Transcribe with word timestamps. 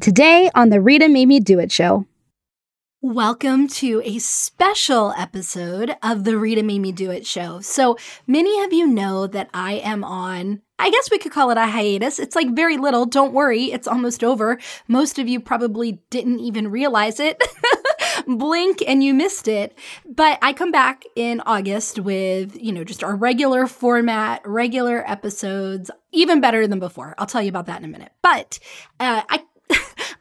Today 0.00 0.50
on 0.54 0.70
the 0.70 0.80
Rita 0.80 1.10
Made 1.10 1.44
Do 1.44 1.58
It 1.58 1.70
show. 1.70 2.06
Welcome 3.02 3.68
to 3.68 4.00
a 4.02 4.18
special 4.18 5.12
episode 5.12 5.94
of 6.02 6.24
the 6.24 6.38
Rita 6.38 6.62
Made 6.62 6.94
Do 6.94 7.10
It 7.10 7.26
show. 7.26 7.60
So, 7.60 7.98
many 8.26 8.64
of 8.64 8.72
you 8.72 8.86
know 8.86 9.26
that 9.26 9.50
I 9.52 9.74
am 9.74 10.02
on, 10.02 10.62
I 10.78 10.90
guess 10.90 11.10
we 11.10 11.18
could 11.18 11.32
call 11.32 11.50
it 11.50 11.58
a 11.58 11.66
hiatus. 11.66 12.18
It's 12.18 12.34
like 12.34 12.54
very 12.54 12.78
little. 12.78 13.04
Don't 13.04 13.34
worry, 13.34 13.64
it's 13.64 13.86
almost 13.86 14.24
over. 14.24 14.58
Most 14.88 15.18
of 15.18 15.28
you 15.28 15.38
probably 15.38 16.00
didn't 16.08 16.40
even 16.40 16.70
realize 16.70 17.20
it. 17.20 17.42
Blink 18.26 18.82
and 18.86 19.04
you 19.04 19.12
missed 19.12 19.48
it. 19.48 19.76
But 20.06 20.38
I 20.40 20.54
come 20.54 20.72
back 20.72 21.04
in 21.14 21.42
August 21.44 21.98
with, 21.98 22.56
you 22.58 22.72
know, 22.72 22.84
just 22.84 23.04
our 23.04 23.14
regular 23.14 23.66
format, 23.66 24.40
regular 24.46 25.04
episodes, 25.10 25.90
even 26.12 26.40
better 26.40 26.66
than 26.66 26.78
before. 26.78 27.14
I'll 27.18 27.26
tell 27.26 27.42
you 27.42 27.50
about 27.50 27.66
that 27.66 27.80
in 27.80 27.84
a 27.84 27.88
minute. 27.88 28.12
But 28.22 28.58
uh, 28.98 29.22
I 29.28 29.42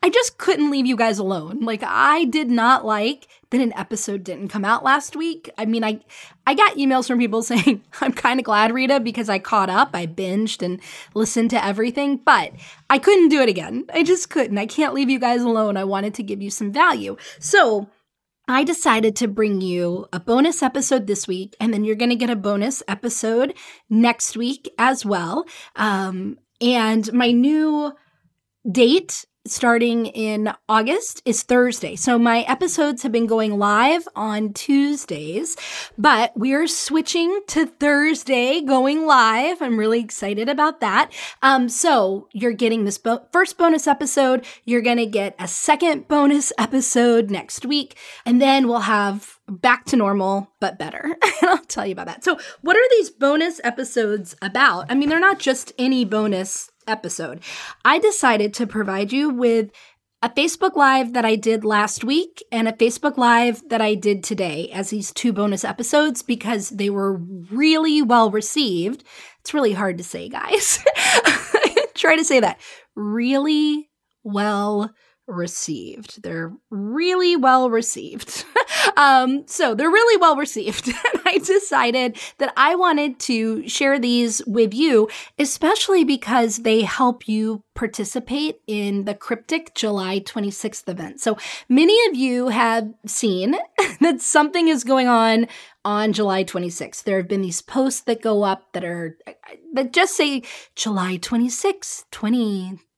I 0.02 0.10
just 0.10 0.38
couldn't 0.38 0.72
leave 0.72 0.86
you 0.86 0.96
guys 0.96 1.20
alone. 1.20 1.60
Like 1.62 1.84
I 1.84 2.26
did 2.26 2.50
not 2.50 2.86
like 2.86 3.28
that 3.50 3.62
an 3.62 3.74
episode 3.76 4.24
didn't 4.24 4.50
come 4.50 4.64
out 4.64 4.84
last 4.84 5.16
week. 5.16 5.50
I 5.58 5.66
mean, 5.66 5.84
I 5.84 6.00
I 6.46 6.54
got 6.54 6.76
emails 6.78 7.08
from 7.08 7.20
people 7.20 7.42
saying, 7.44 7.84
"I'm 8.02 8.14
kind 8.14 8.40
of 8.40 8.46
glad, 8.46 8.74
Rita, 8.74 9.00
because 9.00 9.30
I 9.30 9.40
caught 9.40 9.70
up, 9.70 9.90
I 9.94 10.08
binged 10.08 10.62
and 10.64 10.80
listened 11.14 11.50
to 11.52 11.64
everything, 11.64 12.18
but 12.18 12.54
I 12.90 13.00
couldn't 13.00 13.30
do 13.30 13.42
it 13.42 13.50
again. 13.50 13.86
I 13.94 14.04
just 14.04 14.30
couldn't. 14.30 14.58
I 14.58 14.66
can't 14.66 14.94
leave 14.94 15.10
you 15.10 15.20
guys 15.20 15.42
alone. 15.42 15.78
I 15.78 15.84
wanted 15.84 16.14
to 16.16 16.24
give 16.24 16.42
you 16.42 16.50
some 16.50 16.72
value." 16.72 17.18
So, 17.40 17.90
I 18.48 18.64
decided 18.64 19.16
to 19.18 19.28
bring 19.28 19.62
you 19.62 20.08
a 20.14 20.20
bonus 20.20 20.64
episode 20.64 21.08
this 21.08 21.28
week, 21.28 21.56
and 21.60 21.74
then 21.74 21.84
you're 21.84 21.96
going 21.96 22.10
to 22.10 22.16
get 22.16 22.30
a 22.30 22.36
bonus 22.36 22.82
episode 22.88 23.54
next 23.90 24.38
week 24.38 24.70
as 24.78 25.06
well. 25.06 25.46
Um, 25.76 26.40
and 26.62 27.12
my 27.14 27.32
new 27.32 27.94
date 28.70 29.26
starting 29.46 30.06
in 30.08 30.54
August 30.68 31.22
is 31.26 31.44
Thursday. 31.44 31.96
So 31.96 32.20
my 32.20 32.42
episodes 32.42 33.04
have 33.04 33.12
been 33.12 33.26
going 33.26 33.58
live 33.58 34.08
on 34.16 34.54
Tuesdays, 34.54 35.56
but 35.98 36.32
we're 36.36 36.68
switching 36.68 37.42
to 37.48 37.66
Thursday 37.66 38.62
going 38.62 39.06
live. 39.06 39.62
I'm 39.62 39.80
really 39.80 40.00
excited 40.00 40.50
about 40.50 40.82
that. 40.82 41.12
Um, 41.42 41.70
so 41.70 42.28
you're 42.34 42.52
getting 42.52 42.86
this 42.86 42.98
bo- 42.98 43.26
first 43.32 43.58
bonus 43.58 43.88
episode. 43.88 44.46
You're 44.66 44.82
going 44.82 44.98
to 44.98 45.06
get 45.06 45.36
a 45.40 45.48
second 45.48 46.08
bonus 46.08 46.52
episode 46.58 47.32
next 47.32 47.66
week, 47.66 47.98
and 48.26 48.42
then 48.42 48.68
we'll 48.68 48.80
have 48.82 49.40
back 49.48 49.86
to 49.86 49.96
normal, 49.96 50.52
but 50.60 50.78
better. 50.78 51.02
and 51.42 51.44
I'll 51.50 51.66
tell 51.66 51.86
you 51.86 51.94
about 51.94 52.08
that. 52.08 52.24
So, 52.24 52.38
what 52.62 52.76
are 52.76 52.90
these 52.92 53.10
bonus 53.10 53.60
episodes 53.64 54.36
about? 54.42 54.86
I 54.92 54.96
mean, 54.96 55.10
they're 55.10 55.20
not 55.20 55.40
just 55.40 55.72
any 55.78 56.06
bonus 56.06 56.70
episode, 56.90 57.42
I 57.86 58.00
decided 58.00 58.54
to 58.56 58.68
provide 58.68 59.12
you 59.12 59.30
with 59.30 59.72
a 60.22 60.30
Facebook 60.30 60.76
Live 60.76 61.14
that 61.14 61.24
I 61.24 61.36
did 61.36 61.64
last 61.64 62.04
week 62.04 62.44
and 62.52 62.68
a 62.68 62.74
Facebook 62.74 63.18
Live 63.18 63.68
that 63.70 63.82
I 63.82 63.96
did 63.96 64.24
today 64.24 64.70
as 64.74 64.90
these 64.90 65.14
two 65.14 65.32
bonus 65.32 65.64
episodes 65.64 66.22
because 66.22 66.70
they 66.70 66.90
were 66.90 67.14
really 67.14 68.02
well 68.02 68.30
received. 68.30 69.06
It's 69.40 69.54
really 69.54 69.74
hard 69.74 69.98
to 69.98 70.04
say, 70.04 70.28
guys. 70.28 70.84
Try 71.94 72.18
to 72.18 72.26
say 72.26 72.42
that. 72.42 72.60
Really 72.96 73.90
well 74.24 74.94
received. 75.30 76.24
They're 76.24 76.52
really 76.70 77.36
well 77.36 77.70
received. 77.70 78.46
um, 78.98 79.44
so 79.48 79.76
they're 79.76 79.90
really 79.90 80.18
well 80.18 80.36
received. 80.36 80.88
and 81.14 81.22
I 81.26 81.38
decided 81.38 82.18
that 82.40 82.54
I 82.58 82.76
wanted 82.76 83.20
to 83.22 83.68
share 83.68 84.00
these 84.00 84.42
with 84.46 84.74
you, 84.74 85.10
especially 85.38 86.04
because 86.04 86.58
they 86.58 86.82
help 86.82 87.28
you 87.28 87.64
participate 87.76 88.60
in 88.68 89.06
the 89.06 89.16
Cryptic 89.16 89.74
July 89.74 90.20
26th 90.20 90.90
event. 90.90 91.22
So 91.22 91.38
many 91.70 91.98
of 92.08 92.16
you 92.16 92.50
have 92.50 92.94
seen 93.06 93.56
that 94.02 94.22
something 94.22 94.68
is 94.68 94.84
going 94.84 95.08
on 95.08 95.48
on 95.86 96.12
July 96.12 96.44
26th. 96.44 97.04
There 97.04 97.18
have 97.18 97.28
been 97.28 97.42
these 97.42 97.62
posts 97.62 98.02
that 98.02 98.22
go 98.22 98.44
up 98.44 98.74
that 98.74 98.84
are 98.84 99.18
that 99.74 99.94
just 99.94 100.16
say 100.16 100.44
July 100.76 101.18
26, 101.18 102.06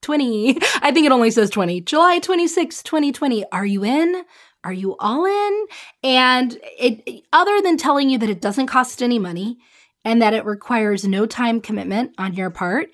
2020. 0.02 0.58
I 0.82 0.92
think 0.92 1.06
it 1.06 1.12
only 1.12 1.30
says 1.30 1.50
20. 1.50 1.80
July 1.82 2.18
26, 2.18 2.82
2020. 2.82 3.44
Are 3.50 3.66
you 3.66 3.84
in? 3.84 4.22
Are 4.64 4.72
you 4.72 4.96
all 5.00 5.24
in? 5.24 5.66
And 6.04 6.58
it 6.78 7.24
other 7.32 7.60
than 7.62 7.76
telling 7.76 8.10
you 8.10 8.18
that 8.18 8.30
it 8.30 8.40
doesn't 8.40 8.66
cost 8.66 9.02
any 9.02 9.18
money 9.18 9.58
and 10.04 10.20
that 10.20 10.34
it 10.34 10.44
requires 10.44 11.04
no 11.04 11.26
time 11.26 11.60
commitment 11.60 12.12
on 12.18 12.34
your 12.34 12.50
part, 12.50 12.90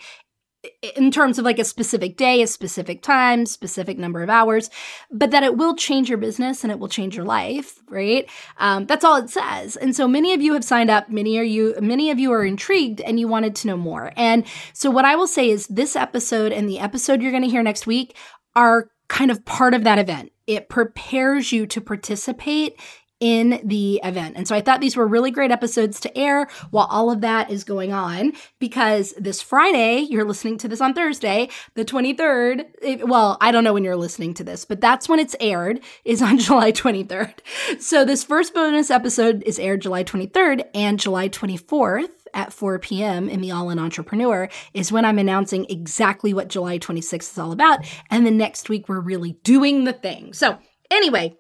in 0.96 1.10
terms 1.10 1.38
of 1.38 1.44
like 1.44 1.58
a 1.58 1.64
specific 1.64 2.16
day, 2.16 2.42
a 2.42 2.46
specific 2.46 3.02
time, 3.02 3.46
specific 3.46 3.96
number 3.96 4.22
of 4.22 4.30
hours, 4.30 4.70
but 5.10 5.30
that 5.30 5.44
it 5.44 5.56
will 5.56 5.76
change 5.76 6.08
your 6.08 6.18
business 6.18 6.64
and 6.64 6.72
it 6.72 6.78
will 6.78 6.88
change 6.88 7.16
your 7.16 7.24
life, 7.24 7.78
right? 7.88 8.28
Um, 8.58 8.86
that's 8.86 9.04
all 9.04 9.16
it 9.16 9.30
says. 9.30 9.76
And 9.76 9.94
so 9.94 10.08
many 10.08 10.32
of 10.32 10.42
you 10.42 10.54
have 10.54 10.64
signed 10.64 10.90
up. 10.90 11.08
Many 11.08 11.38
are 11.38 11.44
you. 11.44 11.76
Many 11.80 12.10
of 12.10 12.18
you 12.18 12.32
are 12.32 12.44
intrigued 12.44 13.00
and 13.00 13.20
you 13.20 13.28
wanted 13.28 13.54
to 13.56 13.68
know 13.68 13.76
more. 13.76 14.12
And 14.16 14.44
so 14.72 14.90
what 14.90 15.04
I 15.04 15.14
will 15.14 15.28
say 15.28 15.48
is 15.48 15.66
this 15.68 15.94
episode 15.94 16.52
and 16.52 16.68
the 16.68 16.80
episode 16.80 17.22
you're 17.22 17.30
going 17.30 17.44
to 17.44 17.48
hear 17.48 17.62
next 17.62 17.86
week 17.86 18.16
are 18.56 18.90
kind 19.08 19.30
of 19.30 19.44
part 19.44 19.74
of 19.74 19.84
that 19.84 19.98
event. 19.98 20.32
It 20.46 20.68
prepares 20.68 21.52
you 21.52 21.66
to 21.66 21.80
participate 21.80 22.80
in 23.20 23.60
the 23.64 24.00
event. 24.04 24.36
And 24.36 24.46
so 24.46 24.54
I 24.54 24.60
thought 24.60 24.80
these 24.80 24.96
were 24.96 25.06
really 25.06 25.30
great 25.30 25.50
episodes 25.50 25.98
to 26.00 26.18
air 26.18 26.48
while 26.70 26.86
all 26.90 27.10
of 27.10 27.20
that 27.22 27.50
is 27.50 27.64
going 27.64 27.92
on 27.92 28.32
because 28.58 29.12
this 29.18 29.42
Friday, 29.42 30.00
you're 30.00 30.24
listening 30.24 30.58
to 30.58 30.68
this 30.68 30.80
on 30.80 30.94
Thursday, 30.94 31.48
the 31.74 31.84
23rd. 31.84 32.66
It, 32.80 33.08
well, 33.08 33.36
I 33.40 33.50
don't 33.50 33.64
know 33.64 33.72
when 33.72 33.84
you're 33.84 33.96
listening 33.96 34.34
to 34.34 34.44
this, 34.44 34.64
but 34.64 34.80
that's 34.80 35.08
when 35.08 35.18
it's 35.18 35.34
aired, 35.40 35.80
is 36.04 36.22
on 36.22 36.38
July 36.38 36.70
23rd. 36.72 37.34
So 37.80 38.04
this 38.04 38.22
first 38.22 38.54
bonus 38.54 38.90
episode 38.90 39.42
is 39.44 39.58
aired 39.58 39.82
July 39.82 40.04
23rd 40.04 40.64
and 40.74 41.00
July 41.00 41.28
24th 41.28 42.10
at 42.34 42.52
4 42.52 42.78
p.m. 42.78 43.28
in 43.28 43.40
the 43.40 43.50
All 43.50 43.70
In 43.70 43.78
Entrepreneur 43.78 44.48
is 44.74 44.92
when 44.92 45.04
I'm 45.04 45.18
announcing 45.18 45.66
exactly 45.68 46.32
what 46.32 46.48
July 46.48 46.78
26th 46.78 47.32
is 47.32 47.38
all 47.38 47.52
about. 47.52 47.84
And 48.10 48.26
the 48.26 48.30
next 48.30 48.68
week, 48.68 48.88
we're 48.88 49.00
really 49.00 49.32
doing 49.42 49.84
the 49.84 49.92
thing. 49.92 50.32
So, 50.32 50.58
anyway, 50.90 51.36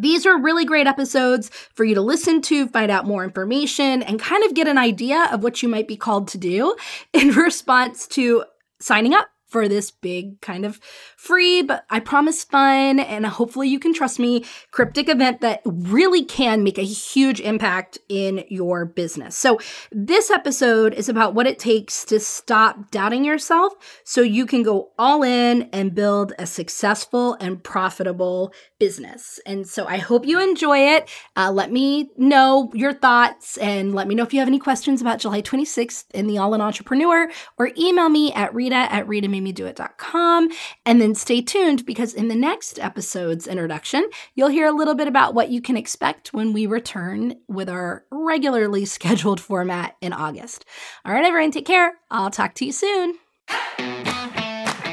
these 0.00 0.26
are 0.26 0.40
really 0.40 0.64
great 0.64 0.86
episodes 0.86 1.50
for 1.74 1.84
you 1.84 1.94
to 1.94 2.00
listen 2.00 2.42
to, 2.42 2.68
find 2.68 2.90
out 2.90 3.06
more 3.06 3.24
information, 3.24 4.02
and 4.02 4.20
kind 4.20 4.44
of 4.44 4.54
get 4.54 4.68
an 4.68 4.78
idea 4.78 5.28
of 5.32 5.42
what 5.42 5.62
you 5.62 5.68
might 5.68 5.88
be 5.88 5.96
called 5.96 6.28
to 6.28 6.38
do 6.38 6.76
in 7.12 7.28
response 7.34 8.06
to 8.08 8.44
signing 8.80 9.14
up 9.14 9.28
for 9.56 9.68
this 9.68 9.90
big 9.90 10.38
kind 10.42 10.66
of 10.66 10.78
free, 11.16 11.62
but 11.62 11.86
I 11.88 11.98
promise 11.98 12.44
fun 12.44 13.00
and 13.00 13.24
hopefully 13.24 13.70
you 13.70 13.78
can 13.78 13.94
trust 13.94 14.18
me, 14.18 14.44
cryptic 14.70 15.08
event 15.08 15.40
that 15.40 15.62
really 15.64 16.26
can 16.26 16.62
make 16.62 16.76
a 16.76 16.82
huge 16.82 17.40
impact 17.40 17.96
in 18.10 18.44
your 18.50 18.84
business. 18.84 19.34
So, 19.34 19.58
this 19.90 20.30
episode 20.30 20.92
is 20.92 21.08
about 21.08 21.32
what 21.32 21.46
it 21.46 21.58
takes 21.58 22.04
to 22.04 22.20
stop 22.20 22.90
doubting 22.90 23.24
yourself 23.24 23.72
so 24.04 24.20
you 24.20 24.44
can 24.44 24.62
go 24.62 24.90
all 24.98 25.22
in 25.22 25.70
and 25.72 25.94
build 25.94 26.34
a 26.38 26.44
successful 26.44 27.38
and 27.40 27.64
profitable 27.64 28.52
business. 28.78 29.40
And 29.46 29.66
so, 29.66 29.86
I 29.86 29.96
hope 29.96 30.26
you 30.26 30.38
enjoy 30.38 30.96
it. 30.96 31.08
Uh, 31.34 31.50
let 31.50 31.72
me 31.72 32.10
know 32.18 32.70
your 32.74 32.92
thoughts 32.92 33.56
and 33.56 33.94
let 33.94 34.06
me 34.06 34.14
know 34.14 34.22
if 34.22 34.34
you 34.34 34.40
have 34.40 34.48
any 34.48 34.58
questions 34.58 35.00
about 35.00 35.18
July 35.18 35.40
26th 35.40 36.04
in 36.12 36.26
the 36.26 36.36
All 36.36 36.52
In 36.52 36.60
Entrepreneur 36.60 37.30
or 37.56 37.70
email 37.78 38.10
me 38.10 38.34
at 38.34 38.54
Rita 38.54 38.92
at 38.92 39.08
Rita 39.08 39.28
mademedoit.com. 39.46 40.48
And 40.84 41.00
then 41.00 41.14
stay 41.14 41.40
tuned 41.40 41.86
because 41.86 42.14
in 42.14 42.28
the 42.28 42.34
next 42.34 42.78
episode's 42.78 43.46
introduction, 43.46 44.08
you'll 44.34 44.48
hear 44.48 44.66
a 44.66 44.72
little 44.72 44.94
bit 44.94 45.08
about 45.08 45.34
what 45.34 45.50
you 45.50 45.60
can 45.60 45.76
expect 45.76 46.32
when 46.32 46.52
we 46.52 46.66
return 46.66 47.36
with 47.48 47.68
our 47.68 48.04
regularly 48.10 48.84
scheduled 48.96 49.40
format 49.40 49.96
in 50.00 50.12
August. 50.12 50.64
All 51.04 51.12
right, 51.12 51.24
everyone, 51.24 51.50
take 51.50 51.66
care. 51.66 51.94
I'll 52.10 52.30
talk 52.30 52.54
to 52.54 52.64
you 52.64 52.72
soon. 52.72 53.14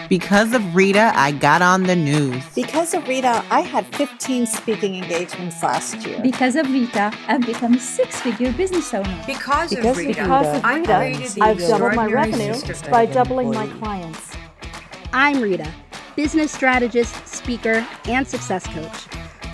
Because 0.09 0.53
of 0.53 0.75
Rita, 0.75 1.11
I 1.15 1.31
got 1.31 1.61
on 1.61 1.83
the 1.83 1.95
news. 1.95 2.43
Because 2.53 2.93
of 2.93 3.07
Rita, 3.07 3.43
I 3.49 3.61
had 3.61 3.85
15 3.95 4.45
speaking 4.45 4.95
engagements 4.95 5.63
last 5.63 6.05
year. 6.05 6.19
Because 6.21 6.55
of 6.55 6.71
Rita, 6.71 7.11
I've 7.27 7.45
become 7.45 7.73
a 7.73 7.79
six 7.79 8.21
figure 8.21 8.51
business 8.53 8.93
owner. 8.93 9.23
Because, 9.25 9.71
because 9.73 9.85
of 9.85 9.97
Rita, 9.97 10.09
because 10.09 10.57
of 10.57 10.63
Rita 10.65 11.43
I've 11.43 11.57
doubled 11.57 11.95
my 11.95 12.05
revenue 12.05 12.53
by 12.91 13.07
doubling 13.07 13.51
my 13.51 13.67
clients. 13.79 14.32
I'm 15.15 15.39
Rita, 15.41 15.71
business 16.15 16.51
strategist, 16.51 17.27
speaker, 17.27 17.85
and 18.05 18.27
success 18.27 18.65
coach. 18.65 19.05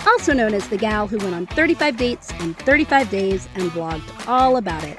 Also 0.07 0.31
known 0.31 0.53
as 0.53 0.69
the 0.69 0.77
gal 0.77 1.06
who 1.06 1.17
went 1.17 1.35
on 1.35 1.47
35 1.47 1.97
dates 1.97 2.31
in 2.39 2.53
35 2.53 3.09
days 3.09 3.50
and 3.56 3.69
blogged 3.71 4.25
all 4.25 4.56
about 4.56 4.85
it. 4.85 4.97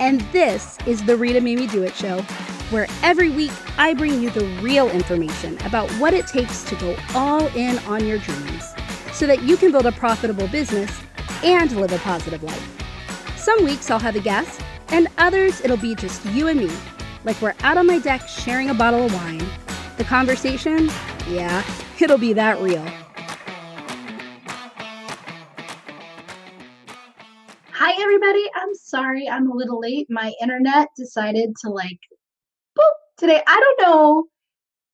And 0.00 0.22
this 0.32 0.78
is 0.86 1.04
the 1.04 1.14
Rita 1.14 1.42
Me 1.42 1.66
Do 1.66 1.82
It 1.82 1.94
show 1.94 2.22
where 2.70 2.86
every 3.02 3.28
week 3.28 3.52
I 3.76 3.92
bring 3.92 4.22
you 4.22 4.30
the 4.30 4.46
real 4.62 4.88
information 4.88 5.58
about 5.66 5.90
what 6.00 6.14
it 6.14 6.26
takes 6.26 6.62
to 6.64 6.76
go 6.76 6.96
all 7.14 7.46
in 7.48 7.78
on 7.80 8.06
your 8.06 8.16
dreams 8.16 8.64
so 9.12 9.26
that 9.26 9.42
you 9.42 9.58
can 9.58 9.70
build 9.72 9.84
a 9.84 9.92
profitable 9.92 10.48
business 10.48 10.90
and 11.44 11.70
live 11.72 11.92
a 11.92 11.98
positive 11.98 12.42
life. 12.42 13.36
Some 13.36 13.62
weeks 13.62 13.90
I'll 13.90 13.98
have 13.98 14.16
a 14.16 14.20
guest, 14.20 14.62
and 14.88 15.08
others 15.18 15.60
it'll 15.60 15.76
be 15.76 15.94
just 15.94 16.24
you 16.26 16.48
and 16.48 16.60
me, 16.60 16.70
like 17.24 17.40
we're 17.42 17.54
out 17.60 17.76
on 17.76 17.86
my 17.86 17.98
deck 17.98 18.26
sharing 18.26 18.70
a 18.70 18.74
bottle 18.74 19.04
of 19.04 19.12
wine. 19.12 19.46
The 19.98 20.04
conversation? 20.04 20.90
Yeah, 21.28 21.62
It'll 22.00 22.18
be 22.18 22.32
that 22.34 22.60
real. 22.60 22.86
Hi, 27.72 28.00
everybody. 28.00 28.44
I'm 28.54 28.74
sorry 28.74 29.28
I'm 29.28 29.50
a 29.50 29.54
little 29.54 29.80
late. 29.80 30.06
My 30.08 30.32
internet 30.40 30.88
decided 30.96 31.56
to 31.62 31.70
like 31.70 31.98
boop 32.78 32.84
today. 33.16 33.42
I 33.44 33.60
don't 33.60 33.88
know. 33.88 34.26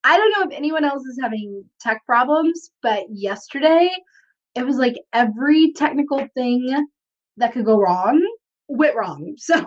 I 0.02 0.16
don't 0.16 0.30
know 0.30 0.50
if 0.50 0.56
anyone 0.56 0.84
else 0.84 1.04
is 1.04 1.18
having 1.20 1.64
tech 1.78 2.04
problems, 2.06 2.70
but 2.82 3.04
yesterday 3.10 3.90
it 4.54 4.64
was 4.64 4.76
like 4.76 4.96
every 5.12 5.72
technical 5.72 6.26
thing 6.34 6.86
that 7.36 7.52
could 7.52 7.66
go 7.66 7.78
wrong 7.78 8.26
went 8.68 8.96
wrong. 8.96 9.36
So, 9.38 9.66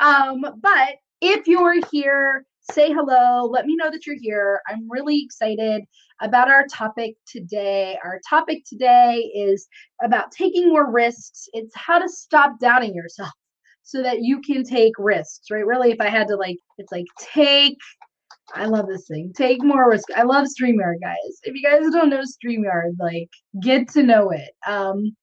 um, 0.00 0.44
but 0.60 0.96
if 1.20 1.46
you're 1.46 1.76
here, 1.90 2.44
say 2.72 2.92
hello. 2.92 3.44
Let 3.46 3.66
me 3.66 3.76
know 3.76 3.90
that 3.90 4.06
you're 4.06 4.16
here. 4.18 4.60
I'm 4.68 4.88
really 4.90 5.22
excited 5.22 5.82
about 6.20 6.48
our 6.48 6.66
topic 6.72 7.16
today. 7.26 7.98
Our 8.04 8.20
topic 8.28 8.64
today 8.66 9.30
is 9.34 9.66
about 10.02 10.30
taking 10.30 10.68
more 10.68 10.90
risks. 10.90 11.48
It's 11.52 11.74
how 11.76 11.98
to 11.98 12.08
stop 12.08 12.58
doubting 12.60 12.94
yourself 12.94 13.30
so 13.82 14.02
that 14.02 14.22
you 14.22 14.40
can 14.40 14.64
take 14.64 14.92
risks, 14.98 15.50
right? 15.50 15.66
Really, 15.66 15.90
if 15.90 16.00
I 16.00 16.08
had 16.08 16.28
to 16.28 16.36
like, 16.36 16.58
it's 16.78 16.92
like 16.92 17.06
take 17.18 17.76
I 18.54 18.66
love 18.66 18.86
this 18.86 19.06
thing. 19.06 19.32
Take 19.34 19.62
more 19.62 19.88
risk. 19.88 20.08
I 20.14 20.22
love 20.22 20.46
StreamYard, 20.46 21.00
guys. 21.00 21.40
If 21.44 21.54
you 21.54 21.62
guys 21.62 21.90
don't 21.90 22.10
know 22.10 22.22
StreamYard, 22.22 22.92
like 22.98 23.30
get 23.62 23.88
to 23.90 24.02
know 24.02 24.30
it. 24.30 24.50
Um, 24.66 25.16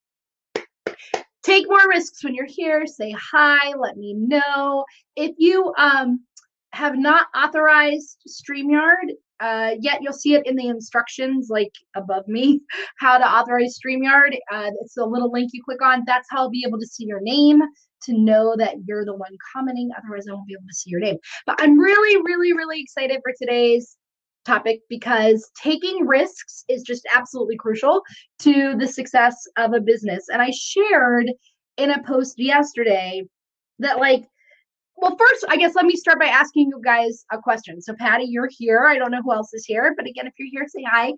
take 1.44 1.66
more 1.68 1.88
risks 1.88 2.24
when 2.24 2.34
you're 2.34 2.46
here. 2.48 2.88
Say 2.88 3.12
hi. 3.12 3.74
Let 3.78 3.98
me 3.98 4.14
know 4.14 4.86
if 5.16 5.32
you 5.38 5.74
um 5.78 6.22
have 6.74 6.98
not 6.98 7.28
authorized 7.36 8.18
StreamYard 8.28 9.12
uh, 9.40 9.72
yet. 9.80 10.00
You'll 10.02 10.14
see 10.14 10.36
it 10.36 10.46
in 10.46 10.56
the 10.56 10.68
instructions, 10.68 11.48
like 11.50 11.72
above 11.96 12.28
me, 12.28 12.62
how 13.00 13.18
to 13.18 13.26
authorize 13.26 13.78
StreamYard. 13.78 14.36
Uh, 14.52 14.72
it's 14.82 14.98
a 14.98 15.06
little 15.06 15.32
link 15.32 15.50
you 15.54 15.64
click 15.64 15.82
on. 15.82 16.04
That's 16.06 16.28
how 16.30 16.40
I'll 16.40 16.50
be 16.50 16.64
able 16.66 16.80
to 16.80 16.88
see 16.88 17.06
your 17.06 17.22
name 17.22 17.62
to 18.04 18.14
know 18.14 18.56
that 18.58 18.76
you're 18.86 19.06
the 19.06 19.16
one 19.16 19.36
commenting. 19.54 19.90
Otherwise, 19.98 20.28
I 20.28 20.34
won't 20.34 20.48
be 20.48 20.54
able 20.54 20.68
to 20.68 20.76
see 20.76 20.90
your 20.90 21.00
name. 21.00 21.18
But 21.46 21.62
I'm 21.62 21.78
really, 21.78 22.22
really, 22.24 22.54
really 22.54 22.80
excited 22.80 23.20
for 23.24 23.34
today's 23.40 23.98
topic 24.46 24.82
because 24.90 25.50
taking 25.62 26.08
risks 26.08 26.64
is 26.68 26.84
just 26.84 27.08
absolutely 27.14 27.58
crucial 27.58 28.02
to 28.40 28.76
the 28.78 28.88
success 28.88 29.36
of 29.58 29.74
a 29.74 29.80
business. 29.80 30.26
And 30.32 30.42
I 30.42 30.52
shared 30.52 31.32
in 31.78 31.92
a 31.92 32.04
post 32.04 32.36
yesterday 32.38 33.24
that, 33.80 34.00
like, 34.00 34.26
well, 35.02 35.18
first, 35.18 35.46
I 35.50 35.58
guess 35.58 35.76
let 35.76 35.86
me 35.86 35.96
start 35.96 36.20
by 36.20 36.28
asking 36.28 36.70
you 36.70 36.82
guys 36.84 37.26
a 37.32 37.38
question. 37.38 37.82
So, 37.82 37.94
Patty, 37.94 38.26
you're 38.26 38.50
here. 38.58 38.86
I 38.86 38.98
don't 38.98 39.12
know 39.12 39.22
who 39.22 39.34
else 39.34 39.54
is 39.54 39.66
here, 39.66 39.94
but 39.98 40.08
again, 40.08 40.28
if 40.28 40.34
you're 40.38 40.50
here, 40.52 40.68
say 40.68 40.84
hi. 40.90 41.14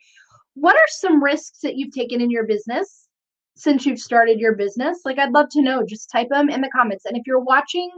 What 0.56 0.76
are 0.76 0.88
some 0.88 1.24
risks 1.24 1.60
that 1.62 1.76
you've 1.76 1.94
taken 1.94 2.22
in 2.22 2.32
your 2.32 2.46
business? 2.46 3.04
since 3.56 3.86
you've 3.86 4.00
started 4.00 4.40
your 4.40 4.56
business? 4.56 5.02
Like, 5.06 5.20
I'd 5.20 5.32
love 5.32 5.50
to 5.52 5.62
know. 5.62 5.86
Just 5.86 6.10
type 6.10 6.30
them 6.30 6.50
in 6.50 6.62
the 6.62 6.70
comments. 6.70 7.06
And 7.06 7.18
if 7.18 7.24
you're 7.26 7.40
watching 7.40 7.90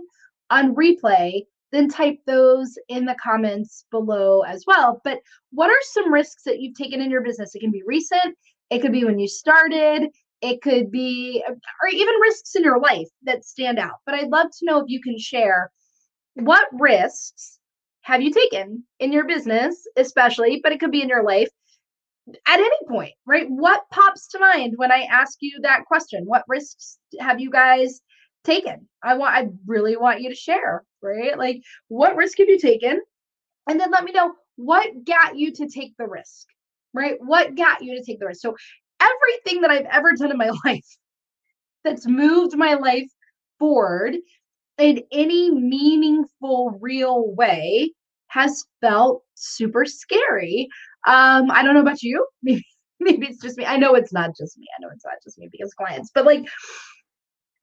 on 0.50 0.76
replay, 0.76 1.44
then 1.72 1.90
type 1.90 2.20
those 2.26 2.78
in 2.90 3.06
the 3.06 3.16
comments 3.22 3.86
below 3.92 4.42
as 4.42 4.64
well. 4.68 5.02
But 5.04 5.20
what 5.52 5.70
are 5.70 5.82
some 5.82 6.14
risks 6.14 6.44
that 6.44 6.60
you've 6.60 6.76
taken 6.76 7.02
in 7.02 7.10
your 7.10 7.22
business? 7.22 7.56
It 7.56 7.60
can 7.60 7.72
be 7.72 7.84
recent, 7.86 8.38
it 8.70 8.80
could 8.80 8.92
be 8.92 9.06
when 9.06 9.20
you 9.20 9.28
started, 9.28 10.10
it 10.46 10.62
could 10.62 10.92
be, 10.92 11.44
or 11.48 11.90
even 11.90 12.14
risks 12.22 12.56
in 12.56 12.64
your 12.64 12.80
life 12.80 13.08
that 13.24 13.46
stand 13.46 13.80
out. 13.80 13.96
But 14.06 14.16
I'd 14.16 14.30
love 14.30 14.48
to 14.48 14.66
know 14.66 14.80
if 14.80 14.86
you 14.88 15.02
can 15.02 15.18
share 15.18 15.72
what 16.36 16.68
risks 16.74 17.60
have 18.02 18.22
you 18.22 18.32
taken 18.32 18.84
in 19.00 19.12
your 19.12 19.26
business, 19.26 19.88
especially, 19.98 20.60
but 20.62 20.72
it 20.72 20.80
could 20.80 20.92
be 20.92 21.02
in 21.02 21.10
your 21.10 21.24
life 21.24 21.50
at 22.48 22.60
any 22.60 22.88
point, 22.88 23.14
right? 23.26 23.48
What 23.50 23.84
pops 23.92 24.28
to 24.30 24.40
mind 24.40 24.74
when 24.78 24.92
I 24.92 25.08
ask 25.12 25.38
you 25.42 25.60
that 25.62 25.86
question? 25.86 26.24
What 26.26 26.44
risks 26.48 26.98
have 27.20 27.40
you 27.40 27.50
guys 27.50 28.02
taken? 28.44 28.88
I 29.04 29.16
want 29.16 29.36
I 29.36 29.50
really 29.66 29.98
want 29.98 30.22
you 30.22 30.30
to 30.30 30.36
share, 30.36 30.84
right? 31.02 31.38
Like 31.38 31.62
what 31.88 32.16
risk 32.16 32.38
have 32.38 32.50
you 32.50 32.60
taken? 32.60 33.02
And 33.68 33.80
then 33.80 33.92
let 33.92 34.04
me 34.04 34.12
know 34.12 34.34
what 34.56 35.06
got 35.06 35.38
you 35.38 35.52
to 35.54 35.68
take 35.68 35.96
the 35.98 36.08
risk, 36.08 36.48
right? 36.94 37.16
What 37.20 37.56
got 37.56 37.84
you 37.84 37.98
to 37.98 38.04
take 38.04 38.20
the 38.20 38.28
risk? 38.28 38.42
So 38.42 38.56
everything 39.00 39.62
that 39.62 39.72
I've 39.72 39.88
ever 39.92 40.14
done 40.14 40.32
in 40.32 40.38
my 40.38 40.52
life 40.66 40.86
that's 41.84 42.08
moved 42.08 42.58
my 42.58 42.74
life 42.74 43.10
forward 43.60 44.16
in 44.78 45.02
any 45.12 45.52
meaningful, 45.52 46.78
real 46.82 47.34
way 47.36 47.92
has 48.28 48.66
felt 48.82 49.24
super 49.36 49.86
scary. 49.86 50.68
Um, 51.08 51.50
I 51.52 51.64
don't 51.64 51.74
know 51.74 51.82
about 51.82 52.02
you. 52.02 52.26
Maybe 52.44 52.66
maybe 53.00 53.28
it's 53.28 53.42
just 53.42 53.58
me. 53.58 53.66
I 53.66 53.78
know 53.78 53.94
it's 53.94 54.14
not 54.14 54.36
just 54.36 54.58
me. 54.58 54.66
I 54.78 54.82
know 54.82 54.90
it's 54.92 55.06
not 55.06 55.16
just 55.24 55.38
me 55.38 55.50
because 55.52 55.74
clients, 55.74 56.12
but 56.14 56.26
like 56.26 56.46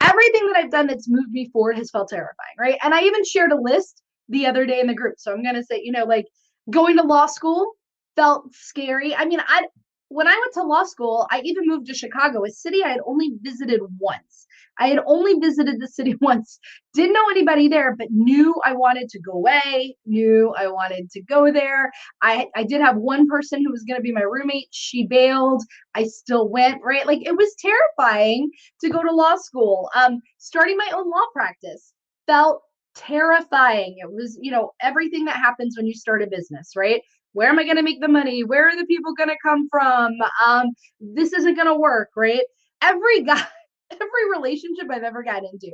everything 0.01 0.47
that 0.49 0.57
I've 0.57 0.71
done 0.71 0.87
that's 0.87 1.09
moved 1.09 1.31
me 1.31 1.49
forward 1.53 1.79
has 1.79 1.91
felt 1.91 2.09
terrifying, 2.09 2.55
right? 2.59 2.79
And 2.83 2.95
I 2.95 3.03
even 3.03 3.25
shared 3.25 3.53
a 3.53 3.61
list 3.61 4.03
the 4.29 4.47
other 4.47 4.67
day 4.67 4.81
in 4.81 4.87
the 4.87 4.95
group. 4.95 5.15
So 5.19 5.33
I'm 5.33 5.43
gonna 5.43 5.65
say, 5.65 5.81
you 5.83 5.93
know, 5.93 6.05
like 6.05 6.27
going 6.71 6.97
to 6.97 7.03
law 7.03 7.27
school 7.27 7.73
felt 8.15 8.55
scary. 8.55 9.15
I 9.15 9.25
mean, 9.25 9.41
I 9.41 9.67
when 10.13 10.29
I 10.29 10.39
went 10.39 10.53
to 10.55 10.63
law 10.63 10.85
school, 10.85 11.27
I 11.31 11.41
even 11.45 11.65
moved 11.67 11.87
to 11.87 11.95
Chicago, 11.95 12.45
a 12.45 12.51
city 12.51 12.83
I 12.85 12.89
had 12.89 13.01
only 13.07 13.31
visited 13.41 13.81
once. 13.99 14.47
I 14.79 14.89
had 14.89 15.01
only 15.07 15.35
visited 15.35 15.81
the 15.81 15.89
city 15.89 16.15
once, 16.21 16.59
didn't 16.95 17.13
know 17.13 17.31
anybody 17.31 17.69
there, 17.69 17.95
but 17.97 18.09
knew 18.11 18.55
I 18.65 18.73
wanted 18.73 19.09
to 19.11 19.21
go 19.21 19.33
away, 19.33 19.97
knew 20.07 20.55
I 20.57 20.67
wanted 20.69 21.11
to 21.11 21.23
go 21.23 21.53
there. 21.53 21.91
I, 22.23 22.49
I 22.55 22.65
did 22.65 22.81
have 22.81 22.97
one 22.97 23.27
person 23.29 23.63
who 23.65 23.71
was 23.71 23.85
going 23.85 23.99
to 23.99 24.03
be 24.03 24.13
my 24.13 24.23
roommate. 24.23 24.69
She 24.71 25.07
bailed. 25.07 25.63
I 25.95 26.05
still 26.05 26.49
went, 26.49 26.83
right? 26.83 27.07
Like 27.07 27.27
it 27.27 27.37
was 27.37 27.55
terrifying 27.59 28.51
to 28.81 28.91
go 28.91 29.03
to 29.03 29.13
law 29.13 29.37
school. 29.37 29.91
Um, 29.95 30.21
starting 30.39 30.77
my 30.77 30.91
own 30.95 31.11
law 31.11 31.27
practice 31.33 31.93
felt 32.27 32.63
terrifying. 32.95 33.97
It 33.99 34.11
was, 34.11 34.39
you 34.41 34.51
know, 34.51 34.73
everything 34.81 35.25
that 35.25 35.37
happens 35.37 35.77
when 35.77 35.87
you 35.87 35.95
start 35.95 36.23
a 36.23 36.27
business, 36.27 36.73
right? 36.77 37.03
Where 37.33 37.49
am 37.49 37.59
I 37.59 37.65
going 37.65 37.77
to 37.77 37.83
make 37.83 38.01
the 38.01 38.09
money? 38.09 38.45
Where 38.45 38.69
are 38.69 38.77
the 38.77 38.87
people 38.87 39.15
going 39.15 39.31
to 39.31 39.37
come 39.43 39.69
from? 39.71 40.13
Um, 40.45 40.67
this 41.01 41.33
isn't 41.33 41.55
going 41.55 41.67
to 41.67 41.75
work, 41.75 42.11
right? 42.17 42.43
Every 42.83 43.23
guy, 43.25 43.45
every 43.91 44.31
relationship 44.31 44.87
I've 44.91 45.03
ever 45.03 45.23
gotten 45.23 45.49
into, 45.53 45.73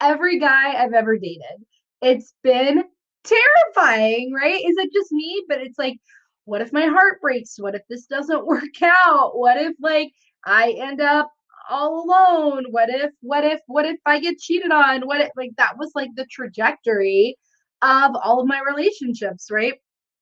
every 0.00 0.38
guy 0.38 0.82
I've 0.82 0.92
ever 0.92 1.16
dated, 1.16 1.64
it's 2.02 2.34
been 2.42 2.84
terrifying, 3.24 4.32
right? 4.32 4.62
Is 4.64 4.76
it 4.78 4.92
just 4.92 5.12
me? 5.12 5.44
But 5.48 5.60
it's 5.60 5.78
like, 5.78 5.98
what 6.44 6.60
if 6.60 6.72
my 6.72 6.86
heart 6.86 7.20
breaks? 7.20 7.58
What 7.58 7.74
if 7.74 7.82
this 7.88 8.06
doesn't 8.06 8.46
work 8.46 8.82
out? 8.82 9.38
What 9.38 9.56
if 9.56 9.74
like 9.80 10.12
I 10.44 10.72
end 10.72 11.00
up 11.00 11.30
all 11.68 12.04
alone? 12.04 12.64
What 12.70 12.88
if, 12.90 13.10
what 13.20 13.44
if, 13.44 13.60
what 13.66 13.84
if 13.84 13.96
I 14.06 14.20
get 14.20 14.38
cheated 14.38 14.70
on? 14.70 15.02
What 15.02 15.20
if 15.20 15.30
like 15.36 15.50
that 15.58 15.76
was 15.78 15.92
like 15.94 16.10
the 16.14 16.26
trajectory 16.26 17.36
of 17.82 18.12
all 18.22 18.40
of 18.40 18.46
my 18.46 18.60
relationships, 18.66 19.48
right? 19.50 19.74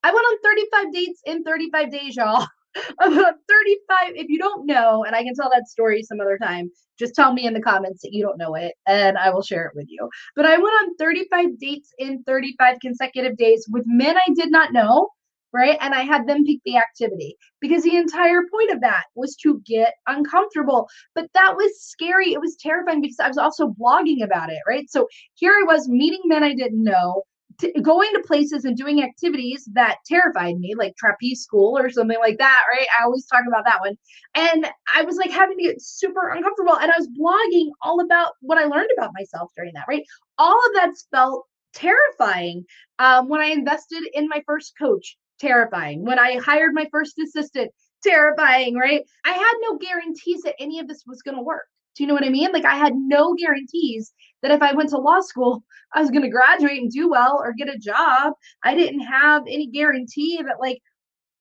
I 0.05 0.09
went 0.13 0.27
on 0.27 0.39
35 0.43 0.93
dates 0.93 1.23
in 1.25 1.43
35 1.45 1.91
days, 1.91 2.17
y'all. 2.17 2.47
About 3.01 3.35
35. 3.49 4.17
If 4.17 4.29
you 4.29 4.39
don't 4.39 4.67
know, 4.67 5.03
and 5.05 5.17
I 5.17 5.23
can 5.23 5.35
tell 5.35 5.49
that 5.51 5.67
story 5.67 6.03
some 6.03 6.21
other 6.21 6.37
time, 6.37 6.71
just 6.99 7.15
tell 7.15 7.33
me 7.33 7.47
in 7.47 7.55
the 7.55 7.63
comments 7.63 8.03
that 8.03 8.13
you 8.13 8.23
don't 8.23 8.37
know 8.37 8.55
it 8.55 8.75
and 8.87 9.17
I 9.17 9.31
will 9.31 9.41
share 9.41 9.65
it 9.65 9.73
with 9.75 9.87
you. 9.89 10.07
But 10.37 10.45
I 10.45 10.59
went 10.59 10.75
on 10.83 10.97
35 10.97 11.59
dates 11.59 11.91
in 11.99 12.23
35 12.25 12.77
consecutive 12.83 13.39
days 13.39 13.67
with 13.71 13.85
men 13.87 14.17
I 14.17 14.35
did 14.35 14.51
not 14.51 14.75
know, 14.75 15.09
right? 15.55 15.79
And 15.81 15.95
I 15.95 16.03
had 16.03 16.27
them 16.27 16.45
pick 16.45 16.59
the 16.67 16.77
activity 16.77 17.37
because 17.63 17.83
the 17.83 17.97
entire 17.97 18.43
point 18.53 18.73
of 18.73 18.83
that 18.83 19.05
was 19.15 19.35
to 19.37 19.63
get 19.65 19.95
uncomfortable. 20.07 20.87
But 21.15 21.31
that 21.33 21.57
was 21.57 21.81
scary. 21.81 22.35
It 22.35 22.41
was 22.43 22.59
terrifying 22.61 23.01
because 23.01 23.21
I 23.21 23.29
was 23.29 23.39
also 23.39 23.69
blogging 23.69 24.23
about 24.23 24.51
it, 24.51 24.59
right? 24.69 24.85
So 24.91 25.09
here 25.33 25.53
I 25.53 25.65
was 25.65 25.89
meeting 25.89 26.21
men 26.27 26.45
I 26.45 26.55
didn't 26.55 26.85
know 26.85 27.23
t- 27.59 27.73
going 27.81 28.13
to 28.15 28.23
places 28.27 28.65
and 28.65 28.77
doing 28.77 29.03
activities 29.03 29.69
that 29.73 29.99
terrified 30.07 30.59
me, 30.59 30.75
like 30.75 30.97
trapeze 30.97 31.43
school 31.43 31.79
or 31.79 31.91
something 31.91 32.19
like 32.19 32.39
that, 32.39 32.61
right? 32.73 32.87
I 32.99 33.05
always 33.05 33.27
talk 33.27 33.45
about 33.47 33.65
that 33.65 33.81
one. 33.81 33.97
And 34.35 34.67
I 34.95 35.03
was 35.03 35.17
like 35.17 35.31
having 35.31 35.57
to 35.59 35.65
get 35.65 35.83
super 35.83 36.31
uncomfortable. 36.31 36.77
And 36.77 36.91
I 36.91 36.99
was 36.99 37.09
blogging 37.09 37.71
all 37.83 38.01
about 38.01 38.33
what 38.41 38.59
I 38.59 38.65
learned 38.65 38.91
about 38.97 39.13
myself 39.15 39.51
during 39.57 39.73
that, 39.75 39.87
right? 39.89 40.05
All 40.39 40.59
of 40.67 40.75
that 40.75 40.91
felt 41.11 41.47
terrifying. 41.75 42.65
Um, 42.99 43.29
when 43.29 43.41
I 43.41 43.47
invested 43.47 44.03
in 44.15 44.29
my 44.29 44.43
first 44.47 44.75
coach, 44.79 45.17
terrifying. 45.39 46.05
When 46.05 46.19
I 46.19 46.39
hired 46.39 46.75
my 46.75 46.87
first 46.91 47.19
assistant, 47.19 47.71
terrifying, 48.03 48.77
right? 48.77 49.03
I 49.25 49.33
had 49.33 49.55
no 49.61 49.79
guarantees 49.79 50.43
that 50.43 50.55
any 50.59 50.79
of 50.79 50.89
this 50.89 51.03
was 51.07 51.23
going 51.23 51.37
to 51.37 51.43
work. 51.43 51.65
Do 51.97 52.03
you 52.03 52.07
know 52.07 52.15
what 52.15 52.25
I 52.25 52.31
mean? 52.31 52.53
Like 52.53 52.65
I 52.65 52.77
had 52.77 52.95
no 52.95 53.35
guarantees 53.35 54.13
that 54.43 54.51
if 54.51 54.63
I 54.63 54.73
went 54.73 54.91
to 54.91 54.99
law 54.99 55.21
school, 55.21 55.65
I 55.95 56.01
was 56.01 56.11
going 56.11 56.23
to 56.23 56.29
graduate 56.29 56.81
and 56.81 56.91
do 56.91 57.09
well 57.09 57.41
or 57.43 57.55
get 57.57 57.75
a 57.75 57.79
job. 57.79 58.33
I 58.65 58.75
didn't 58.75 59.01
have 59.01 59.43
any 59.47 59.69
guarantee 59.69 60.41
that 60.43 60.61
like 60.61 60.81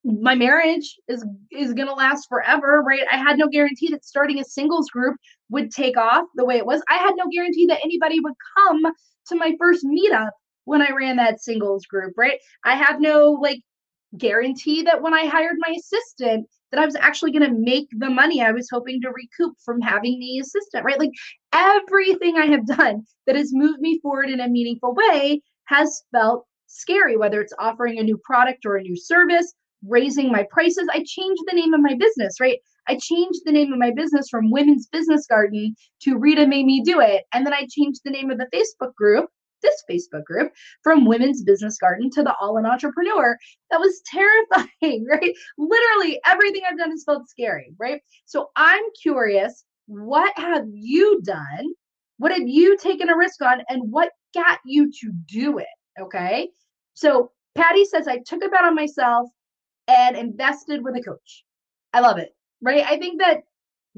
my 0.04 0.36
marriage 0.36 1.00
is 1.08 1.26
is 1.52 1.74
going 1.74 1.88
to 1.88 1.94
last 1.94 2.28
forever, 2.28 2.84
right? 2.86 3.06
I 3.12 3.18
had 3.18 3.38
no 3.38 3.48
guarantee 3.48 3.90
that 3.90 4.06
starting 4.06 4.40
a 4.40 4.44
singles 4.44 4.90
group 4.90 5.16
would 5.50 5.72
take 5.72 5.98
off 5.98 6.26
the 6.36 6.46
way 6.46 6.58
it 6.58 6.66
was. 6.66 6.82
I 6.90 6.96
had 6.96 7.14
no 7.16 7.26
guarantee 7.34 7.66
that 7.68 7.82
anybody 7.84 8.20
would 8.20 8.34
come 8.58 8.84
to 9.28 9.36
my 9.36 9.56
first 9.58 9.86
meetup 9.86 10.32
when 10.66 10.82
I 10.82 10.92
ran 10.92 11.16
that 11.18 11.42
singles 11.42 11.86
group, 11.86 12.14
right? 12.18 12.40
I 12.66 12.76
have 12.76 13.00
no 13.00 13.32
like 13.32 13.60
guarantee 14.18 14.84
that 14.84 15.02
when 15.02 15.14
I 15.14 15.26
hired 15.26 15.56
my 15.60 15.74
assistant 15.78 16.48
that 16.74 16.82
I 16.82 16.86
was 16.88 16.96
actually 16.96 17.32
going 17.32 17.48
to 17.48 17.56
make 17.56 17.88
the 17.92 18.10
money 18.10 18.42
I 18.42 18.50
was 18.52 18.68
hoping 18.72 19.00
to 19.02 19.12
recoup 19.12 19.56
from 19.64 19.80
having 19.80 20.20
the 20.20 20.40
assistant, 20.40 20.84
right? 20.84 20.98
Like 20.98 21.12
everything 21.54 22.38
I 22.38 22.48
have 22.48 22.66
done 22.66 23.04
that 23.28 23.36
has 23.36 23.54
moved 23.54 23.80
me 23.80 24.00
forward 24.00 24.32
in 24.32 24.40
a 24.40 24.50
meaningful 24.50 24.96
way 24.96 25.44
has 25.66 26.02
felt 26.12 26.48
scary, 26.66 27.16
whether 27.16 27.42
it's 27.42 27.54
offering 27.60 28.00
a 28.00 28.04
new 28.04 28.18
product 28.24 28.66
or 28.66 28.78
a 28.78 28.82
new 28.82 28.98
service, 28.98 29.54
raising 29.88 30.32
my 30.32 30.48
prices. 30.50 30.88
I 30.92 31.04
changed 31.06 31.44
the 31.46 31.56
name 31.56 31.76
of 31.76 31.82
my 31.82 31.94
business, 31.94 32.40
right? 32.42 32.58
I 32.88 32.98
changed 33.00 33.42
the 33.46 33.52
name 33.52 33.72
of 33.72 33.78
my 33.78 33.92
business 33.92 34.28
from 34.28 34.50
Women's 34.50 34.88
Business 34.88 35.28
Garden 35.28 35.76
to 36.02 36.18
Rita 36.18 36.48
Made 36.48 36.66
Me 36.66 36.82
Do 36.84 37.00
It. 37.02 37.24
And 37.36 37.46
then 37.46 37.54
I 37.54 37.68
changed 37.70 38.02
the 38.04 38.12
name 38.12 38.32
of 38.32 38.40
the 38.40 38.50
Facebook 38.52 38.96
group, 38.96 39.30
this 39.64 39.84
Facebook 39.90 40.24
group, 40.26 40.52
from 40.84 41.06
Women's 41.06 41.44
Business 41.44 41.78
Garden 41.78 42.10
to 42.12 42.24
the 42.24 42.36
All 42.40 42.58
in 42.58 42.66
Entrepreneur. 42.66 43.38
That 43.72 43.80
was 43.80 44.02
terrifying, 44.06 45.06
right? 45.10 45.34
Literally 45.58 46.20
everything 46.26 46.62
I've 46.70 46.78
done 46.78 46.92
has 46.92 47.04
felt 47.04 47.28
scary, 47.30 47.74
right? 47.80 48.02
So 48.26 48.50
I'm 48.56 48.84
curious, 49.02 49.64
what 49.88 50.34
have 50.38 50.66
you 50.72 51.22
done? 51.24 51.74
What 52.18 52.32
have 52.32 52.48
you 52.48 52.78
taken 52.78 53.10
a 53.10 53.18
risk 53.18 53.42
on? 53.42 53.64
And 53.70 53.92
what 53.92 54.12
got 54.34 54.60
you 54.66 54.92
to 55.02 55.12
do 55.28 55.58
it? 55.58 55.68
Okay. 56.00 56.50
So 56.94 57.32
Patty 57.56 57.86
says, 57.86 58.08
I 58.08 58.20
took 58.26 58.44
a 58.44 58.50
bet 58.50 58.64
on 58.64 58.76
myself 58.76 59.30
and 59.88 60.16
invested 60.16 60.84
with 60.84 60.96
a 60.96 61.02
coach. 61.02 61.44
I 61.94 62.00
love 62.00 62.18
it, 62.18 62.36
right? 62.62 62.84
I 62.84 62.98
think 62.98 63.20
that 63.20 63.42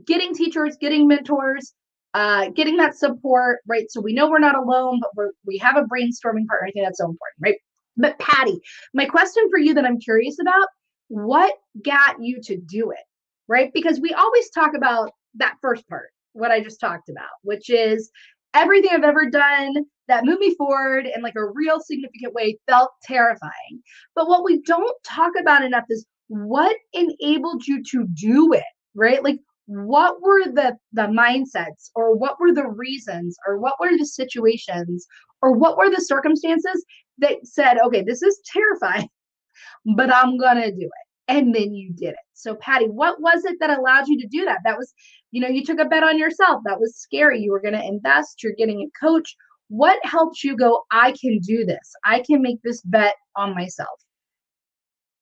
getting 0.05 0.33
teachers, 0.33 0.77
getting 0.79 1.07
mentors, 1.07 1.73
uh, 2.15 2.49
getting 2.51 2.77
that 2.77 2.95
support, 2.95 3.59
right? 3.67 3.91
So 3.91 3.99
we 3.99 4.13
know 4.13 4.29
we're 4.29 4.39
not 4.39 4.55
alone, 4.57 4.99
but 5.01 5.11
we're, 5.17 5.31
we 5.45 5.57
have 5.57 5.75
a 5.75 5.81
brainstorming 5.81 6.47
partner. 6.47 6.67
I 6.67 6.71
think 6.71 6.85
that's 6.85 6.99
so 6.99 7.05
important, 7.05 7.41
right? 7.41 7.57
But 7.97 8.17
Patty, 8.19 8.57
my 8.93 9.05
question 9.05 9.43
for 9.51 9.59
you 9.59 9.73
that 9.73 9.85
I'm 9.85 9.99
curious 9.99 10.37
about, 10.39 10.67
what 11.09 11.53
got 11.83 12.15
you 12.21 12.39
to 12.43 12.55
do 12.55 12.91
it, 12.91 13.03
right? 13.49 13.69
Because 13.73 13.99
we 13.99 14.13
always 14.13 14.49
talk 14.51 14.71
about 14.75 15.11
that 15.35 15.55
first 15.61 15.87
part, 15.89 16.07
what 16.31 16.51
I 16.51 16.61
just 16.61 16.79
talked 16.79 17.09
about, 17.09 17.29
which 17.43 17.69
is 17.69 18.09
everything 18.53 18.91
I've 18.93 19.03
ever 19.03 19.29
done 19.29 19.73
that 20.07 20.23
moved 20.23 20.39
me 20.39 20.55
forward 20.55 21.07
in 21.13 21.21
like 21.21 21.35
a 21.35 21.51
real 21.51 21.81
significant 21.81 22.33
way 22.33 22.57
felt 22.69 22.91
terrifying. 23.03 23.81
But 24.15 24.29
what 24.29 24.45
we 24.45 24.61
don't 24.61 24.95
talk 25.03 25.33
about 25.37 25.65
enough 25.65 25.85
is 25.89 26.05
what 26.27 26.77
enabled 26.93 27.67
you 27.67 27.83
to 27.91 28.07
do 28.13 28.53
it, 28.53 28.63
right? 28.95 29.21
Like 29.21 29.39
what 29.67 30.21
were 30.21 30.45
the 30.45 30.77
the 30.93 31.03
mindsets 31.03 31.89
or 31.95 32.15
what 32.15 32.39
were 32.39 32.53
the 32.53 32.67
reasons 32.67 33.37
or 33.47 33.57
what 33.57 33.75
were 33.79 33.97
the 33.97 34.05
situations 34.05 35.07
or 35.41 35.51
what 35.51 35.77
were 35.77 35.89
the 35.89 36.01
circumstances 36.01 36.85
that 37.17 37.37
said, 37.43 37.77
okay, 37.85 38.03
this 38.03 38.21
is 38.21 38.39
terrifying, 38.51 39.09
but 39.95 40.13
I'm 40.13 40.37
to 40.37 40.71
do 40.71 40.85
it. 40.85 40.91
And 41.27 41.55
then 41.55 41.73
you 41.73 41.91
did 41.93 42.09
it. 42.09 42.25
So 42.33 42.55
Patty, 42.55 42.85
what 42.85 43.19
was 43.19 43.45
it 43.45 43.57
that 43.59 43.75
allowed 43.75 44.07
you 44.07 44.19
to 44.21 44.27
do 44.27 44.45
that? 44.45 44.59
That 44.63 44.77
was, 44.77 44.93
you 45.31 45.41
know, 45.41 45.47
you 45.47 45.63
took 45.63 45.79
a 45.79 45.85
bet 45.85 46.03
on 46.03 46.19
yourself. 46.19 46.61
That 46.65 46.79
was 46.79 46.97
scary. 46.97 47.41
You 47.41 47.51
were 47.51 47.61
to 47.61 47.83
invest, 47.83 48.43
you're 48.43 48.53
getting 48.53 48.81
a 48.81 49.05
coach 49.05 49.35
what 49.69 49.99
helped 50.03 50.43
you 50.43 50.55
go, 50.55 50.83
I 50.91 51.13
can 51.19 51.39
do 51.39 51.65
this? 51.65 51.93
I 52.03 52.21
can 52.21 52.41
make 52.41 52.61
this 52.63 52.81
bet 52.81 53.15
on 53.35 53.55
myself. 53.55 53.99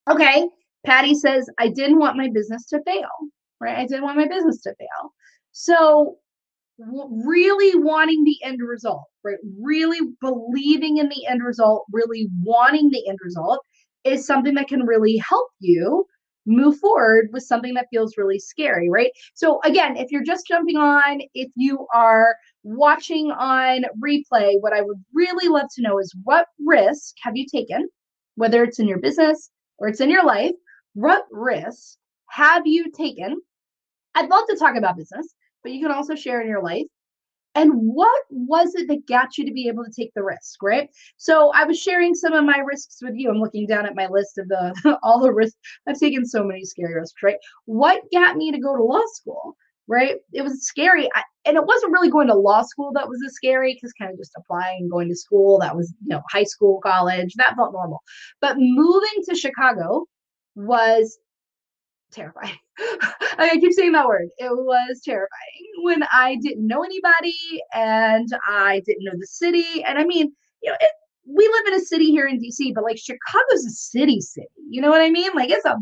Okay. 0.10 0.50
Patty 0.86 1.16
says, 1.16 1.50
I 1.60 1.70
didn't 1.70 2.00
want 2.00 2.18
my 2.18 2.30
business 2.30 2.66
to 2.68 2.82
fail, 2.84 3.08
right? 3.60 3.78
I 3.78 3.86
didn't 3.86 4.04
want 4.04 4.18
my 4.18 4.28
business 4.28 4.62
to 4.62 4.76
fail. 4.76 5.14
So, 5.52 6.18
really 6.80 7.80
wanting 7.80 8.24
the 8.24 8.38
end 8.44 8.60
result, 8.68 9.04
right? 9.24 9.38
Really 9.62 10.00
believing 10.22 10.98
in 10.98 11.10
the 11.10 11.26
end 11.30 11.44
result, 11.44 11.86
really 11.92 12.28
wanting 12.42 12.90
the 12.90 13.08
end 13.08 13.20
result 13.24 13.60
is 14.04 14.26
something 14.26 14.56
that 14.56 14.68
can 14.68 14.86
really 14.86 15.18
help 15.18 15.50
you 15.60 16.06
move 16.46 16.78
forward 16.80 17.30
with 17.32 17.44
something 17.44 17.74
that 17.74 17.88
feels 17.90 18.18
really 18.18 18.40
scary, 18.40 18.90
right? 18.90 19.12
So, 19.34 19.62
again, 19.64 19.96
if 19.98 20.12
you're 20.12 20.24
just 20.24 20.48
jumping 20.48 20.78
on, 20.78 21.22
if 21.34 21.50
you 21.56 21.88
are 21.94 22.36
watching 22.64 23.32
on 23.32 23.84
replay, 24.04 24.56
what 24.60 24.74
I 24.74 24.82
would 24.82 25.02
really 25.14 25.48
love 25.48 25.68
to 25.76 25.82
know 25.82 26.00
is 26.00 26.14
what 26.24 26.48
risk 26.66 27.16
have 27.24 27.36
you 27.38 27.46
taken, 27.46 27.88
whether 28.36 28.64
it's 28.64 28.80
in 28.80 28.88
your 28.88 29.00
business 29.00 29.52
or 29.78 29.88
it's 29.88 30.02
in 30.02 30.10
your 30.10 30.26
life? 30.26 30.52
What 30.94 31.26
risk 31.32 31.98
have 32.34 32.66
you 32.66 32.90
taken? 32.92 33.40
I'd 34.16 34.30
love 34.30 34.46
to 34.50 34.56
talk 34.56 34.76
about 34.76 34.98
business, 34.98 35.36
but 35.62 35.72
you 35.72 35.82
can 35.82 35.92
also 35.92 36.16
share 36.16 36.42
in 36.42 36.48
your 36.48 36.64
life. 36.64 36.88
And 37.56 37.72
what 37.76 38.24
was 38.32 38.74
it 38.74 38.88
that 38.88 39.06
got 39.08 39.38
you 39.38 39.46
to 39.46 39.54
be 39.54 39.68
able 39.68 39.86
to 39.86 39.92
take 39.92 40.12
the 40.16 40.24
risk, 40.24 40.64
right? 40.64 40.90
So 41.18 41.52
I 41.54 41.66
was 41.66 41.80
sharing 41.80 42.16
some 42.16 42.34
of 42.34 42.44
my 42.44 42.58
risks 42.58 42.98
with 43.04 43.14
you. 43.16 43.30
I'm 43.30 43.38
looking 43.38 43.68
down 43.68 43.86
at 43.86 43.96
my 43.96 44.08
list 44.08 44.40
of 44.40 44.48
the 44.48 44.98
all 45.04 45.20
the 45.20 45.32
risks. 45.32 45.60
I've 45.88 46.00
taken 46.00 46.26
so 46.26 46.44
many 46.44 46.66
scary 46.66 46.96
risks, 46.96 47.22
right? 47.22 47.38
What 47.66 48.02
got 48.12 48.36
me 48.36 48.52
to 48.52 48.60
go 48.60 48.76
to 48.76 48.84
law 48.84 49.02
school? 49.14 49.56
Right? 49.88 50.16
It 50.32 50.42
was 50.42 50.66
scary. 50.66 51.10
I, 51.14 51.22
and 51.46 51.58
it 51.58 51.66
wasn't 51.66 51.92
really 51.92 52.10
going 52.10 52.28
to 52.28 52.36
law 52.36 52.64
school 52.64 52.92
that 52.94 53.08
was 53.08 53.20
as 53.28 53.36
scary 53.36 53.76
because 53.76 53.94
kind 53.94 54.12
of 54.12 54.18
just 54.18 54.32
applying 54.38 54.78
and 54.80 54.92
going 54.92 55.10
to 55.10 55.16
school 55.16 55.60
that 55.60 55.76
was 55.76 55.94
you 56.02 56.08
know 56.08 56.22
high 56.32 56.46
school 56.46 56.80
college 56.82 57.34
that 57.36 57.56
felt 57.58 57.74
normal 57.74 58.02
but 58.40 58.56
moving 58.58 59.24
to 59.28 59.36
chicago 59.36 60.06
was 60.56 61.18
terrifying. 62.14 62.56
I 63.38 63.58
keep 63.60 63.74
saying 63.74 63.94
that 63.94 64.08
word. 64.08 64.28
It 64.38 64.52
was 64.52 65.02
terrifying 65.04 65.30
when 65.82 66.04
i 66.12 66.38
didn't 66.42 66.68
know 66.68 66.84
anybody 66.84 67.36
and 67.74 68.28
i 68.48 68.82
didn't 68.86 69.04
know 69.04 69.18
the 69.18 69.28
city. 69.28 69.84
And 69.84 69.98
i 69.98 70.06
mean 70.06 70.32
you 70.62 70.72
know 70.72 70.78
it, 70.80 70.90
we 71.26 71.48
live 71.48 71.68
in 71.68 71.82
a 71.82 71.86
city 71.86 72.06
here 72.12 72.28
in 72.28 72.40
dc 72.40 72.74
but 72.76 72.84
like 72.84 72.98
chicago's 72.98 73.66
a 73.66 73.72
city 73.72 74.22
city. 74.22 74.48
You 74.70 74.82
know 74.82 74.90
what 74.90 75.02
i 75.02 75.10
mean? 75.10 75.32
Like 75.36 75.50
it's 75.50 75.66
a 75.66 75.78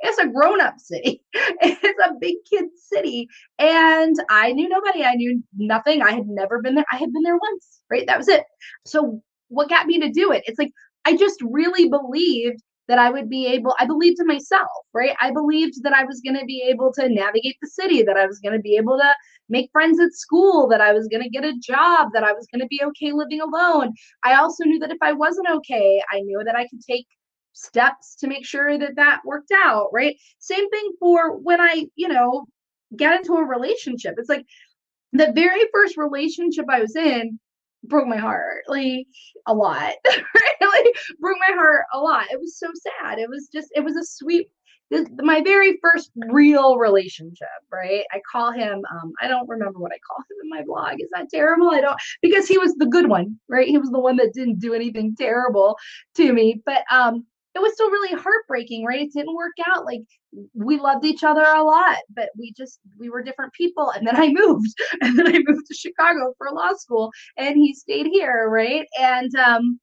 it's 0.00 0.18
a 0.18 0.28
grown-up 0.28 0.74
city. 0.78 1.22
It's 1.62 2.00
a 2.06 2.14
big 2.20 2.36
kid 2.50 2.64
city. 2.92 3.28
And 3.58 4.16
i 4.30 4.52
knew 4.52 4.68
nobody. 4.68 5.04
I 5.04 5.14
knew 5.14 5.42
nothing. 5.56 6.02
I 6.02 6.12
had 6.12 6.26
never 6.26 6.60
been 6.62 6.74
there. 6.74 6.86
I 6.92 6.96
had 6.96 7.12
been 7.12 7.22
there 7.22 7.36
once 7.36 7.80
right? 7.90 8.06
That 8.06 8.18
was 8.18 8.28
it. 8.28 8.44
So 8.86 9.20
what 9.48 9.68
got 9.68 9.86
me 9.86 9.98
to 10.00 10.10
do 10.10 10.32
it? 10.32 10.44
It's 10.46 10.58
like 10.58 10.72
i 11.04 11.16
just 11.16 11.40
really 11.42 11.88
believed 11.88 12.62
that 12.88 12.98
i 12.98 13.10
would 13.10 13.28
be 13.28 13.46
able 13.46 13.74
i 13.78 13.86
believed 13.86 14.20
in 14.20 14.26
myself 14.26 14.68
right 14.92 15.16
i 15.20 15.30
believed 15.30 15.82
that 15.82 15.92
i 15.92 16.04
was 16.04 16.20
going 16.20 16.38
to 16.38 16.44
be 16.44 16.62
able 16.62 16.92
to 16.92 17.08
navigate 17.08 17.56
the 17.62 17.68
city 17.68 18.02
that 18.02 18.16
i 18.16 18.26
was 18.26 18.40
going 18.40 18.54
to 18.54 18.60
be 18.60 18.76
able 18.76 18.98
to 18.98 19.14
make 19.48 19.70
friends 19.72 20.00
at 20.00 20.12
school 20.12 20.68
that 20.68 20.80
i 20.80 20.92
was 20.92 21.08
going 21.08 21.22
to 21.22 21.28
get 21.28 21.44
a 21.44 21.58
job 21.60 22.08
that 22.12 22.24
i 22.24 22.32
was 22.32 22.46
going 22.52 22.60
to 22.60 22.68
be 22.68 22.80
okay 22.84 23.12
living 23.12 23.40
alone 23.40 23.92
i 24.24 24.34
also 24.34 24.64
knew 24.64 24.78
that 24.78 24.92
if 24.92 24.98
i 25.02 25.12
wasn't 25.12 25.48
okay 25.48 26.02
i 26.12 26.20
knew 26.20 26.42
that 26.44 26.56
i 26.56 26.66
could 26.68 26.80
take 26.88 27.06
steps 27.52 28.16
to 28.16 28.26
make 28.26 28.46
sure 28.46 28.78
that 28.78 28.96
that 28.96 29.20
worked 29.24 29.52
out, 29.54 29.88
right? 29.92 30.16
Same 30.38 30.68
thing 30.70 30.92
for 30.98 31.36
when 31.36 31.60
I, 31.60 31.86
you 31.94 32.08
know, 32.08 32.46
get 32.96 33.14
into 33.14 33.34
a 33.34 33.44
relationship. 33.44 34.14
It's 34.18 34.28
like 34.28 34.46
the 35.12 35.32
very 35.34 35.62
first 35.72 35.96
relationship 35.96 36.66
I 36.68 36.80
was 36.80 36.96
in 36.96 37.38
broke 37.84 38.06
my 38.06 38.16
heart 38.16 38.62
like 38.68 39.06
a 39.46 39.54
lot 39.54 39.92
like 40.06 40.86
broke 41.18 41.38
my 41.48 41.54
heart 41.54 41.84
a 41.92 41.98
lot. 41.98 42.26
It 42.30 42.40
was 42.40 42.58
so 42.58 42.68
sad. 42.74 43.18
It 43.18 43.28
was 43.28 43.48
just 43.52 43.68
it 43.74 43.84
was 43.84 43.96
a 43.96 44.04
sweet 44.04 44.48
this, 44.90 45.06
my 45.18 45.40
very 45.40 45.78
first 45.80 46.10
real 46.30 46.76
relationship 46.76 47.48
right? 47.72 48.04
I 48.12 48.20
call 48.30 48.50
him 48.52 48.82
um 48.90 49.12
i 49.20 49.28
don't 49.28 49.48
remember 49.48 49.78
what 49.78 49.92
i 49.92 49.98
call 50.06 50.18
him 50.18 50.36
in 50.42 50.50
my 50.50 50.62
blog. 50.64 51.00
Is 51.00 51.08
that 51.14 51.30
terrible? 51.30 51.70
I 51.70 51.80
don't 51.80 51.98
because 52.22 52.48
he 52.48 52.58
was 52.58 52.74
the 52.74 52.86
good 52.86 53.08
one 53.08 53.38
right? 53.48 53.68
He 53.68 53.78
was 53.78 53.90
the 53.90 54.00
one 54.00 54.16
that 54.16 54.34
didn't 54.34 54.58
do 54.58 54.74
anything 54.74 55.14
terrible 55.16 55.76
to 56.16 56.32
me. 56.32 56.62
But 56.64 56.84
um 56.90 57.26
it 57.54 57.60
was 57.60 57.72
still 57.72 57.90
really 57.90 58.16
heartbreaking, 58.16 58.84
right? 58.84 59.00
It 59.00 59.12
didn't 59.12 59.34
work 59.34 59.54
out. 59.66 59.84
Like 59.84 60.02
we 60.54 60.78
loved 60.78 61.04
each 61.04 61.24
other 61.24 61.42
a 61.42 61.62
lot, 61.62 61.98
but 62.14 62.30
we 62.38 62.52
just 62.56 62.80
we 62.98 63.10
were 63.10 63.22
different 63.22 63.52
people. 63.54 63.90
And 63.90 64.06
then 64.06 64.16
I 64.16 64.28
moved, 64.32 64.72
and 65.00 65.18
then 65.18 65.28
I 65.28 65.38
moved 65.46 65.66
to 65.66 65.74
Chicago 65.74 66.34
for 66.38 66.50
law 66.52 66.72
school, 66.74 67.10
and 67.36 67.56
he 67.56 67.74
stayed 67.74 68.06
here, 68.06 68.48
right? 68.48 68.86
And 68.98 69.34
um, 69.36 69.80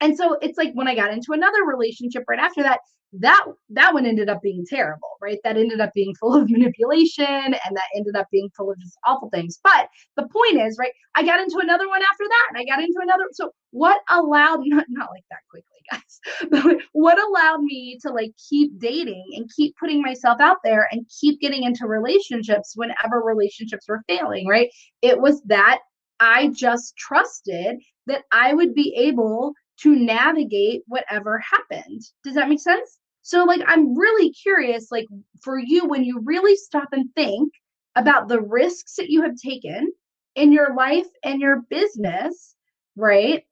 and 0.00 0.16
so 0.16 0.38
it's 0.42 0.58
like 0.58 0.72
when 0.74 0.88
I 0.88 0.94
got 0.94 1.12
into 1.12 1.32
another 1.32 1.64
relationship 1.64 2.24
right 2.28 2.40
after 2.40 2.62
that, 2.62 2.78
that 3.20 3.44
that 3.70 3.94
one 3.94 4.06
ended 4.06 4.28
up 4.28 4.42
being 4.42 4.64
terrible 4.68 5.08
right 5.22 5.38
that 5.44 5.56
ended 5.56 5.80
up 5.80 5.92
being 5.94 6.14
full 6.16 6.34
of 6.34 6.50
manipulation 6.50 7.24
and 7.24 7.76
that 7.76 7.84
ended 7.94 8.16
up 8.16 8.26
being 8.32 8.48
full 8.56 8.70
of 8.70 8.78
just 8.80 8.98
awful 9.06 9.28
things 9.30 9.60
but 9.62 9.88
the 10.16 10.28
point 10.28 10.60
is 10.60 10.76
right 10.78 10.92
i 11.14 11.22
got 11.22 11.40
into 11.40 11.58
another 11.58 11.88
one 11.88 12.02
after 12.02 12.24
that 12.24 12.46
and 12.48 12.58
i 12.58 12.64
got 12.64 12.82
into 12.82 12.98
another 13.00 13.24
so 13.32 13.50
what 13.70 14.00
allowed 14.10 14.60
not 14.64 14.84
not 14.88 15.10
like 15.10 15.24
that 15.30 15.40
quickly 15.50 15.73
guys 15.90 16.20
but 16.50 16.76
what 16.92 17.18
allowed 17.18 17.62
me 17.62 17.98
to 18.00 18.10
like 18.10 18.32
keep 18.48 18.78
dating 18.78 19.24
and 19.36 19.50
keep 19.54 19.74
putting 19.76 20.00
myself 20.02 20.40
out 20.40 20.58
there 20.64 20.88
and 20.90 21.06
keep 21.20 21.40
getting 21.40 21.64
into 21.64 21.86
relationships 21.86 22.72
whenever 22.74 23.20
relationships 23.20 23.86
were 23.88 24.02
failing 24.08 24.46
right 24.46 24.70
it 25.02 25.20
was 25.20 25.42
that 25.42 25.78
i 26.20 26.48
just 26.48 26.96
trusted 26.96 27.76
that 28.06 28.22
i 28.32 28.54
would 28.54 28.74
be 28.74 28.94
able 28.96 29.54
to 29.78 29.94
navigate 29.96 30.82
whatever 30.86 31.38
happened. 31.38 32.02
Does 32.22 32.34
that 32.34 32.48
make 32.48 32.60
sense? 32.60 32.98
So, 33.22 33.44
like, 33.44 33.62
I'm 33.66 33.96
really 33.96 34.30
curious, 34.32 34.90
like, 34.90 35.06
for 35.42 35.58
you, 35.58 35.86
when 35.86 36.04
you 36.04 36.20
really 36.24 36.56
stop 36.56 36.88
and 36.92 37.12
think 37.14 37.52
about 37.96 38.28
the 38.28 38.40
risks 38.40 38.96
that 38.96 39.08
you 39.08 39.22
have 39.22 39.36
taken 39.36 39.92
in 40.34 40.52
your 40.52 40.74
life 40.74 41.06
and 41.22 41.40
your 41.40 41.62
business, 41.70 42.54
right? 42.96 43.44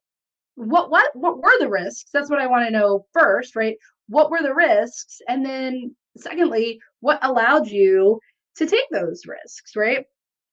What 0.55 0.91
what 0.91 1.09
what 1.15 1.37
were 1.37 1.53
the 1.59 1.69
risks? 1.69 2.09
That's 2.13 2.29
what 2.29 2.39
I 2.39 2.47
want 2.47 2.65
to 2.65 2.71
know 2.71 3.05
first, 3.13 3.55
right? 3.55 3.75
What 4.07 4.29
were 4.31 4.41
the 4.41 4.53
risks? 4.53 5.19
And 5.27 5.45
then 5.45 5.95
secondly, 6.17 6.79
What 6.99 7.19
allowed 7.23 7.67
you 7.67 8.19
to 8.57 8.65
take 8.65 8.87
those 8.91 9.23
risks, 9.25 9.75
right? 9.75 10.05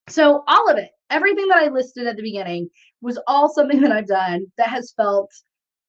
So, 0.08 0.42
all 0.48 0.70
of 0.70 0.78
it, 0.78 0.90
everything 1.10 1.48
that 1.48 1.58
I 1.58 1.68
listed 1.68 2.06
at 2.06 2.16
the 2.16 2.22
beginning 2.22 2.68
was 3.02 3.18
all 3.26 3.52
something 3.52 3.80
that 3.82 3.92
I've 3.92 4.06
done 4.06 4.46
that 4.58 4.68
has 4.68 4.92
felt 4.96 5.30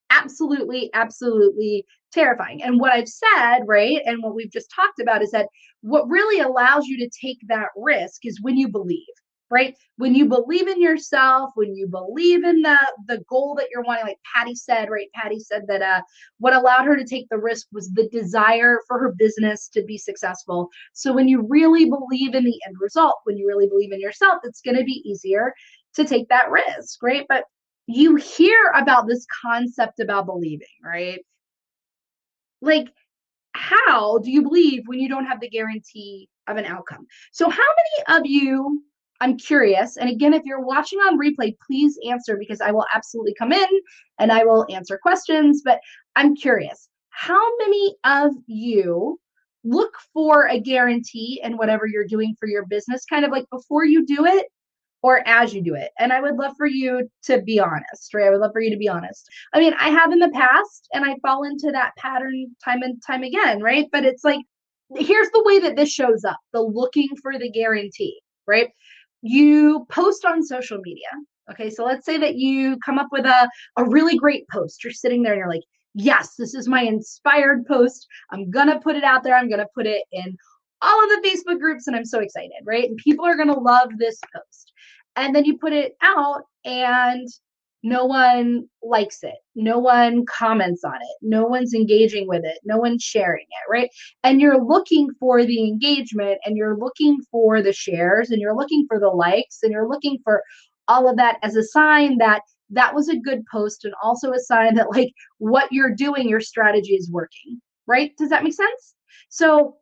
absolutely, 0.09 0.89
absolutely 0.93 1.85
terrifying. 2.11 2.61
And 2.63 2.79
what 2.79 2.91
I've 2.91 3.07
said, 3.07 3.61
right, 3.65 4.01
and 4.05 4.21
what 4.21 4.35
we've 4.35 4.51
just 4.51 4.71
talked 4.75 4.99
about 4.99 5.21
is 5.23 5.31
that 5.31 5.47
what 5.81 6.09
really 6.09 6.41
allows 6.41 6.85
you 6.87 6.97
to 6.97 7.09
take 7.21 7.39
that 7.47 7.69
risk 7.77 8.25
is 8.25 8.41
when 8.41 8.57
you 8.57 8.67
believe 8.69 9.05
right? 9.51 9.75
When 9.97 10.15
you 10.15 10.25
believe 10.25 10.67
in 10.67 10.81
yourself 10.81 11.51
when 11.55 11.75
you 11.75 11.87
believe 11.87 12.43
in 12.43 12.61
the 12.61 12.77
the 13.07 13.23
goal 13.29 13.53
that 13.55 13.67
you're 13.69 13.83
wanting 13.83 14.05
like 14.05 14.17
patty 14.33 14.55
said 14.55 14.89
right? 14.89 15.07
Patty 15.13 15.39
said 15.39 15.63
that 15.67 15.81
uh 15.81 16.01
what 16.39 16.53
allowed 16.53 16.85
her 16.85 16.95
to 16.95 17.05
take 17.05 17.27
the 17.29 17.37
risk 17.37 17.67
was 17.71 17.91
the 17.91 18.07
desire 18.09 18.79
for 18.87 18.97
her 18.97 19.13
business 19.17 19.67
to 19.73 19.83
be 19.83 19.97
successful. 19.97 20.69
So 20.93 21.13
when 21.13 21.27
you 21.27 21.45
really 21.47 21.85
believe 21.85 22.33
in 22.33 22.45
the 22.45 22.59
end 22.65 22.77
result 22.79 23.17
when 23.25 23.37
you 23.37 23.45
really 23.47 23.67
believe 23.67 23.91
in 23.91 23.99
yourself 23.99 24.39
it's 24.43 24.61
going 24.61 24.77
to 24.77 24.83
be 24.83 25.03
easier 25.05 25.53
to 25.95 26.05
take 26.05 26.29
that 26.29 26.49
risk 26.49 27.03
right? 27.03 27.25
But 27.27 27.43
you 27.87 28.15
hear 28.15 28.71
about 28.75 29.07
this 29.07 29.25
concept 29.43 29.99
about 29.99 30.25
believing 30.25 30.67
right? 30.83 31.19
Like 32.61 32.87
how 33.53 34.19
do 34.19 34.31
you 34.31 34.41
believe 34.43 34.83
when 34.85 34.99
you 34.99 35.09
don't 35.09 35.25
have 35.25 35.41
the 35.41 35.49
guarantee 35.49 36.29
of 36.47 36.55
an 36.57 36.65
outcome? 36.65 37.05
So 37.33 37.49
how 37.49 37.57
many 37.57 38.19
of 38.19 38.25
you 38.25 38.83
I'm 39.21 39.37
curious. 39.37 39.97
And 39.97 40.09
again, 40.09 40.33
if 40.33 40.43
you're 40.45 40.65
watching 40.65 40.99
on 40.99 41.19
replay, 41.19 41.55
please 41.65 41.97
answer 42.09 42.37
because 42.37 42.59
I 42.59 42.71
will 42.71 42.87
absolutely 42.93 43.35
come 43.35 43.53
in 43.53 43.67
and 44.19 44.31
I 44.31 44.43
will 44.43 44.65
answer 44.69 44.99
questions. 45.01 45.61
But 45.63 45.79
I'm 46.15 46.35
curious, 46.35 46.89
how 47.11 47.41
many 47.59 47.95
of 48.03 48.33
you 48.47 49.19
look 49.63 49.93
for 50.11 50.47
a 50.47 50.59
guarantee 50.59 51.39
in 51.43 51.55
whatever 51.55 51.85
you're 51.85 52.07
doing 52.07 52.35
for 52.39 52.47
your 52.47 52.65
business, 52.65 53.05
kind 53.05 53.23
of 53.23 53.31
like 53.31 53.47
before 53.51 53.85
you 53.85 54.03
do 54.07 54.25
it 54.25 54.47
or 55.03 55.25
as 55.27 55.53
you 55.53 55.61
do 55.61 55.75
it? 55.75 55.91
And 55.99 56.11
I 56.11 56.19
would 56.19 56.37
love 56.37 56.53
for 56.57 56.65
you 56.65 57.07
to 57.25 57.43
be 57.43 57.59
honest, 57.59 58.15
right? 58.15 58.25
I 58.25 58.31
would 58.31 58.39
love 58.39 58.53
for 58.53 58.61
you 58.61 58.71
to 58.71 58.77
be 58.77 58.89
honest. 58.89 59.29
I 59.53 59.59
mean, 59.59 59.75
I 59.79 59.89
have 59.89 60.11
in 60.11 60.17
the 60.17 60.29
past 60.29 60.87
and 60.93 61.05
I 61.05 61.15
fall 61.21 61.43
into 61.43 61.71
that 61.71 61.95
pattern 61.95 62.55
time 62.65 62.81
and 62.81 62.99
time 63.05 63.21
again, 63.21 63.61
right? 63.61 63.85
But 63.91 64.03
it's 64.03 64.23
like, 64.23 64.41
here's 64.95 65.29
the 65.29 65.43
way 65.45 65.59
that 65.59 65.75
this 65.75 65.91
shows 65.91 66.25
up 66.25 66.39
the 66.53 66.61
looking 66.61 67.09
for 67.21 67.37
the 67.37 67.51
guarantee, 67.51 68.19
right? 68.47 68.71
You 69.21 69.85
post 69.89 70.25
on 70.25 70.43
social 70.43 70.79
media. 70.83 71.07
Okay, 71.49 71.69
so 71.69 71.83
let's 71.83 72.05
say 72.05 72.17
that 72.17 72.35
you 72.35 72.77
come 72.85 72.97
up 72.97 73.09
with 73.11 73.25
a, 73.25 73.49
a 73.77 73.83
really 73.83 74.17
great 74.17 74.47
post. 74.49 74.83
You're 74.83 74.93
sitting 74.93 75.21
there 75.21 75.33
and 75.33 75.39
you're 75.39 75.49
like, 75.49 75.63
yes, 75.93 76.35
this 76.37 76.53
is 76.53 76.67
my 76.67 76.81
inspired 76.81 77.65
post. 77.65 78.07
I'm 78.31 78.49
gonna 78.49 78.79
put 78.79 78.95
it 78.95 79.03
out 79.03 79.23
there. 79.23 79.35
I'm 79.35 79.49
gonna 79.49 79.67
put 79.75 79.85
it 79.85 80.03
in 80.11 80.37
all 80.81 81.03
of 81.03 81.09
the 81.09 81.27
Facebook 81.27 81.59
groups, 81.59 81.87
and 81.87 81.95
I'm 81.95 82.05
so 82.05 82.19
excited, 82.19 82.63
right? 82.65 82.87
And 82.87 82.97
people 82.97 83.25
are 83.25 83.37
gonna 83.37 83.59
love 83.59 83.89
this 83.97 84.19
post. 84.33 84.71
And 85.15 85.35
then 85.35 85.45
you 85.45 85.57
put 85.57 85.73
it 85.73 85.95
out, 86.01 86.43
and 86.63 87.27
no 87.83 88.05
one 88.05 88.67
likes 88.83 89.23
it. 89.23 89.35
No 89.55 89.79
one 89.79 90.25
comments 90.25 90.83
on 90.83 90.95
it. 90.95 91.17
No 91.21 91.45
one's 91.45 91.73
engaging 91.73 92.27
with 92.27 92.43
it. 92.45 92.59
No 92.63 92.77
one's 92.77 93.03
sharing 93.03 93.43
it 93.43 93.71
right? 93.71 93.89
And 94.23 94.39
you're 94.39 94.63
looking 94.63 95.09
for 95.19 95.45
the 95.45 95.63
engagement 95.63 96.39
and 96.45 96.57
you're 96.57 96.77
looking 96.77 97.19
for 97.31 97.61
the 97.61 97.73
shares 97.73 98.29
and 98.29 98.39
you're 98.39 98.55
looking 98.55 98.85
for 98.87 98.99
the 98.99 99.09
likes 99.09 99.59
and 99.63 99.71
you're 99.71 99.89
looking 99.89 100.17
for 100.23 100.43
all 100.87 101.09
of 101.09 101.17
that 101.17 101.37
as 101.43 101.55
a 101.55 101.63
sign 101.63 102.17
that 102.17 102.41
that 102.69 102.95
was 102.95 103.09
a 103.09 103.19
good 103.19 103.43
post 103.51 103.83
and 103.85 103.93
also 104.01 104.31
a 104.31 104.39
sign 104.39 104.75
that 104.75 104.91
like 104.91 105.11
what 105.39 105.71
you're 105.71 105.93
doing 105.93 106.29
your 106.29 106.39
strategy 106.39 106.93
is 106.93 107.11
working 107.11 107.61
right? 107.87 108.15
Does 108.17 108.29
that 108.29 108.43
make 108.43 108.53
sense? 108.53 108.95
So 109.29 109.75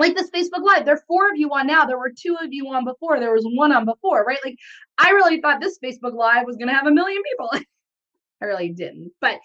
like 0.00 0.16
this 0.16 0.30
Facebook 0.30 0.64
Live. 0.64 0.84
There 0.84 0.94
are 0.94 1.04
four 1.06 1.28
of 1.28 1.36
you 1.36 1.50
on 1.50 1.66
now. 1.66 1.84
There 1.84 1.98
were 1.98 2.10
two 2.10 2.36
of 2.42 2.52
you 2.52 2.66
on 2.68 2.84
before. 2.84 3.20
There 3.20 3.34
was 3.34 3.46
one 3.54 3.70
on 3.70 3.84
before, 3.84 4.24
right? 4.24 4.38
Like 4.44 4.56
I 4.98 5.10
really 5.10 5.40
thought 5.40 5.60
this 5.60 5.78
Facebook 5.84 6.14
Live 6.14 6.46
was 6.46 6.56
gonna 6.56 6.74
have 6.74 6.86
a 6.86 6.90
million 6.90 7.22
people. 7.30 7.50
I 8.42 8.46
really 8.46 8.70
didn't. 8.70 9.12
But 9.20 9.38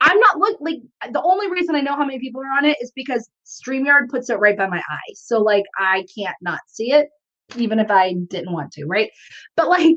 I'm 0.00 0.18
not 0.20 0.38
look 0.38 0.58
like 0.60 0.76
the 1.10 1.22
only 1.22 1.50
reason 1.50 1.74
I 1.74 1.80
know 1.80 1.96
how 1.96 2.04
many 2.04 2.20
people 2.20 2.40
are 2.42 2.58
on 2.58 2.64
it 2.64 2.78
is 2.80 2.92
because 2.94 3.28
StreamYard 3.44 4.08
puts 4.08 4.30
it 4.30 4.38
right 4.38 4.56
by 4.56 4.68
my 4.68 4.78
eyes. 4.78 5.20
So 5.20 5.40
like 5.40 5.64
I 5.78 6.06
can't 6.16 6.36
not 6.40 6.60
see 6.68 6.92
it, 6.92 7.08
even 7.56 7.78
if 7.78 7.90
I 7.90 8.12
didn't 8.28 8.52
want 8.52 8.72
to, 8.72 8.84
right? 8.86 9.10
But 9.56 9.68
like 9.68 9.96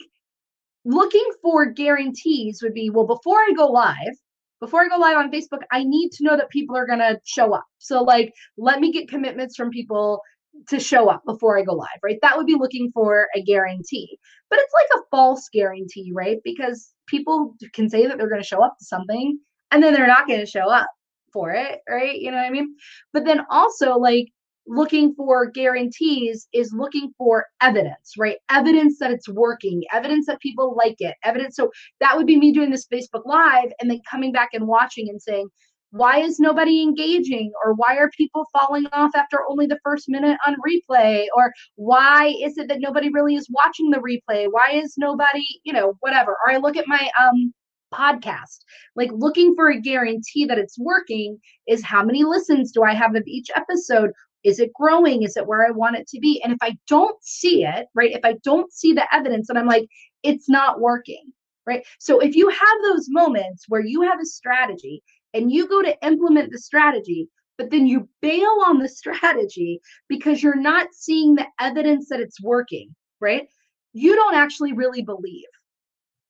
looking 0.85 1.25
for 1.41 1.65
guarantees 1.65 2.61
would 2.63 2.73
be 2.73 2.89
well, 2.89 3.05
before 3.05 3.37
I 3.37 3.53
go 3.55 3.67
live, 3.67 4.15
before 4.59 4.83
I 4.83 4.87
go 4.87 4.97
live 4.97 5.17
on 5.17 5.31
Facebook, 5.31 5.61
I 5.71 5.83
need 5.83 6.11
to 6.13 6.23
know 6.23 6.37
that 6.37 6.49
people 6.49 6.75
are 6.75 6.85
going 6.87 6.99
to 6.99 7.19
show 7.23 7.53
up. 7.53 7.65
So, 7.77 8.03
like, 8.03 8.33
let 8.57 8.79
me 8.79 8.91
get 8.91 9.09
commitments 9.09 9.55
from 9.55 9.69
people 9.69 10.21
to 10.67 10.79
show 10.79 11.09
up 11.09 11.21
before 11.25 11.57
I 11.57 11.63
go 11.63 11.73
live, 11.73 11.87
right? 12.03 12.17
That 12.21 12.37
would 12.37 12.47
be 12.47 12.55
looking 12.55 12.91
for 12.93 13.27
a 13.35 13.41
guarantee. 13.41 14.17
But 14.49 14.59
it's 14.59 14.73
like 14.73 14.99
a 14.99 15.05
false 15.11 15.47
guarantee, 15.53 16.11
right? 16.13 16.37
Because 16.43 16.93
people 17.07 17.55
can 17.73 17.89
say 17.89 18.07
that 18.07 18.17
they're 18.17 18.29
going 18.29 18.41
to 18.41 18.47
show 18.47 18.63
up 18.63 18.75
to 18.79 18.85
something 18.85 19.39
and 19.71 19.81
then 19.81 19.93
they're 19.93 20.07
not 20.07 20.27
going 20.27 20.39
to 20.39 20.45
show 20.45 20.69
up 20.69 20.89
for 21.31 21.51
it, 21.51 21.79
right? 21.87 22.19
You 22.19 22.31
know 22.31 22.37
what 22.37 22.47
I 22.47 22.49
mean? 22.49 22.75
But 23.13 23.25
then 23.25 23.41
also, 23.49 23.97
like, 23.97 24.27
looking 24.69 25.13
for 25.15 25.49
guarantees 25.49 26.47
is 26.53 26.71
looking 26.73 27.11
for 27.17 27.45
evidence, 27.61 28.13
right? 28.17 28.37
Evidence 28.49 28.99
that 28.99 29.11
it's 29.11 29.27
working, 29.27 29.83
evidence 29.91 30.27
that 30.27 30.39
people 30.39 30.75
like 30.77 30.95
it, 30.99 31.15
evidence. 31.23 31.55
So 31.55 31.71
that 31.99 32.15
would 32.15 32.27
be 32.27 32.37
me 32.37 32.53
doing 32.53 32.69
this 32.69 32.87
Facebook 32.87 33.25
Live 33.25 33.71
and 33.81 33.89
then 33.89 34.01
coming 34.09 34.31
back 34.31 34.49
and 34.53 34.67
watching 34.67 35.09
and 35.09 35.21
saying, 35.21 35.49
why 35.91 36.19
is 36.19 36.39
nobody 36.39 36.83
engaging? 36.83 37.51
Or 37.65 37.73
why 37.73 37.95
are 37.97 38.11
people 38.15 38.45
falling 38.53 38.85
off 38.93 39.11
after 39.15 39.39
only 39.49 39.65
the 39.65 39.79
first 39.83 40.05
minute 40.07 40.37
on 40.45 40.55
replay? 40.65 41.25
Or 41.35 41.51
why 41.75 42.35
is 42.43 42.59
it 42.59 42.67
that 42.67 42.79
nobody 42.79 43.09
really 43.11 43.33
is 43.33 43.49
watching 43.49 43.89
the 43.89 43.97
replay? 43.97 44.47
Why 44.51 44.69
is 44.73 44.93
nobody, 44.97 45.45
you 45.63 45.73
know, 45.73 45.95
whatever? 46.01 46.37
Or 46.45 46.51
I 46.51 46.57
look 46.57 46.77
at 46.77 46.87
my 46.87 47.09
um 47.19 47.53
podcast. 47.93 48.59
Like 48.95 49.09
looking 49.13 49.55
for 49.55 49.69
a 49.69 49.81
guarantee 49.81 50.45
that 50.45 50.59
it's 50.59 50.77
working 50.79 51.39
is 51.67 51.83
how 51.83 52.03
many 52.03 52.23
listens 52.23 52.71
do 52.71 52.83
I 52.83 52.93
have 52.93 53.15
of 53.15 53.23
each 53.25 53.47
episode? 53.55 54.11
Is 54.43 54.59
it 54.59 54.73
growing? 54.73 55.23
Is 55.23 55.35
it 55.37 55.47
where 55.47 55.65
I 55.65 55.71
want 55.71 55.97
it 55.97 56.07
to 56.09 56.19
be? 56.19 56.41
And 56.43 56.53
if 56.53 56.59
I 56.61 56.77
don't 56.87 57.21
see 57.23 57.65
it, 57.65 57.87
right, 57.93 58.11
if 58.11 58.21
I 58.23 58.35
don't 58.43 58.71
see 58.71 58.93
the 58.93 59.13
evidence 59.13 59.49
and 59.49 59.57
I'm 59.57 59.67
like, 59.67 59.87
it's 60.23 60.49
not 60.49 60.79
working, 60.79 61.31
right? 61.65 61.85
So 61.99 62.19
if 62.19 62.35
you 62.35 62.49
have 62.49 62.77
those 62.83 63.07
moments 63.09 63.65
where 63.67 63.83
you 63.83 64.01
have 64.01 64.19
a 64.19 64.25
strategy 64.25 65.03
and 65.33 65.51
you 65.51 65.67
go 65.67 65.81
to 65.81 66.05
implement 66.05 66.51
the 66.51 66.59
strategy, 66.59 67.27
but 67.57 67.69
then 67.69 67.85
you 67.85 68.07
bail 68.21 68.63
on 68.65 68.79
the 68.79 68.89
strategy 69.01 69.81
because 70.07 70.41
you're 70.41 70.55
not 70.55 70.87
seeing 70.93 71.35
the 71.35 71.47
evidence 71.59 72.07
that 72.09 72.21
it's 72.21 72.41
working, 72.41 72.95
right? 73.19 73.47
You 73.93 74.15
don't 74.15 74.35
actually 74.35 74.73
really 74.73 75.01
believe. 75.01 75.47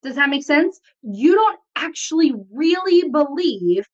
Does 0.01 0.15
that 0.15 0.29
make 0.29 0.43
sense? 0.43 0.79
You 1.03 1.35
don't 1.35 1.59
actually 1.75 2.33
really 2.51 3.09
believe 3.09 3.85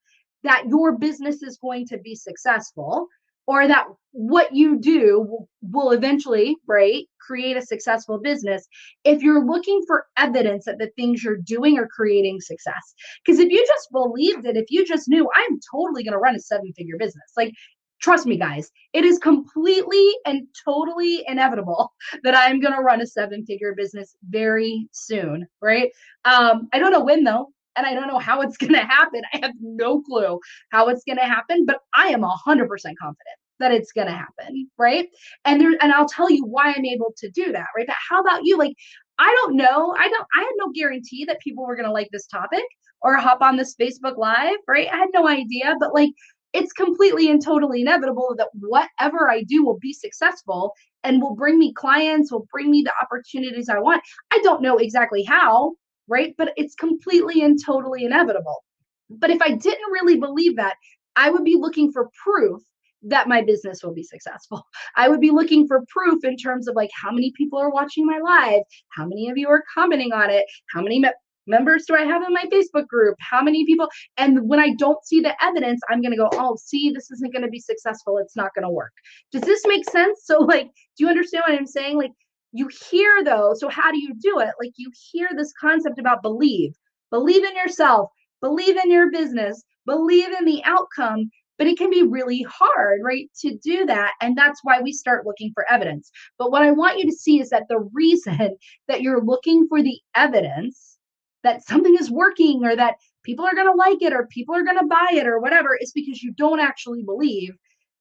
that 0.43 0.67
your 0.67 0.97
business 0.97 1.41
is 1.41 1.58
going 1.58 1.88
to 1.88 1.97
be 1.97 2.15
successful 2.15 3.08
or 3.47 3.67
that 3.67 3.86
what 4.12 4.55
you 4.55 4.79
do 4.79 5.47
will, 5.62 5.91
eventually 5.91 6.55
right 6.67 7.05
create 7.19 7.58
a 7.58 7.62
successful 7.62 8.19
business. 8.19 8.67
If 9.03 9.21
you're 9.23 9.43
looking 9.45 9.81
for 9.88 10.05
evidence 10.17 10.65
that 10.65 10.77
the 10.77 10.91
things 10.95 11.23
you're 11.23 11.38
doing 11.38 11.77
are 11.77 11.88
creating 11.88 12.39
success 12.41 12.93
because 13.25 13.39
if 13.39 13.49
you 13.49 13.65
just 13.67 13.91
believed 13.91 14.45
it 14.45 14.58
if 14.58 14.65
you 14.69 14.86
just 14.86 15.08
knew 15.08 15.29
i'm 15.36 15.60
totally 15.71 16.03
going 16.03 16.13
to 16.13 16.19
run 16.19 16.36
a 16.36 16.39
seven 16.39 16.71
figure 16.73 16.97
business 16.97 17.23
like 17.38 17.53
trust 18.01 18.25
me 18.25 18.38
guys 18.38 18.71
it 18.93 19.05
is 19.05 19.17
completely 19.19 20.08
and 20.25 20.47
totally 20.63 21.23
inevitable 21.27 21.91
that 22.23 22.36
i'm 22.36 22.60
going 22.60 22.73
to 22.73 22.81
run 22.81 23.01
a 23.01 23.08
seven 23.08 23.45
figure 23.45 23.73
business 23.75 24.15
very 24.29 24.88
soon 24.91 25.47
right? 25.62 25.91
Um 26.25 26.67
i 26.73 26.79
don't 26.79 26.91
know 26.91 27.03
when 27.03 27.23
though 27.23 27.49
and 27.75 27.85
I 27.85 27.93
don't 27.93 28.07
know 28.07 28.19
how 28.19 28.41
it's 28.41 28.57
going 28.65 28.73
to 28.73 28.79
happen. 28.79 29.21
I 29.33 29.39
have 29.43 29.53
no 29.61 30.01
clue 30.01 30.39
how 30.71 30.88
it's 30.88 31.03
going 31.05 31.17
to 31.17 31.25
happen, 31.25 31.65
but 31.65 31.79
I 31.95 32.07
am 32.07 32.21
100% 32.21 32.67
confident 32.77 33.38
that 33.59 33.71
it's 33.71 33.91
going 33.91 34.07
to 34.07 34.13
happen, 34.13 34.69
right? 34.77 35.07
And 35.45 35.61
there 35.61 35.71
and 35.81 35.91
I'll 35.91 36.09
tell 36.09 36.29
you 36.29 36.45
why 36.45 36.73
I'm 36.75 36.85
able 36.85 37.13
to 37.17 37.29
do 37.29 37.51
that, 37.51 37.67
right? 37.75 37.88
But 37.88 37.95
how 38.09 38.19
about 38.19 38.41
you? 38.43 38.57
Like 38.57 38.75
I 39.17 39.33
don't 39.41 39.55
know. 39.55 39.95
I 39.97 40.09
don't 40.09 40.27
I 40.38 40.41
had 40.41 40.51
no 40.57 40.71
guarantee 40.73 41.25
that 41.25 41.39
people 41.39 41.65
were 41.65 41.75
going 41.75 41.88
to 41.88 41.91
like 41.91 42.09
this 42.11 42.27
topic 42.27 42.63
or 43.01 43.15
hop 43.15 43.41
on 43.41 43.55
this 43.55 43.75
Facebook 43.79 44.17
live, 44.17 44.57
right? 44.67 44.89
I 44.91 44.97
had 44.97 45.09
no 45.13 45.27
idea, 45.27 45.75
but 45.79 45.93
like 45.93 46.11
it's 46.53 46.71
completely 46.71 47.29
and 47.29 47.43
totally 47.43 47.81
inevitable 47.81 48.33
that 48.38 48.47
whatever 48.53 49.29
I 49.29 49.43
do 49.43 49.63
will 49.63 49.77
be 49.79 49.93
successful 49.93 50.73
and 51.03 51.21
will 51.21 51.35
bring 51.35 51.59
me 51.59 51.73
clients, 51.73 52.31
will 52.31 52.47
bring 52.51 52.71
me 52.71 52.81
the 52.81 52.93
opportunities 53.01 53.67
I 53.67 53.79
want. 53.79 54.01
I 54.31 54.39
don't 54.41 54.61
know 54.61 54.77
exactly 54.77 55.23
how, 55.23 55.73
right? 56.07 56.33
But 56.37 56.53
it's 56.57 56.75
completely 56.75 57.41
and 57.41 57.59
totally 57.63 58.05
inevitable. 58.05 58.63
But 59.09 59.29
if 59.29 59.41
I 59.41 59.51
didn't 59.51 59.91
really 59.91 60.17
believe 60.17 60.55
that, 60.57 60.75
I 61.15 61.29
would 61.29 61.43
be 61.43 61.55
looking 61.55 61.91
for 61.91 62.09
proof 62.23 62.61
that 63.03 63.27
my 63.27 63.41
business 63.41 63.83
will 63.83 63.93
be 63.93 64.03
successful. 64.03 64.63
I 64.95 65.09
would 65.09 65.21
be 65.21 65.31
looking 65.31 65.67
for 65.67 65.83
proof 65.87 66.23
in 66.23 66.37
terms 66.37 66.67
of 66.67 66.75
like 66.75 66.89
how 66.93 67.11
many 67.11 67.31
people 67.37 67.59
are 67.59 67.69
watching 67.69 68.05
my 68.05 68.19
live, 68.19 68.63
how 68.89 69.05
many 69.05 69.29
of 69.29 69.37
you 69.37 69.47
are 69.47 69.63
commenting 69.73 70.11
on 70.11 70.29
it, 70.29 70.45
how 70.73 70.81
many 70.81 71.03
members 71.47 71.85
do 71.87 71.95
I 71.95 72.01
have 72.01 72.23
in 72.23 72.33
my 72.33 72.45
Facebook 72.51 72.87
group? 72.87 73.15
How 73.19 73.41
many 73.41 73.65
people? 73.65 73.87
And 74.17 74.47
when 74.49 74.59
I 74.59 74.73
don't 74.77 75.03
see 75.05 75.19
the 75.19 75.35
evidence, 75.43 75.81
I'm 75.89 76.01
going 76.01 76.11
to 76.11 76.17
go, 76.17 76.29
oh, 76.33 76.57
see, 76.59 76.91
this 76.91 77.11
isn't 77.11 77.31
going 77.31 77.43
to 77.43 77.49
be 77.49 77.59
successful. 77.59 78.17
It's 78.17 78.35
not 78.35 78.51
going 78.55 78.63
to 78.63 78.69
work. 78.69 78.93
Does 79.31 79.41
this 79.41 79.61
make 79.65 79.87
sense? 79.89 80.21
So, 80.23 80.39
like, 80.39 80.67
do 80.97 81.03
you 81.03 81.07
understand 81.07 81.43
what 81.47 81.57
I'm 81.57 81.67
saying? 81.67 81.97
Like, 81.97 82.11
you 82.55 82.69
hear 82.89 83.23
though, 83.23 83.53
so 83.53 83.67
how 83.69 83.91
do 83.91 83.99
you 83.99 84.13
do 84.19 84.39
it? 84.39 84.51
Like, 84.59 84.71
you 84.77 84.89
hear 85.11 85.29
this 85.35 85.53
concept 85.59 85.99
about 85.99 86.21
believe, 86.21 86.73
believe 87.11 87.43
in 87.43 87.55
yourself, 87.55 88.09
believe 88.41 88.77
in 88.77 88.89
your 88.89 89.11
business, 89.11 89.63
believe 89.85 90.31
in 90.31 90.45
the 90.45 90.63
outcome. 90.63 91.29
But 91.57 91.67
it 91.67 91.77
can 91.77 91.89
be 91.89 92.03
really 92.03 92.41
hard, 92.49 92.99
right, 93.01 93.29
to 93.39 93.57
do 93.63 93.85
that. 93.85 94.13
And 94.21 94.37
that's 94.37 94.59
why 94.63 94.81
we 94.81 94.91
start 94.91 95.25
looking 95.25 95.51
for 95.53 95.65
evidence. 95.71 96.11
But 96.37 96.51
what 96.51 96.63
I 96.63 96.71
want 96.71 96.99
you 96.99 97.05
to 97.05 97.15
see 97.15 97.39
is 97.39 97.49
that 97.49 97.63
the 97.69 97.87
reason 97.93 98.57
that 98.87 99.01
you're 99.01 99.23
looking 99.23 99.67
for 99.69 99.81
the 99.81 99.97
evidence 100.15 100.97
that 101.43 101.65
something 101.65 101.95
is 101.97 102.11
working 102.11 102.65
or 102.65 102.75
that 102.75 102.95
people 103.23 103.45
are 103.45 103.55
going 103.55 103.67
to 103.67 103.73
like 103.73 104.01
it 104.01 104.13
or 104.13 104.27
people 104.27 104.55
are 104.55 104.63
going 104.63 104.79
to 104.79 104.85
buy 104.85 105.09
it 105.11 105.27
or 105.27 105.39
whatever 105.39 105.77
is 105.79 105.91
because 105.93 106.21
you 106.21 106.31
don't 106.31 106.59
actually 106.59 107.03
believe 107.03 107.53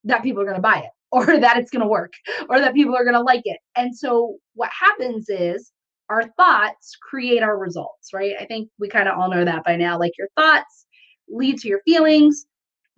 that 0.04 0.22
people 0.22 0.42
are 0.42 0.46
going 0.46 0.56
to 0.56 0.62
buy 0.62 0.78
it 0.78 0.90
or 1.14 1.24
that 1.40 1.56
it's 1.56 1.70
going 1.70 1.80
to 1.82 1.88
work 1.88 2.12
or 2.48 2.58
that 2.60 2.74
people 2.74 2.96
are 2.96 3.04
going 3.04 3.14
to 3.14 3.22
like 3.22 3.42
it. 3.44 3.58
And 3.76 3.96
so 3.96 4.36
what 4.54 4.70
happens 4.70 5.26
is 5.28 5.70
our 6.10 6.24
thoughts 6.36 6.96
create 7.00 7.42
our 7.42 7.56
results, 7.56 8.12
right? 8.12 8.34
I 8.38 8.44
think 8.44 8.68
we 8.78 8.88
kind 8.88 9.08
of 9.08 9.18
all 9.18 9.30
know 9.30 9.44
that 9.44 9.64
by 9.64 9.76
now. 9.76 9.98
Like 9.98 10.12
your 10.18 10.28
thoughts 10.36 10.86
lead 11.28 11.58
to 11.60 11.68
your 11.68 11.80
feelings, 11.86 12.46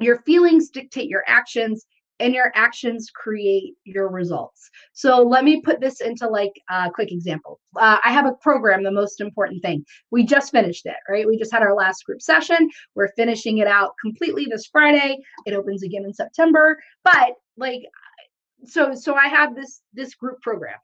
your 0.00 0.20
feelings 0.22 0.70
dictate 0.70 1.08
your 1.08 1.22
actions, 1.26 1.86
and 2.18 2.34
your 2.34 2.50
actions 2.54 3.10
create 3.14 3.74
your 3.84 4.08
results. 4.08 4.70
So 4.92 5.22
let 5.22 5.44
me 5.44 5.60
put 5.60 5.80
this 5.80 6.00
into 6.00 6.26
like 6.26 6.52
a 6.70 6.90
quick 6.90 7.12
example. 7.12 7.60
Uh, 7.76 7.98
I 8.02 8.10
have 8.10 8.26
a 8.26 8.32
program, 8.32 8.82
the 8.82 8.90
most 8.90 9.20
important 9.20 9.62
thing. 9.62 9.84
We 10.10 10.24
just 10.24 10.50
finished 10.50 10.86
it, 10.86 10.96
right? 11.08 11.26
We 11.26 11.36
just 11.36 11.52
had 11.52 11.62
our 11.62 11.74
last 11.74 12.04
group 12.06 12.22
session. 12.22 12.70
We're 12.94 13.12
finishing 13.16 13.58
it 13.58 13.66
out 13.66 13.92
completely 14.00 14.46
this 14.50 14.66
Friday. 14.66 15.18
It 15.44 15.52
opens 15.54 15.82
again 15.82 16.04
in 16.04 16.14
September. 16.14 16.78
But 17.04 17.34
like, 17.56 17.82
so 18.64 18.94
so 18.94 19.14
I 19.14 19.28
have 19.28 19.54
this 19.54 19.82
this 19.92 20.14
group 20.14 20.40
program, 20.42 20.78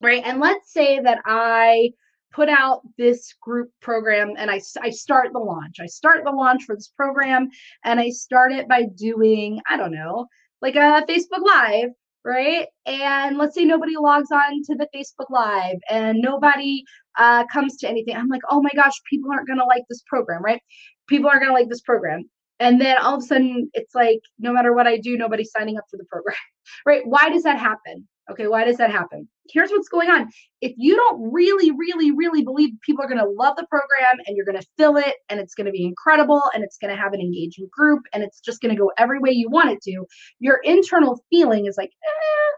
right? 0.00 0.22
And 0.24 0.40
let's 0.40 0.72
say 0.72 1.00
that 1.00 1.18
I 1.24 1.90
put 2.32 2.48
out 2.48 2.82
this 2.98 3.34
group 3.40 3.70
program 3.80 4.34
and 4.36 4.50
I, 4.50 4.60
I 4.80 4.90
start 4.90 5.32
the 5.32 5.38
launch. 5.38 5.76
I 5.80 5.86
start 5.86 6.24
the 6.24 6.30
launch 6.30 6.64
for 6.64 6.74
this 6.74 6.88
program 6.88 7.48
and 7.84 8.00
I 8.00 8.10
start 8.10 8.52
it 8.52 8.68
by 8.68 8.84
doing, 8.96 9.60
I 9.68 9.76
don't 9.76 9.92
know, 9.92 10.26
like 10.60 10.76
a 10.76 11.04
Facebook 11.08 11.44
Live, 11.44 11.90
right? 12.24 12.66
And 12.86 13.36
let's 13.38 13.54
say 13.54 13.64
nobody 13.64 13.96
logs 13.96 14.30
on 14.32 14.62
to 14.64 14.74
the 14.76 14.88
Facebook 14.94 15.30
Live 15.30 15.76
and 15.90 16.18
nobody 16.20 16.84
uh, 17.18 17.44
comes 17.46 17.76
to 17.78 17.88
anything. 17.88 18.16
I'm 18.16 18.28
like, 18.28 18.42
oh 18.50 18.62
my 18.62 18.70
gosh, 18.74 18.94
people 19.08 19.30
aren't 19.30 19.46
going 19.46 19.58
to 19.58 19.66
like 19.66 19.84
this 19.88 20.02
program, 20.06 20.42
right? 20.42 20.62
People 21.08 21.28
aren't 21.28 21.42
going 21.42 21.54
to 21.54 21.60
like 21.60 21.68
this 21.68 21.82
program. 21.82 22.24
And 22.60 22.80
then 22.80 22.96
all 22.98 23.16
of 23.16 23.22
a 23.22 23.26
sudden, 23.26 23.70
it's 23.74 23.94
like, 23.94 24.20
no 24.38 24.52
matter 24.52 24.72
what 24.72 24.86
I 24.86 24.96
do, 24.96 25.16
nobody's 25.16 25.50
signing 25.50 25.76
up 25.78 25.84
for 25.90 25.96
the 25.96 26.04
program, 26.04 26.36
right? 26.86 27.02
Why 27.04 27.28
does 27.28 27.42
that 27.42 27.58
happen? 27.58 28.06
Okay, 28.30 28.46
why 28.46 28.64
does 28.64 28.76
that 28.76 28.90
happen? 28.90 29.28
Here's 29.50 29.70
what's 29.70 29.88
going 29.88 30.08
on. 30.08 30.28
If 30.60 30.72
you 30.76 30.94
don't 30.94 31.32
really, 31.32 31.72
really, 31.72 32.12
really 32.12 32.42
believe 32.42 32.70
people 32.86 33.04
are 33.04 33.08
going 33.08 33.18
to 33.18 33.28
love 33.28 33.56
the 33.56 33.66
program 33.66 34.22
and 34.26 34.36
you're 34.36 34.46
going 34.46 34.60
to 34.60 34.66
fill 34.78 34.96
it 34.96 35.16
and 35.28 35.40
it's 35.40 35.54
going 35.54 35.66
to 35.66 35.72
be 35.72 35.84
incredible 35.84 36.42
and 36.54 36.62
it's 36.62 36.78
going 36.78 36.94
to 36.94 37.00
have 37.00 37.12
an 37.12 37.20
engaging 37.20 37.68
group 37.76 38.02
and 38.14 38.22
it's 38.22 38.40
just 38.40 38.62
going 38.62 38.74
to 38.74 38.80
go 38.80 38.92
every 38.96 39.18
way 39.18 39.30
you 39.32 39.50
want 39.50 39.70
it 39.70 39.82
to, 39.82 40.06
your 40.38 40.60
internal 40.62 41.20
feeling 41.30 41.66
is 41.66 41.76
like, 41.76 41.90
eh, 41.90 42.56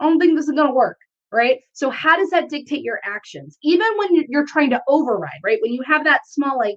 I 0.00 0.08
don't 0.08 0.18
think 0.18 0.36
this 0.36 0.48
is 0.48 0.54
going 0.54 0.68
to 0.68 0.74
work. 0.74 0.98
Right. 1.30 1.58
So, 1.74 1.90
how 1.90 2.16
does 2.16 2.30
that 2.30 2.48
dictate 2.48 2.82
your 2.82 3.00
actions? 3.04 3.58
Even 3.62 3.86
when 3.98 4.24
you're 4.30 4.46
trying 4.46 4.70
to 4.70 4.82
override, 4.88 5.40
right? 5.44 5.58
When 5.60 5.74
you 5.74 5.82
have 5.86 6.04
that 6.04 6.22
small, 6.26 6.56
like, 6.56 6.76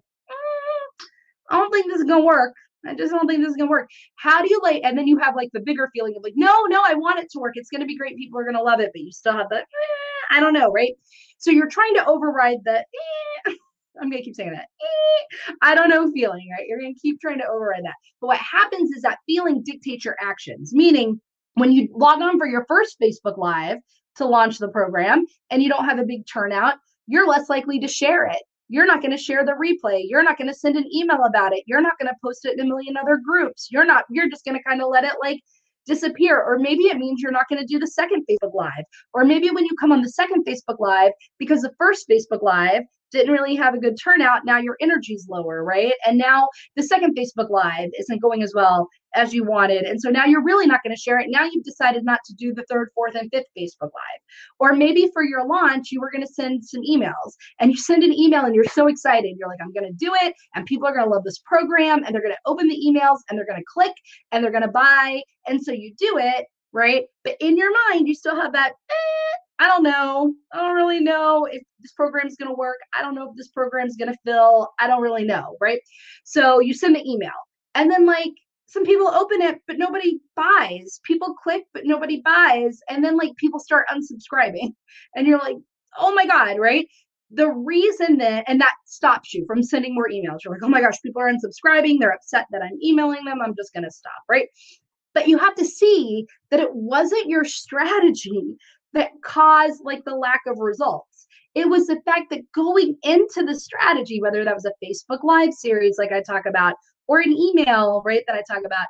I 1.52 1.58
don't 1.58 1.72
think 1.72 1.88
this 1.88 2.00
is 2.00 2.08
to 2.08 2.20
work. 2.20 2.56
I 2.86 2.96
just 2.96 3.12
don't 3.12 3.28
think 3.28 3.42
this 3.42 3.52
is 3.52 3.58
gonna 3.58 3.70
work. 3.70 3.90
How 4.16 4.42
do 4.42 4.50
you 4.50 4.60
like? 4.64 4.82
And 4.84 4.98
then 4.98 5.08
you 5.08 5.18
have 5.20 5.36
like 5.36 5.50
the 5.54 5.60
bigger 5.60 5.90
feeling 5.94 6.16
of 6.18 6.24
like, 6.24 6.34
no, 6.36 6.66
no, 6.68 6.82
I 6.84 6.96
want 6.96 7.20
it 7.20 7.30
to 7.32 7.40
work. 7.40 7.54
It's 7.56 7.70
gonna 7.70 7.86
be 7.86 7.98
great. 7.98 8.18
People 8.18 8.40
are 8.40 8.46
gonna 8.46 8.64
love 8.64 8.80
it, 8.80 8.92
but 8.94 9.02
you 9.02 9.12
still 9.12 9.34
have 9.34 9.50
the, 9.50 9.58
eh, 9.58 9.66
I 10.32 10.40
don't 10.40 10.54
know, 10.54 10.72
right? 10.72 10.94
So 11.38 11.52
you're 11.52 11.70
trying 11.70 11.94
to 11.96 12.06
override 12.06 12.60
the. 12.66 12.80
Eh, 12.80 13.54
I'm 14.02 14.10
gonna 14.10 14.24
keep 14.24 14.36
saying 14.36 14.54
that. 14.54 14.68
Eh, 14.82 15.54
I 15.62 15.76
don't 15.76 15.90
know 15.90 16.12
feeling, 16.12 16.48
right? 16.58 16.66
You're 16.68 16.80
gonna 16.80 16.94
keep 17.00 17.20
trying 17.20 17.40
to 17.40 17.48
override 17.48 17.84
that. 17.84 17.96
But 18.20 18.28
what 18.28 18.40
happens 18.40 18.92
is 18.92 19.04
that 19.04 19.20
feeling 19.28 19.62
dictates 19.64 20.04
your 20.04 20.16
actions. 20.20 20.74
Meaning, 20.74 21.22
when 21.56 21.72
you 21.72 21.90
log 21.92 22.22
on 22.22 22.40
for 22.40 22.48
your 22.48 22.66
first 22.68 22.98
Facebook 23.00 23.38
Live 23.38 23.78
to 24.16 24.26
launch 24.26 24.58
the 24.58 24.70
program 24.70 25.26
and 25.52 25.62
you 25.62 25.70
don't 25.70 25.86
have 25.86 26.00
a 26.00 26.06
big 26.06 26.24
turnout, 26.32 26.76
you're 27.06 27.28
less 27.28 27.50
likely 27.50 27.80
to 27.82 27.88
share 27.88 28.26
it 28.26 28.42
you're 28.72 28.86
not 28.86 29.02
going 29.02 29.12
to 29.12 29.18
share 29.18 29.46
the 29.46 29.52
replay. 29.52 30.04
You're 30.08 30.24
not 30.24 30.38
going 30.38 30.48
to 30.48 30.54
send 30.54 30.78
an 30.78 30.86
email 30.96 31.26
about 31.26 31.52
it. 31.54 31.66
You're 31.68 31.82
not 31.82 32.00
going 32.00 32.08
to 32.08 32.16
post 32.24 32.46
it 32.46 32.58
in 32.58 32.62
a 32.62 32.68
million 32.70 32.96
other 32.96 33.20
groups. 33.24 33.68
You're 33.70 33.86
not, 33.86 34.06
you're 34.10 34.30
just 34.30 34.46
going 34.46 34.58
to 34.58 34.64
kind 34.64 34.82
of 34.82 34.88
let 34.88 35.04
it 35.04 35.16
like 35.22 35.42
disappear. 35.86 36.42
Or 36.42 36.58
maybe 36.58 36.84
it 36.84 36.96
means 36.96 37.22
you're 37.22 37.34
not 37.34 37.50
going 37.50 37.60
to 37.60 37.68
do 37.68 37.80
the 37.80 37.88
second 37.88 38.26
Facebook 38.30 38.54
Live. 38.54 38.86
Or 39.14 39.26
maybe 39.26 39.50
when 39.50 39.66
you 39.66 39.72
come 39.78 39.92
on 39.92 40.02
the 40.02 40.10
second 40.10 40.46
Facebook 40.46 40.80
Live, 40.80 41.12
because 41.38 41.62
the 41.62 41.74
first 41.78 42.08
Facebook 42.10 42.42
Live 42.42 42.84
didn't 43.12 43.32
really 43.32 43.56
have 43.56 43.74
a 43.74 43.80
good 43.80 43.98
turnout. 44.02 44.46
Now 44.46 44.58
your 44.58 44.78
energy's 44.82 45.28
lower, 45.30 45.64
right? 45.64 45.94
And 46.06 46.18
now 46.18 46.50
the 46.76 46.84
second 46.84 47.16
Facebook 47.16 47.50
Live 47.50 47.90
isn't 48.00 48.22
going 48.22 48.44
as 48.44 48.54
well 48.56 48.88
as 49.16 49.34
you 49.34 49.44
wanted. 49.44 49.84
And 49.84 50.02
so 50.02 50.10
now 50.10 50.26
you're 50.26 50.44
really 50.44 50.66
not 50.66 50.82
going 50.84 50.96
to 50.96 51.02
share 51.02 51.20
it. 51.20 51.28
Now 51.30 51.44
you've 51.44 51.66
decided 51.66 52.06
not 52.06 52.20
to 52.26 52.34
do 52.34 52.54
the 52.54 52.66
third, 52.70 52.90
fourth, 52.96 53.16
and 53.16 53.30
fifth 53.32 53.48
Facebook 53.58 53.82
Live. 53.82 54.22
Or 54.60 54.74
maybe 54.74 55.10
for 55.14 55.24
your 55.24 55.46
launch, 55.46 55.92
you 55.92 56.00
were 56.00 56.12
going 56.12 56.26
to 56.26 56.34
send 56.34 56.64
some 56.64 56.82
emails 56.90 57.36
and 57.60 57.72
you 57.72 57.78
send 57.78 58.04
an 58.04 58.14
email 58.14 58.46
and 58.46 58.56
you're 58.56 58.64
so 58.66 58.88
excited. 58.88 59.36
You're 59.38 59.50
like, 59.50 59.60
I'm 59.62 59.74
going 59.74 59.92
to 59.92 60.06
do 60.06 60.12
it. 60.22 60.34
And 60.56 60.66
people 60.66 60.88
are 60.88 60.94
going 60.94 61.06
to 61.06 61.12
love 61.12 61.24
this 61.24 61.40
program 61.40 62.04
and 62.04 62.14
they're 62.14 62.22
going 62.22 62.34
to 62.34 62.40
open 62.46 62.68
the 62.68 62.82
emails 62.88 63.18
and 63.30 63.38
they're 63.38 63.46
going 63.46 63.60
to 63.60 63.66
click 63.72 63.94
and 64.32 64.44
they're 64.44 64.52
going 64.52 64.64
to 64.64 64.70
buy. 64.70 65.22
And 65.48 65.62
so 65.62 65.72
you 65.72 65.94
do 65.98 66.18
it, 66.18 66.46
right? 66.72 67.06
But 67.24 67.36
in 67.40 67.58
your 67.58 67.72
mind, 67.90 68.08
you 68.08 68.16
still 68.16 68.36
have 68.36 68.54
that, 68.54 68.74
eh, 68.90 69.38
I 69.62 69.68
don't 69.68 69.84
know. 69.84 70.34
I 70.52 70.58
don't 70.58 70.76
really 70.76 71.02
know 71.02 71.46
if 71.46 71.62
this 71.82 71.92
program 71.92 72.26
is 72.26 72.36
going 72.36 72.50
to 72.50 72.58
work. 72.58 72.78
I 72.98 73.04
don't 73.04 73.14
know 73.14 73.30
if 73.30 73.38
this 73.38 73.50
program 73.50 73.86
is 73.86 73.96
going 73.96 74.12
to 74.12 74.18
fill. 74.26 74.70
I 74.80 74.88
don't 74.88 75.04
really 75.04 75.24
know, 75.24 75.56
right? 75.62 75.80
So 76.24 76.60
you 76.60 76.74
send 76.74 76.96
the 76.96 77.08
email. 77.08 77.30
And 77.76 77.90
then 77.90 78.08
like 78.08 78.34
some 78.66 78.84
people 78.84 79.08
open 79.08 79.40
it 79.44 79.62
but 79.68 79.78
nobody 79.78 80.20
buys. 80.36 81.00
People 81.04 81.36
click 81.36 81.66
but 81.76 81.86
nobody 81.86 82.22
buys 82.26 82.80
and 82.90 83.04
then 83.04 83.16
like 83.18 83.36
people 83.36 83.60
start 83.60 83.86
unsubscribing. 83.90 84.74
And 85.16 85.28
you're 85.28 85.38
like, 85.38 85.58
"Oh 86.00 86.14
my 86.16 86.26
god," 86.26 86.58
right? 86.58 86.88
The 87.30 87.50
reason 87.50 88.18
that 88.18 88.46
and 88.48 88.60
that 88.62 88.74
stops 88.86 89.34
you 89.34 89.46
from 89.46 89.62
sending 89.62 89.94
more 89.94 90.10
emails. 90.10 90.40
You're 90.44 90.54
like, 90.54 90.64
"Oh 90.64 90.70
my 90.70 90.82
gosh, 90.82 91.02
people 91.04 91.22
are 91.22 91.32
unsubscribing. 91.32 92.00
They're 92.00 92.14
upset 92.14 92.48
that 92.52 92.64
I'm 92.64 92.80
emailing 92.84 93.26
them. 93.26 93.42
I'm 93.44 93.56
just 93.56 93.74
going 93.74 93.84
to 93.84 93.92
stop," 93.92 94.24
right? 94.28 94.48
But 95.14 95.28
you 95.28 95.38
have 95.38 95.56
to 95.56 95.66
see 95.66 96.26
that 96.50 96.62
it 96.62 96.74
wasn't 96.74 97.28
your 97.28 97.44
strategy 97.44 98.56
that 98.94 99.12
caused 99.24 99.82
like 99.84 100.04
the 100.06 100.16
lack 100.16 100.42
of 100.48 100.58
results. 100.60 101.28
It 101.54 101.68
was 101.68 101.88
the 101.88 102.02
fact 102.06 102.30
that 102.30 102.50
going 102.54 102.98
into 103.04 103.44
the 103.46 103.60
strategy, 103.60 104.22
whether 104.22 104.44
that 104.46 104.56
was 104.56 104.66
a 104.66 104.86
Facebook 104.86 105.24
Live 105.24 105.54
series, 105.54 105.98
like 105.98 106.12
I 106.12 106.22
talk 106.22 106.46
about, 106.46 106.76
or 107.08 107.20
an 107.20 107.32
email, 107.32 108.02
right, 108.06 108.24
that 108.28 108.36
I 108.36 108.54
talk 108.54 108.64
about, 108.66 108.88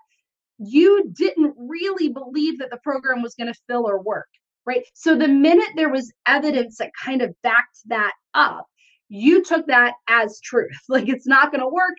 you 0.59 1.11
didn't 1.13 1.55
really 1.57 2.09
believe 2.09 2.59
that 2.59 2.69
the 2.69 2.79
program 2.83 3.23
was 3.23 3.33
going 3.33 3.51
to 3.51 3.59
fill 3.67 3.87
or 3.87 4.01
work, 4.01 4.27
right? 4.65 4.83
So 4.93 5.15
the 5.15 5.27
minute 5.27 5.69
there 5.75 5.89
was 5.89 6.13
evidence 6.27 6.77
that 6.77 6.91
kind 7.03 7.23
of 7.23 7.33
backed 7.41 7.79
that 7.87 8.13
up, 8.35 8.67
you 9.09 9.43
took 9.43 9.65
that 9.67 9.95
as 10.07 10.39
truth. 10.41 10.71
Like 10.87 11.09
it's 11.09 11.27
not 11.27 11.51
going 11.51 11.61
to 11.61 11.67
work 11.67 11.95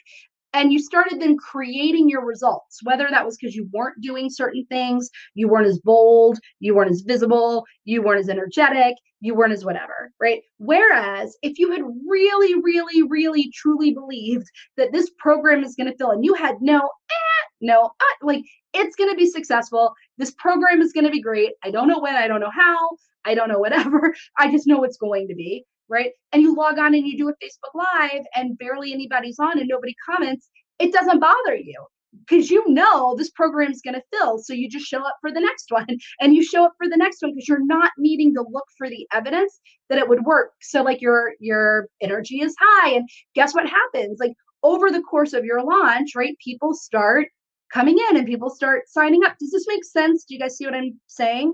and 0.55 0.73
you 0.73 0.79
started 0.79 1.21
then 1.21 1.37
creating 1.37 2.09
your 2.09 2.25
results 2.25 2.81
whether 2.83 3.09
that 3.11 3.25
was 3.25 3.37
because 3.37 3.55
you 3.55 3.69
weren't 3.73 4.01
doing 4.01 4.29
certain 4.31 4.65
things 4.69 5.11
you 5.35 5.49
weren't 5.49 5.67
as 5.67 5.79
bold 5.79 6.39
you 6.61 6.75
weren't 6.75 6.91
as 6.91 7.03
visible 7.03 7.65
you 7.85 8.03
weren't 8.03 8.21
as 8.21 8.29
energetic 8.29 8.95
you 9.23 9.35
weren't 9.35 9.53
as 9.53 9.65
whatever 9.65 10.13
right? 10.21 10.43
Whereas 10.59 11.37
if 11.43 11.59
you 11.59 11.71
had 11.71 11.83
really 12.07 12.61
really 12.63 13.03
really 13.05 13.51
truly 13.55 13.93
believed 13.93 14.47
that 14.77 14.93
this 14.93 15.11
program 15.19 15.65
is 15.65 15.75
going 15.75 15.91
to 15.91 15.97
fill 15.97 16.11
and 16.11 16.25
you 16.25 16.35
had 16.35 16.57
no 16.61 16.79
eh, 16.79 17.45
no 17.61 17.85
uh, 17.85 18.27
like 18.27 18.45
it's 18.75 18.97
going 18.97 19.11
to 19.11 19.17
be 19.17 19.31
successful 19.31 19.95
this 20.19 20.33
program 20.33 20.83
is 20.83 20.93
going 20.93 21.05
to 21.05 21.11
be 21.11 21.23
great 21.23 21.53
i 21.65 21.71
don't 21.71 21.89
know 21.89 22.01
when 22.01 22.17
i 22.17 22.27
don't 22.27 22.41
know 22.41 22.51
how 22.55 22.91
i 23.25 23.35
don't 23.35 23.49
know 23.49 23.59
whatever 23.59 24.15
i 24.39 24.51
just 24.51 24.67
know 24.67 24.85
it's 24.85 24.99
going 24.99 25.27
to 25.29 25.35
be 25.35 25.65
right? 25.93 26.11
And 26.33 26.43
you 26.43 26.55
log 26.57 26.79
on 26.79 26.95
and 26.95 27.07
you 27.07 27.17
do 27.17 27.29
a 27.29 27.33
Facebook 27.33 27.75
Live 27.75 28.25
and 28.35 28.59
barely 28.59 28.93
anybody's 28.93 29.39
on 29.39 29.59
and 29.59 29.69
nobody 29.69 29.95
comments, 30.09 30.49
it 30.79 30.93
doesn't 30.93 31.21
bother 31.21 31.55
you 31.55 31.85
because 32.27 32.51
you 32.51 32.65
know 32.69 33.15
this 33.17 33.31
program 33.31 33.71
is 33.71 33.83
going 33.83 33.95
to 33.95 34.03
fill. 34.13 34.39
So 34.39 34.53
you 34.53 34.69
just 34.69 34.87
show 34.87 35.01
up 35.01 35.17
for 35.21 35.31
the 35.31 35.41
next 35.41 35.67
one 35.71 35.87
and 36.21 36.35
you 36.35 36.43
show 36.43 36.65
up 36.65 36.73
for 36.79 36.89
the 36.89 36.97
next 36.97 37.23
one 37.23 37.33
because 37.35 37.49
you're 37.49 37.67
not 37.67 37.93
needing 37.99 38.35
to 38.35 38.45
look 38.51 38.67
for 38.77 38.89
the 38.89 39.07
evidence 39.13 39.61
that 39.89 39.99
it 39.99 40.09
would 40.09 40.25
work. 40.25 40.53
So 40.61 40.83
like 40.83 41.01
your 41.01 41.33
your 41.41 41.89
energy 42.01 42.41
is 42.41 42.55
high 42.59 42.91
and 42.95 43.09
guess 43.35 43.55
what 43.55 43.69
happens? 43.69 44.19
Like 44.19 44.33
over 44.63 44.91
the 44.91 45.03
course 45.03 45.33
of 45.33 45.45
your 45.45 45.63
launch, 45.63 46.15
right? 46.17 46.37
People 46.45 46.75
start 46.75 47.29
coming 47.73 47.99
in 48.11 48.17
and 48.17 48.27
people 48.27 48.51
start 48.51 48.89
signing 48.89 49.25
up. 49.25 49.37
Does 49.39 49.51
this 49.51 49.67
make 49.67 49.85
sense? 49.85 50.25
Do 50.25 50.35
you 50.35 50.41
guys 50.41 50.57
see 50.57 50.67
what 50.67 50.75
I'm 50.75 51.01
saying? 51.07 51.53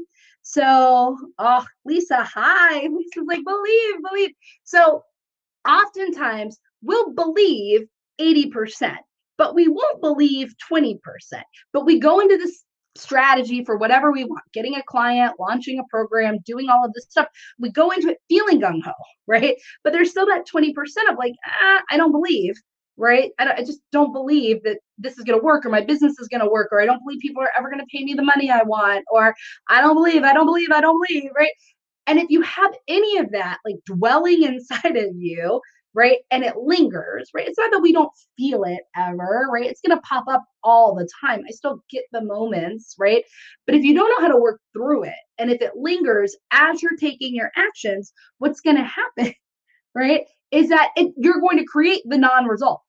So, 0.48 1.18
oh, 1.38 1.66
Lisa, 1.84 2.24
hi. 2.24 2.78
Lisa's 2.90 3.24
like, 3.26 3.44
believe, 3.44 3.94
believe. 4.02 4.30
So, 4.64 5.02
oftentimes 5.68 6.58
we'll 6.80 7.12
believe 7.12 7.82
80%, 8.18 8.96
but 9.36 9.54
we 9.54 9.68
won't 9.68 10.00
believe 10.00 10.54
20%. 10.72 10.98
But 11.74 11.84
we 11.84 12.00
go 12.00 12.20
into 12.20 12.38
this 12.38 12.64
strategy 12.96 13.62
for 13.62 13.76
whatever 13.76 14.10
we 14.10 14.24
want 14.24 14.42
getting 14.54 14.74
a 14.74 14.82
client 14.84 15.34
launching 15.38 15.78
a 15.78 15.84
program 15.90 16.38
doing 16.46 16.68
all 16.68 16.84
of 16.84 16.92
this 16.94 17.04
stuff 17.08 17.28
we 17.60 17.70
go 17.70 17.90
into 17.92 18.08
it 18.08 18.18
feeling 18.28 18.60
gung-ho 18.60 18.90
right 19.28 19.54
but 19.84 19.92
there's 19.92 20.10
still 20.10 20.26
that 20.26 20.44
20% 20.52 20.74
of 21.08 21.16
like 21.16 21.34
ah, 21.46 21.80
i 21.92 21.96
don't 21.96 22.10
believe 22.10 22.56
right 22.98 23.30
I, 23.38 23.52
I 23.58 23.64
just 23.64 23.80
don't 23.92 24.12
believe 24.12 24.62
that 24.64 24.78
this 24.98 25.16
is 25.18 25.24
going 25.24 25.38
to 25.38 25.44
work 25.44 25.64
or 25.64 25.70
my 25.70 25.80
business 25.80 26.18
is 26.18 26.28
going 26.28 26.40
to 26.40 26.50
work 26.50 26.68
or 26.72 26.80
i 26.80 26.86
don't 26.86 27.02
believe 27.04 27.20
people 27.20 27.42
are 27.42 27.50
ever 27.58 27.70
going 27.70 27.80
to 27.80 27.86
pay 27.90 28.04
me 28.04 28.14
the 28.14 28.22
money 28.22 28.50
i 28.50 28.62
want 28.62 29.04
or 29.10 29.34
i 29.68 29.80
don't 29.80 29.94
believe 29.94 30.22
i 30.22 30.32
don't 30.32 30.46
believe 30.46 30.70
i 30.70 30.80
don't 30.80 31.00
believe 31.06 31.30
right 31.36 31.52
and 32.06 32.18
if 32.18 32.26
you 32.28 32.42
have 32.42 32.72
any 32.88 33.18
of 33.18 33.30
that 33.32 33.58
like 33.64 33.76
dwelling 33.86 34.42
inside 34.44 34.96
of 34.96 35.14
you 35.16 35.60
right? 35.98 36.18
And 36.30 36.44
it 36.44 36.56
lingers, 36.56 37.30
right? 37.34 37.48
It's 37.48 37.58
not 37.58 37.72
that 37.72 37.80
we 37.80 37.92
don't 37.92 38.12
feel 38.36 38.62
it 38.62 38.82
ever, 38.96 39.48
right? 39.52 39.66
It's 39.66 39.80
going 39.80 39.96
to 39.96 40.02
pop 40.02 40.24
up 40.28 40.44
all 40.62 40.94
the 40.94 41.08
time. 41.20 41.42
I 41.46 41.50
still 41.50 41.82
get 41.90 42.04
the 42.12 42.22
moments, 42.22 42.94
right? 43.00 43.24
But 43.66 43.74
if 43.74 43.82
you 43.82 43.94
don't 43.94 44.08
know 44.10 44.26
how 44.26 44.32
to 44.32 44.40
work 44.40 44.60
through 44.72 45.04
it, 45.04 45.14
and 45.38 45.50
if 45.50 45.60
it 45.60 45.72
lingers 45.76 46.36
as 46.52 46.82
you're 46.82 46.96
taking 46.96 47.34
your 47.34 47.50
actions, 47.56 48.12
what's 48.38 48.60
going 48.60 48.76
to 48.76 48.84
happen, 48.84 49.34
right? 49.94 50.22
Is 50.52 50.68
that 50.68 50.90
it, 50.96 51.12
you're 51.16 51.40
going 51.40 51.58
to 51.58 51.64
create 51.64 52.02
the 52.04 52.18
non 52.18 52.46
results 52.46 52.87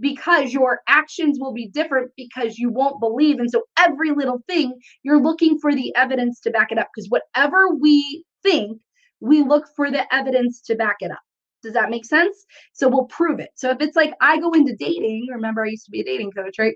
because 0.00 0.52
your 0.52 0.80
actions 0.88 1.38
will 1.38 1.52
be 1.52 1.68
different 1.68 2.10
because 2.16 2.58
you 2.58 2.70
won't 2.70 3.00
believe. 3.00 3.38
And 3.38 3.50
so 3.50 3.62
every 3.78 4.10
little 4.10 4.42
thing, 4.48 4.74
you're 5.02 5.22
looking 5.22 5.58
for 5.60 5.74
the 5.74 5.94
evidence 5.96 6.40
to 6.40 6.50
back 6.50 6.72
it 6.72 6.78
up 6.78 6.88
because 6.94 7.08
whatever 7.10 7.68
we 7.74 8.24
think, 8.42 8.80
we 9.20 9.42
look 9.42 9.66
for 9.76 9.90
the 9.90 10.12
evidence 10.14 10.60
to 10.62 10.74
back 10.74 10.96
it 11.00 11.10
up. 11.10 11.20
Does 11.62 11.74
that 11.74 11.90
make 11.90 12.06
sense? 12.06 12.46
So 12.72 12.88
we'll 12.88 13.04
prove 13.04 13.38
it. 13.38 13.50
So 13.54 13.70
if 13.70 13.78
it's 13.80 13.96
like 13.96 14.14
I 14.20 14.40
go 14.40 14.52
into 14.52 14.74
dating, 14.76 15.26
remember 15.30 15.64
I 15.64 15.68
used 15.68 15.84
to 15.84 15.90
be 15.90 16.00
a 16.00 16.04
dating 16.04 16.32
coach, 16.32 16.58
right? 16.58 16.74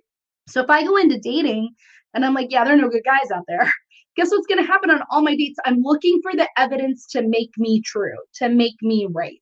So 0.49 0.63
if 0.63 0.69
I 0.69 0.85
go 0.85 0.99
into 0.99 1.19
dating 1.19 1.71
and 2.13 2.25
I'm 2.25 2.35
like, 2.35 2.49
yeah, 2.51 2.65
there 2.65 2.75
are 2.75 2.81
no 2.81 2.91
good 2.91 3.05
guys 3.05 3.31
out 3.35 3.45
there, 3.49 3.73
guess 4.17 4.31
what's 4.31 4.47
going 4.47 4.61
to 4.61 4.71
happen 4.71 4.91
on 4.91 5.01
all 5.11 5.23
my 5.23 5.35
dates? 5.35 5.59
I'm 5.65 5.81
looking 5.81 6.21
for 6.23 6.33
the 6.33 6.49
evidence 6.59 7.07
to 7.13 7.23
make 7.23 7.51
me 7.57 7.81
true, 7.81 8.17
to 8.35 8.51
make 8.51 8.75
me 8.83 9.09
right, 9.11 9.41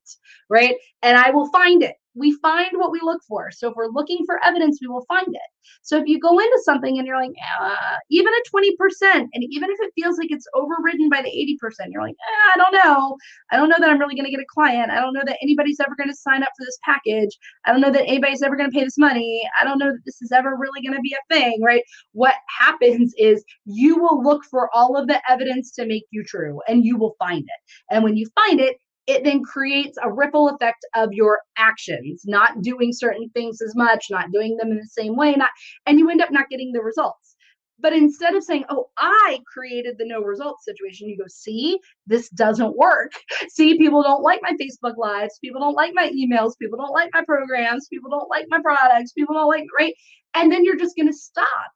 right? 0.49 0.75
And 1.01 1.17
I 1.17 1.31
will 1.31 1.51
find 1.51 1.83
it 1.83 1.95
we 2.15 2.37
find 2.41 2.71
what 2.73 2.91
we 2.91 2.99
look 3.01 3.21
for. 3.27 3.51
So 3.51 3.69
if 3.69 3.75
we're 3.75 3.87
looking 3.87 4.19
for 4.25 4.39
evidence, 4.43 4.79
we 4.81 4.87
will 4.87 5.05
find 5.05 5.27
it. 5.27 5.41
So 5.81 5.97
if 5.97 6.07
you 6.07 6.19
go 6.19 6.37
into 6.39 6.61
something 6.63 6.97
and 6.97 7.07
you're 7.07 7.19
like, 7.19 7.33
uh, 7.59 7.95
even 8.09 8.31
at 8.33 8.51
20%, 8.53 9.27
and 9.33 9.43
even 9.49 9.69
if 9.69 9.77
it 9.79 9.93
feels 9.95 10.17
like 10.17 10.31
it's 10.31 10.47
overridden 10.53 11.09
by 11.09 11.21
the 11.21 11.29
80%, 11.29 11.87
you're 11.89 12.01
like, 12.01 12.15
eh, 12.15 12.51
I 12.53 12.57
don't 12.57 12.73
know. 12.73 13.17
I 13.51 13.57
don't 13.57 13.69
know 13.69 13.77
that 13.79 13.89
I'm 13.89 13.99
really 13.99 14.15
going 14.15 14.25
to 14.25 14.31
get 14.31 14.39
a 14.39 14.45
client. 14.53 14.91
I 14.91 14.99
don't 14.99 15.13
know 15.13 15.23
that 15.25 15.37
anybody's 15.41 15.79
ever 15.79 15.95
going 15.95 16.09
to 16.09 16.15
sign 16.15 16.43
up 16.43 16.49
for 16.57 16.65
this 16.65 16.77
package. 16.83 17.37
I 17.65 17.71
don't 17.71 17.81
know 17.81 17.91
that 17.91 18.07
anybody's 18.07 18.41
ever 18.41 18.55
going 18.55 18.69
to 18.69 18.77
pay 18.77 18.83
this 18.83 18.97
money. 18.97 19.41
I 19.59 19.63
don't 19.63 19.77
know 19.77 19.91
that 19.91 20.01
this 20.05 20.21
is 20.21 20.31
ever 20.31 20.55
really 20.55 20.81
going 20.81 20.95
to 20.95 21.01
be 21.01 21.15
a 21.15 21.33
thing, 21.33 21.61
right? 21.63 21.83
What 22.11 22.35
happens 22.59 23.13
is 23.17 23.43
you 23.65 23.97
will 23.97 24.21
look 24.21 24.43
for 24.45 24.69
all 24.73 24.97
of 24.97 25.07
the 25.07 25.21
evidence 25.29 25.71
to 25.75 25.85
make 25.85 26.05
you 26.11 26.23
true 26.23 26.61
and 26.67 26.85
you 26.85 26.97
will 26.97 27.15
find 27.19 27.43
it. 27.43 27.73
And 27.89 28.03
when 28.03 28.17
you 28.17 28.27
find 28.35 28.59
it, 28.59 28.77
it 29.07 29.23
then 29.23 29.43
creates 29.43 29.97
a 30.01 30.11
ripple 30.11 30.49
effect 30.49 30.85
of 30.95 31.13
your 31.13 31.39
actions, 31.57 32.23
not 32.25 32.61
doing 32.61 32.93
certain 32.93 33.29
things 33.29 33.61
as 33.61 33.75
much, 33.75 34.05
not 34.09 34.31
doing 34.31 34.57
them 34.57 34.71
in 34.71 34.77
the 34.77 34.87
same 34.87 35.15
way, 35.15 35.33
not 35.33 35.49
and 35.85 35.99
you 35.99 36.09
end 36.09 36.21
up 36.21 36.31
not 36.31 36.49
getting 36.49 36.71
the 36.71 36.81
results. 36.81 37.35
But 37.79 37.93
instead 37.93 38.35
of 38.35 38.43
saying, 38.43 38.65
"Oh, 38.69 38.89
I 38.97 39.39
created 39.51 39.97
the 39.97 40.05
no 40.05 40.21
results 40.21 40.63
situation," 40.65 41.09
you 41.09 41.17
go, 41.17 41.25
"See, 41.27 41.79
this 42.07 42.29
doesn't 42.29 42.77
work. 42.77 43.11
See, 43.49 43.77
people 43.77 44.03
don't 44.03 44.23
like 44.23 44.41
my 44.41 44.53
Facebook 44.53 44.95
lives, 44.97 45.39
people 45.43 45.59
don't 45.59 45.73
like 45.75 45.93
my 45.93 46.09
emails, 46.11 46.53
people 46.61 46.77
don't 46.77 46.93
like 46.93 47.09
my 47.13 47.23
programs, 47.25 47.87
people 47.89 48.09
don't 48.09 48.29
like 48.29 48.45
my 48.49 48.61
products, 48.61 49.11
people 49.13 49.35
don't 49.35 49.49
like 49.49 49.65
right." 49.77 49.93
And 50.35 50.51
then 50.51 50.63
you're 50.63 50.77
just 50.77 50.95
going 50.95 51.07
to 51.07 51.13
stop 51.17 51.71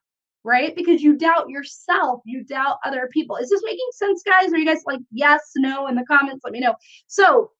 right? 0.47 0.73
Because 0.75 1.03
you 1.03 1.17
doubt 1.17 1.49
yourself, 1.49 2.21
you 2.25 2.43
doubt 2.45 2.77
other 2.85 3.09
people. 3.11 3.35
Is 3.35 3.49
this 3.49 3.61
making 3.65 3.87
sense, 3.91 4.23
guys? 4.23 4.53
Are 4.53 4.57
you 4.57 4.65
guys 4.65 4.81
like 4.85 5.01
yes, 5.11 5.41
no 5.57 5.87
in 5.87 5.95
the 5.95 6.05
comments? 6.05 6.41
Let 6.43 6.53
me 6.53 6.61
know. 6.61 6.73
So 7.07 7.51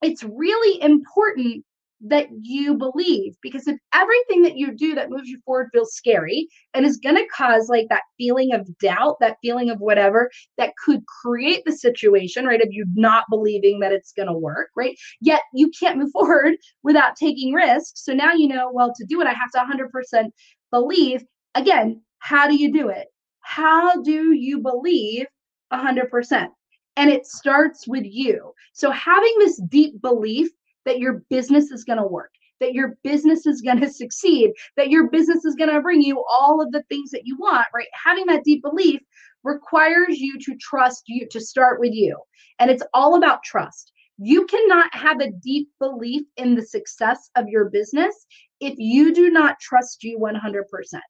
it's 0.00 0.22
really 0.22 0.80
important 0.80 1.64
that 2.02 2.28
you 2.40 2.78
believe 2.78 3.34
because 3.42 3.66
if 3.66 3.76
everything 3.92 4.42
that 4.42 4.56
you 4.56 4.74
do 4.74 4.94
that 4.94 5.10
moves 5.10 5.28
you 5.28 5.38
forward 5.44 5.68
feels 5.70 5.92
scary 5.92 6.48
and 6.72 6.86
is 6.86 6.96
going 6.96 7.16
to 7.16 7.26
cause 7.36 7.68
like 7.68 7.86
that 7.90 8.04
feeling 8.16 8.54
of 8.54 8.66
doubt 8.78 9.16
that 9.20 9.36
feeling 9.42 9.68
of 9.68 9.78
whatever 9.80 10.30
that 10.56 10.72
could 10.82 11.02
create 11.22 11.62
the 11.66 11.72
situation 11.72 12.46
right 12.46 12.62
of 12.62 12.68
you 12.70 12.86
not 12.94 13.24
believing 13.28 13.80
that 13.80 13.92
it's 13.92 14.12
going 14.12 14.28
to 14.28 14.32
work 14.32 14.70
right 14.74 14.96
yet 15.20 15.42
you 15.52 15.70
can't 15.78 15.98
move 15.98 16.10
forward 16.14 16.54
without 16.82 17.16
taking 17.16 17.52
risks 17.52 18.02
so 18.02 18.14
now 18.14 18.32
you 18.32 18.48
know 18.48 18.70
well 18.72 18.94
to 18.96 19.04
do 19.04 19.20
it 19.20 19.26
i 19.26 19.34
have 19.34 19.50
to 19.52 19.84
100% 19.84 20.30
believe 20.70 21.22
again 21.54 22.00
how 22.20 22.48
do 22.48 22.54
you 22.54 22.72
do 22.72 22.88
it? 22.88 23.08
How 23.40 24.00
do 24.02 24.32
you 24.32 24.60
believe 24.60 25.26
100%? 25.72 26.48
And 26.96 27.10
it 27.10 27.26
starts 27.26 27.88
with 27.88 28.04
you. 28.04 28.52
So 28.72 28.90
having 28.90 29.34
this 29.38 29.60
deep 29.68 30.00
belief 30.00 30.48
that 30.84 30.98
your 30.98 31.22
business 31.30 31.70
is 31.70 31.84
going 31.84 31.98
to 31.98 32.06
work, 32.06 32.30
that 32.60 32.74
your 32.74 32.96
business 33.02 33.46
is 33.46 33.60
going 33.60 33.80
to 33.80 33.90
succeed, 33.90 34.52
that 34.76 34.90
your 34.90 35.08
business 35.08 35.44
is 35.44 35.56
going 35.56 35.70
to 35.70 35.80
bring 35.80 36.02
you 36.02 36.22
all 36.30 36.60
of 36.60 36.70
the 36.72 36.82
things 36.84 37.10
that 37.10 37.22
you 37.24 37.36
want, 37.38 37.66
right? 37.74 37.88
Having 38.04 38.26
that 38.26 38.44
deep 38.44 38.62
belief 38.62 39.00
requires 39.42 40.18
you 40.18 40.38
to 40.38 40.56
trust 40.60 41.04
you 41.06 41.26
to 41.30 41.40
start 41.40 41.80
with 41.80 41.92
you. 41.92 42.16
And 42.58 42.70
it's 42.70 42.84
all 42.92 43.16
about 43.16 43.42
trust. 43.42 43.92
You 44.18 44.44
cannot 44.46 44.94
have 44.94 45.20
a 45.20 45.30
deep 45.42 45.70
belief 45.78 46.22
in 46.36 46.54
the 46.54 46.62
success 46.62 47.30
of 47.36 47.48
your 47.48 47.70
business 47.70 48.26
if 48.60 48.74
you 48.76 49.14
do 49.14 49.30
not 49.30 49.58
trust 49.60 50.04
you 50.04 50.18
100%. 50.18 51.00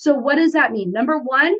So, 0.00 0.14
what 0.14 0.36
does 0.36 0.52
that 0.52 0.72
mean? 0.72 0.92
Number 0.92 1.18
one, 1.18 1.54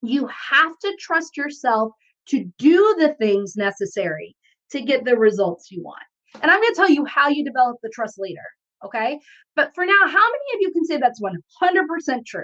you 0.00 0.26
have 0.28 0.78
to 0.78 0.96
trust 0.98 1.36
yourself 1.36 1.92
to 2.28 2.50
do 2.56 2.96
the 2.98 3.14
things 3.20 3.54
necessary 3.54 4.34
to 4.70 4.80
get 4.80 5.04
the 5.04 5.14
results 5.14 5.70
you 5.70 5.82
want. 5.82 6.02
And 6.40 6.50
I'm 6.50 6.58
going 6.58 6.72
to 6.72 6.76
tell 6.76 6.88
you 6.88 7.04
how 7.04 7.28
you 7.28 7.44
develop 7.44 7.76
the 7.82 7.90
trust 7.90 8.18
later. 8.18 8.40
Okay. 8.82 9.20
But 9.56 9.74
for 9.74 9.84
now, 9.84 10.06
how 10.06 10.10
many 10.10 10.54
of 10.54 10.60
you 10.60 10.70
can 10.72 10.86
say 10.86 10.96
that's 10.96 11.20
100% 11.20 12.24
true? 12.24 12.42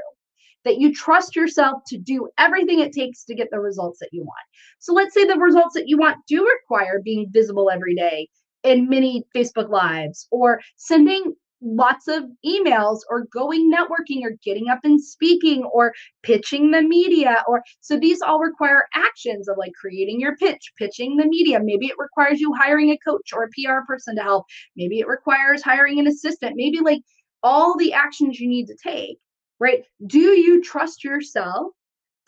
That 0.67 0.81
you 0.81 0.93
trust 0.93 1.35
yourself 1.35 1.81
to 1.87 1.97
do 1.97 2.29
everything 2.37 2.81
it 2.81 2.93
takes 2.93 3.25
to 3.25 3.35
get 3.35 3.49
the 3.51 3.59
results 3.59 4.01
that 4.01 4.11
you 4.13 4.25
want. 4.25 4.45
So 4.81 4.93
let's 4.93 5.15
say 5.15 5.25
the 5.25 5.39
results 5.39 5.75
that 5.77 5.89
you 5.89 5.97
want 5.97 6.19
do 6.29 6.47
require 6.47 7.01
being 7.03 7.31
visible 7.31 7.71
every 7.71 7.95
day 7.95 8.29
in 8.65 8.87
many 8.87 9.25
Facebook 9.35 9.71
Lives 9.71 10.29
or 10.31 10.61
sending 10.77 11.35
lots 11.61 12.09
of 12.09 12.25
emails 12.47 13.01
or 13.11 13.27
going 13.33 13.73
networking 13.73 14.23
or 14.23 14.33
getting 14.45 14.69
up 14.69 14.79
and 14.85 15.03
speaking 15.03 15.65
or 15.65 15.93
pitching 16.23 16.71
the 16.71 16.83
media 16.83 17.43
or 17.49 17.63
so 17.81 17.99
these 17.99 18.23
all 18.23 18.39
require 18.39 18.85
actions 18.95 19.49
of 19.49 19.57
like 19.59 19.73
creating 19.81 20.21
your 20.21 20.37
pitch 20.37 20.73
pitching 20.79 21.17
the 21.17 21.27
media. 21.27 21.59
Maybe 21.61 21.87
it 21.87 21.97
requires 21.99 22.41
you 22.41 22.55
hiring 22.55 22.91
a 22.91 22.99
coach 22.99 23.33
or 23.33 23.45
a 23.45 23.49
PR 23.49 23.85
person 23.87 24.17
to 24.17 24.23
help. 24.23 24.45
Maybe 24.77 25.01
it 25.01 25.09
requires 25.09 25.63
hiring 25.63 25.99
an 25.99 26.07
assistant. 26.07 26.57
Maybe 26.57 26.81
like 26.81 27.03
all 27.43 27.77
the 27.77 27.93
actions 27.93 28.39
you 28.39 28.49
need 28.49 28.67
to 28.67 28.77
take 28.83 29.19
right? 29.61 29.85
Do 30.07 30.19
you 30.19 30.63
trust 30.63 31.05
yourself 31.05 31.73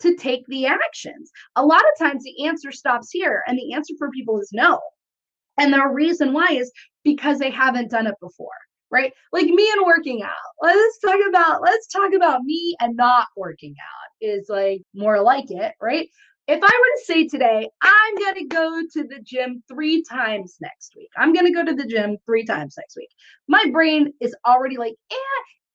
to 0.01 0.15
take 0.15 0.45
the 0.47 0.65
actions? 0.65 1.31
A 1.55 1.65
lot 1.65 1.81
of 1.81 2.07
times 2.07 2.23
the 2.23 2.45
answer 2.45 2.71
stops 2.71 3.09
here 3.11 3.43
and 3.47 3.57
the 3.57 3.73
answer 3.73 3.93
for 3.97 4.09
people 4.11 4.39
is 4.39 4.49
no. 4.53 4.79
And 5.57 5.73
the 5.73 5.85
reason 5.87 6.33
why 6.33 6.47
is 6.51 6.71
because 7.03 7.39
they 7.39 7.51
haven't 7.51 7.91
done 7.91 8.07
it 8.07 8.15
before 8.21 8.49
right? 8.91 9.13
Like 9.31 9.45
me 9.45 9.71
and 9.75 9.85
working 9.85 10.23
out. 10.23 10.31
Let's 10.61 10.99
talk 10.99 11.19
about 11.27 11.61
let's 11.61 11.87
talk 11.87 12.13
about 12.13 12.41
me 12.43 12.75
and 12.79 12.95
not 12.95 13.27
working 13.37 13.75
out 13.79 14.09
is 14.21 14.47
like 14.49 14.81
more 14.93 15.21
like 15.21 15.49
it, 15.49 15.73
right? 15.81 16.07
If 16.47 16.59
I 16.61 16.65
were 16.65 16.67
to 16.67 17.05
say 17.05 17.27
today, 17.27 17.69
I'm 17.81 18.15
going 18.17 18.35
to 18.35 18.45
go 18.47 18.81
to 18.93 19.03
the 19.07 19.19
gym 19.23 19.63
3 19.71 20.03
times 20.09 20.57
next 20.59 20.93
week. 20.97 21.09
I'm 21.17 21.33
going 21.33 21.45
to 21.45 21.53
go 21.53 21.63
to 21.63 21.73
the 21.73 21.85
gym 21.85 22.17
3 22.25 22.45
times 22.45 22.75
next 22.77 22.95
week. 22.97 23.09
My 23.47 23.63
brain 23.71 24.11
is 24.19 24.35
already 24.45 24.77
like, 24.77 24.95
"Eh, 25.11 25.15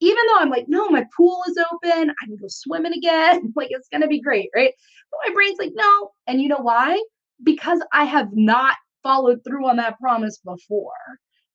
even 0.00 0.22
though 0.29 0.40
I'm 0.40 0.50
like, 0.50 0.66
no, 0.68 0.88
my 0.88 1.05
pool 1.16 1.42
is 1.48 1.59
open, 1.72 2.11
I 2.11 2.26
can 2.26 2.37
go 2.37 2.46
swimming 2.48 2.92
again. 2.92 3.52
like 3.57 3.68
it's 3.70 3.88
gonna 3.92 4.09
be 4.09 4.20
great, 4.20 4.50
right? 4.55 4.72
But 5.11 5.29
my 5.29 5.35
brain's 5.35 5.59
like, 5.59 5.72
no. 5.74 6.11
And 6.26 6.40
you 6.40 6.48
know 6.48 6.59
why? 6.61 7.00
Because 7.42 7.81
I 7.92 8.05
have 8.05 8.29
not 8.33 8.76
followed 9.02 9.40
through 9.46 9.66
on 9.68 9.76
that 9.76 9.98
promise 9.98 10.38
before. 10.38 10.92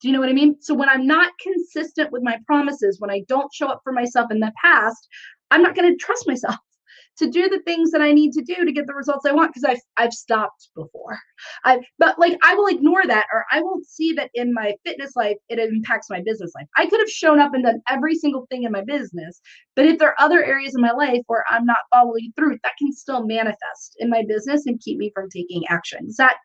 Do 0.01 0.07
you 0.07 0.13
know 0.13 0.19
what 0.19 0.29
I 0.29 0.33
mean? 0.33 0.55
So 0.61 0.73
when 0.73 0.89
I'm 0.89 1.05
not 1.05 1.31
consistent 1.39 2.11
with 2.11 2.23
my 2.23 2.37
promises, 2.47 2.99
when 2.99 3.11
I 3.11 3.21
don't 3.27 3.53
show 3.53 3.67
up 3.67 3.81
for 3.83 3.93
myself 3.93 4.31
in 4.31 4.39
the 4.39 4.51
past, 4.61 5.07
I'm 5.51 5.61
not 5.61 5.75
going 5.75 5.91
to 5.91 6.03
trust 6.03 6.27
myself 6.27 6.55
to 7.17 7.29
do 7.29 7.49
the 7.49 7.61
things 7.67 7.91
that 7.91 8.01
I 8.01 8.11
need 8.11 8.31
to 8.33 8.41
do 8.41 8.65
to 8.65 8.71
get 8.71 8.87
the 8.87 8.95
results 8.95 9.25
I 9.27 9.31
want 9.31 9.53
because 9.53 9.63
I've 9.65 9.81
I've 9.97 10.13
stopped 10.13 10.69
before. 10.75 11.19
I 11.65 11.81
but 11.99 12.17
like 12.17 12.39
I 12.43 12.55
will 12.55 12.67
ignore 12.67 13.05
that 13.05 13.27
or 13.31 13.45
I 13.51 13.61
won't 13.61 13.85
see 13.85 14.13
that 14.13 14.31
in 14.33 14.53
my 14.53 14.73
fitness 14.85 15.15
life 15.15 15.37
it 15.49 15.59
impacts 15.59 16.09
my 16.09 16.21
business 16.25 16.51
life. 16.55 16.67
I 16.77 16.87
could 16.87 16.99
have 16.99 17.09
shown 17.09 17.39
up 17.39 17.53
and 17.53 17.63
done 17.63 17.81
every 17.87 18.15
single 18.15 18.47
thing 18.49 18.63
in 18.63 18.71
my 18.71 18.83
business, 18.83 19.39
but 19.75 19.85
if 19.85 19.99
there 19.99 20.09
are 20.09 20.25
other 20.25 20.43
areas 20.43 20.73
in 20.73 20.81
my 20.81 20.91
life 20.91 21.21
where 21.27 21.45
I'm 21.49 21.65
not 21.65 21.77
following 21.93 22.33
through, 22.35 22.57
that 22.63 22.77
can 22.79 22.91
still 22.91 23.27
manifest 23.27 23.97
in 23.99 24.09
my 24.09 24.23
business 24.27 24.65
and 24.65 24.79
keep 24.79 24.97
me 24.97 25.11
from 25.13 25.29
taking 25.29 25.63
action. 25.67 26.07
Does 26.07 26.17
that 26.17 26.37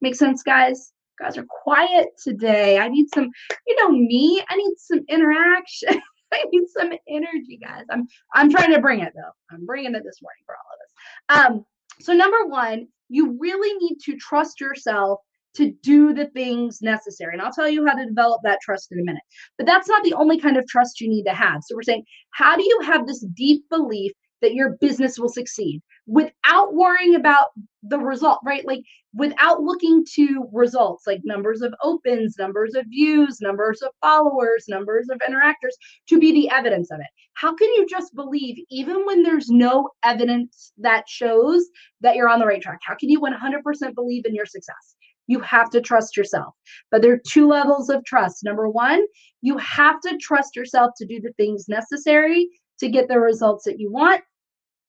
make 0.00 0.14
sense, 0.14 0.42
guys? 0.42 0.92
Guys 1.20 1.36
are 1.38 1.46
quiet 1.62 2.08
today. 2.22 2.78
I 2.78 2.88
need 2.88 3.06
some, 3.14 3.30
you 3.66 3.76
know, 3.76 3.90
me. 3.90 4.42
I 4.48 4.56
need 4.56 4.74
some 4.78 5.00
interaction. 5.08 6.00
I 6.32 6.44
need 6.52 6.64
some 6.68 6.92
energy, 7.08 7.58
guys. 7.62 7.84
I'm 7.90 8.06
I'm 8.34 8.50
trying 8.50 8.72
to 8.72 8.80
bring 8.80 9.00
it 9.00 9.12
though. 9.14 9.32
I'm 9.50 9.66
bringing 9.66 9.94
it 9.94 10.02
this 10.04 10.20
morning 10.22 10.42
for 10.46 10.54
all 10.54 11.40
of 11.40 11.48
us. 11.50 11.54
Um, 11.56 11.64
so 12.00 12.12
number 12.12 12.46
one, 12.46 12.86
you 13.08 13.36
really 13.38 13.76
need 13.78 13.98
to 14.04 14.16
trust 14.16 14.60
yourself 14.60 15.20
to 15.54 15.72
do 15.82 16.14
the 16.14 16.26
things 16.26 16.80
necessary. 16.80 17.32
And 17.32 17.42
I'll 17.42 17.52
tell 17.52 17.68
you 17.68 17.84
how 17.84 17.94
to 17.94 18.06
develop 18.06 18.40
that 18.44 18.60
trust 18.62 18.92
in 18.92 19.00
a 19.00 19.04
minute. 19.04 19.22
But 19.58 19.66
that's 19.66 19.88
not 19.88 20.04
the 20.04 20.14
only 20.14 20.38
kind 20.38 20.56
of 20.56 20.66
trust 20.68 21.00
you 21.00 21.08
need 21.08 21.24
to 21.24 21.34
have. 21.34 21.62
So 21.64 21.74
we're 21.74 21.82
saying, 21.82 22.04
how 22.30 22.56
do 22.56 22.62
you 22.62 22.80
have 22.84 23.06
this 23.06 23.24
deep 23.34 23.64
belief 23.68 24.12
that 24.42 24.54
your 24.54 24.76
business 24.80 25.18
will 25.18 25.28
succeed 25.28 25.82
without 26.06 26.74
worrying 26.74 27.14
about 27.14 27.48
the 27.82 27.98
result, 27.98 28.40
right? 28.44 28.66
Like 28.66 28.82
without 29.14 29.62
looking 29.62 30.04
to 30.14 30.48
results 30.52 31.06
like 31.06 31.20
numbers 31.24 31.62
of 31.62 31.74
opens, 31.82 32.36
numbers 32.38 32.74
of 32.74 32.84
views, 32.88 33.40
numbers 33.40 33.80
of 33.82 33.90
followers, 34.00 34.66
numbers 34.68 35.08
of 35.10 35.20
interactors 35.28 35.74
to 36.08 36.18
be 36.18 36.32
the 36.32 36.50
evidence 36.50 36.90
of 36.90 37.00
it. 37.00 37.06
How 37.34 37.54
can 37.54 37.68
you 37.74 37.86
just 37.88 38.14
believe, 38.14 38.56
even 38.70 39.06
when 39.06 39.22
there's 39.22 39.48
no 39.48 39.88
evidence 40.04 40.72
that 40.78 41.08
shows 41.08 41.64
that 42.00 42.16
you're 42.16 42.28
on 42.28 42.38
the 42.38 42.46
right 42.46 42.60
track? 42.60 42.80
How 42.82 42.96
can 42.96 43.08
you 43.08 43.20
100% 43.20 43.94
believe 43.94 44.26
in 44.26 44.34
your 44.34 44.46
success? 44.46 44.96
You 45.26 45.40
have 45.40 45.70
to 45.70 45.80
trust 45.80 46.16
yourself. 46.16 46.54
But 46.90 47.02
there 47.02 47.12
are 47.12 47.20
two 47.26 47.46
levels 47.46 47.88
of 47.88 48.04
trust. 48.04 48.44
Number 48.44 48.68
one, 48.68 49.04
you 49.42 49.56
have 49.58 50.00
to 50.00 50.18
trust 50.18 50.56
yourself 50.56 50.90
to 50.98 51.06
do 51.06 51.20
the 51.20 51.32
things 51.34 51.68
necessary 51.68 52.48
to 52.80 52.88
get 52.88 53.08
the 53.08 53.20
results 53.20 53.64
that 53.64 53.78
you 53.78 53.92
want. 53.92 54.22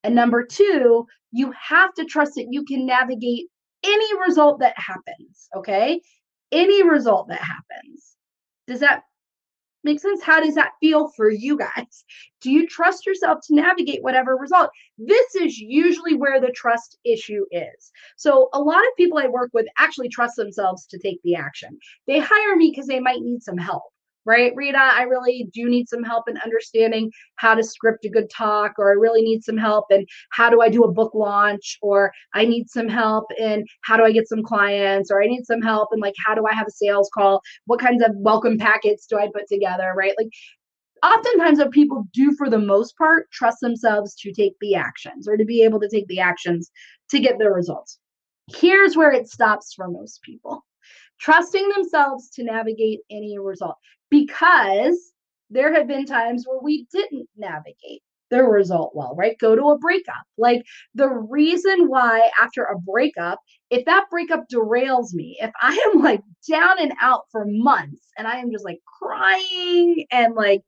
And 0.03 0.15
number 0.15 0.45
two, 0.45 1.05
you 1.31 1.51
have 1.51 1.93
to 1.95 2.05
trust 2.05 2.35
that 2.35 2.47
you 2.49 2.65
can 2.65 2.85
navigate 2.85 3.47
any 3.83 4.19
result 4.19 4.59
that 4.59 4.77
happens. 4.77 5.47
Okay. 5.55 6.01
Any 6.51 6.83
result 6.83 7.29
that 7.29 7.41
happens. 7.41 8.15
Does 8.67 8.81
that 8.81 9.03
make 9.83 9.99
sense? 9.99 10.21
How 10.21 10.39
does 10.41 10.55
that 10.55 10.73
feel 10.79 11.09
for 11.09 11.29
you 11.29 11.57
guys? 11.57 12.03
Do 12.41 12.51
you 12.51 12.67
trust 12.67 13.05
yourself 13.05 13.39
to 13.47 13.55
navigate 13.55 14.03
whatever 14.03 14.35
result? 14.35 14.69
This 14.97 15.35
is 15.35 15.57
usually 15.57 16.15
where 16.15 16.41
the 16.41 16.51
trust 16.51 16.97
issue 17.05 17.45
is. 17.51 17.91
So, 18.17 18.49
a 18.53 18.61
lot 18.61 18.79
of 18.79 18.97
people 18.97 19.17
I 19.17 19.27
work 19.27 19.51
with 19.53 19.67
actually 19.77 20.09
trust 20.09 20.35
themselves 20.35 20.85
to 20.87 20.99
take 20.99 21.21
the 21.23 21.35
action. 21.35 21.77
They 22.07 22.19
hire 22.19 22.55
me 22.55 22.71
because 22.71 22.87
they 22.87 22.99
might 22.99 23.21
need 23.21 23.43
some 23.43 23.57
help 23.57 23.83
right? 24.25 24.53
Rita, 24.55 24.77
I 24.79 25.03
really 25.03 25.49
do 25.53 25.69
need 25.69 25.89
some 25.89 26.03
help 26.03 26.29
in 26.29 26.37
understanding 26.37 27.11
how 27.35 27.55
to 27.55 27.63
script 27.63 28.05
a 28.05 28.09
good 28.09 28.29
talk, 28.29 28.73
or 28.77 28.89
I 28.91 28.93
really 28.93 29.21
need 29.21 29.43
some 29.43 29.57
help 29.57 29.85
in 29.91 30.05
how 30.31 30.49
do 30.49 30.61
I 30.61 30.69
do 30.69 30.83
a 30.83 30.91
book 30.91 31.13
launch, 31.13 31.77
or 31.81 32.11
I 32.33 32.45
need 32.45 32.69
some 32.69 32.87
help 32.87 33.25
in 33.37 33.65
how 33.81 33.97
do 33.97 34.03
I 34.03 34.11
get 34.11 34.27
some 34.27 34.43
clients, 34.43 35.11
or 35.11 35.21
I 35.21 35.27
need 35.27 35.45
some 35.45 35.61
help 35.61 35.89
in 35.93 35.99
like 35.99 36.15
how 36.25 36.35
do 36.35 36.45
I 36.45 36.53
have 36.53 36.67
a 36.67 36.71
sales 36.71 37.09
call? 37.13 37.41
What 37.65 37.79
kinds 37.79 38.03
of 38.03 38.11
welcome 38.15 38.57
packets 38.57 39.07
do 39.07 39.17
I 39.17 39.27
put 39.33 39.47
together, 39.47 39.93
right? 39.95 40.13
Like 40.17 40.29
oftentimes 41.03 41.59
what 41.59 41.71
people 41.71 42.07
do 42.13 42.33
for 42.35 42.49
the 42.49 42.59
most 42.59 42.97
part 42.97 43.29
trust 43.31 43.57
themselves 43.61 44.15
to 44.15 44.31
take 44.31 44.53
the 44.61 44.75
actions 44.75 45.27
or 45.27 45.35
to 45.35 45.45
be 45.45 45.63
able 45.63 45.79
to 45.79 45.89
take 45.89 46.07
the 46.07 46.19
actions 46.19 46.71
to 47.09 47.19
get 47.19 47.39
the 47.39 47.49
results. 47.49 47.99
Here's 48.55 48.95
where 48.95 49.11
it 49.11 49.29
stops 49.29 49.73
for 49.73 49.87
most 49.87 50.21
people 50.23 50.63
trusting 51.19 51.69
themselves 51.69 52.29
to 52.31 52.43
navigate 52.43 52.99
any 53.11 53.37
result 53.37 53.77
because 54.11 55.13
there 55.49 55.73
have 55.73 55.87
been 55.87 56.05
times 56.05 56.45
where 56.45 56.59
we 56.61 56.85
didn't 56.93 57.27
navigate 57.35 58.03
the 58.29 58.43
result 58.43 58.93
well, 58.95 59.13
right? 59.15 59.37
Go 59.39 59.55
to 59.55 59.69
a 59.69 59.77
breakup. 59.77 60.23
Like 60.37 60.63
the 60.95 61.09
reason 61.09 61.87
why 61.87 62.29
after 62.39 62.63
a 62.63 62.79
breakup, 62.79 63.39
if 63.69 63.85
that 63.85 64.05
breakup 64.09 64.45
derails 64.51 65.13
me, 65.13 65.37
if 65.41 65.51
I 65.61 65.77
am 65.93 66.01
like 66.01 66.21
down 66.49 66.79
and 66.79 66.93
out 67.01 67.23
for 67.31 67.45
months 67.45 68.07
and 68.17 68.27
I 68.27 68.37
am 68.37 68.51
just 68.51 68.65
like 68.65 68.79
crying 68.99 70.05
and 70.11 70.35
like 70.35 70.61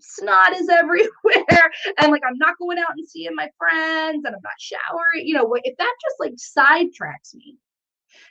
snot 0.00 0.54
is 0.56 0.68
everywhere 0.70 1.70
and 1.98 2.12
like 2.12 2.22
I'm 2.26 2.38
not 2.38 2.58
going 2.58 2.78
out 2.78 2.94
and 2.96 3.08
seeing 3.08 3.34
my 3.34 3.50
friends 3.58 4.24
and 4.24 4.34
I'm 4.34 4.42
not 4.42 4.52
showering, 4.58 5.26
you 5.26 5.34
know, 5.34 5.52
if 5.64 5.76
that 5.76 5.94
just 6.02 6.20
like 6.20 6.34
sidetracks 6.34 7.34
me, 7.34 7.58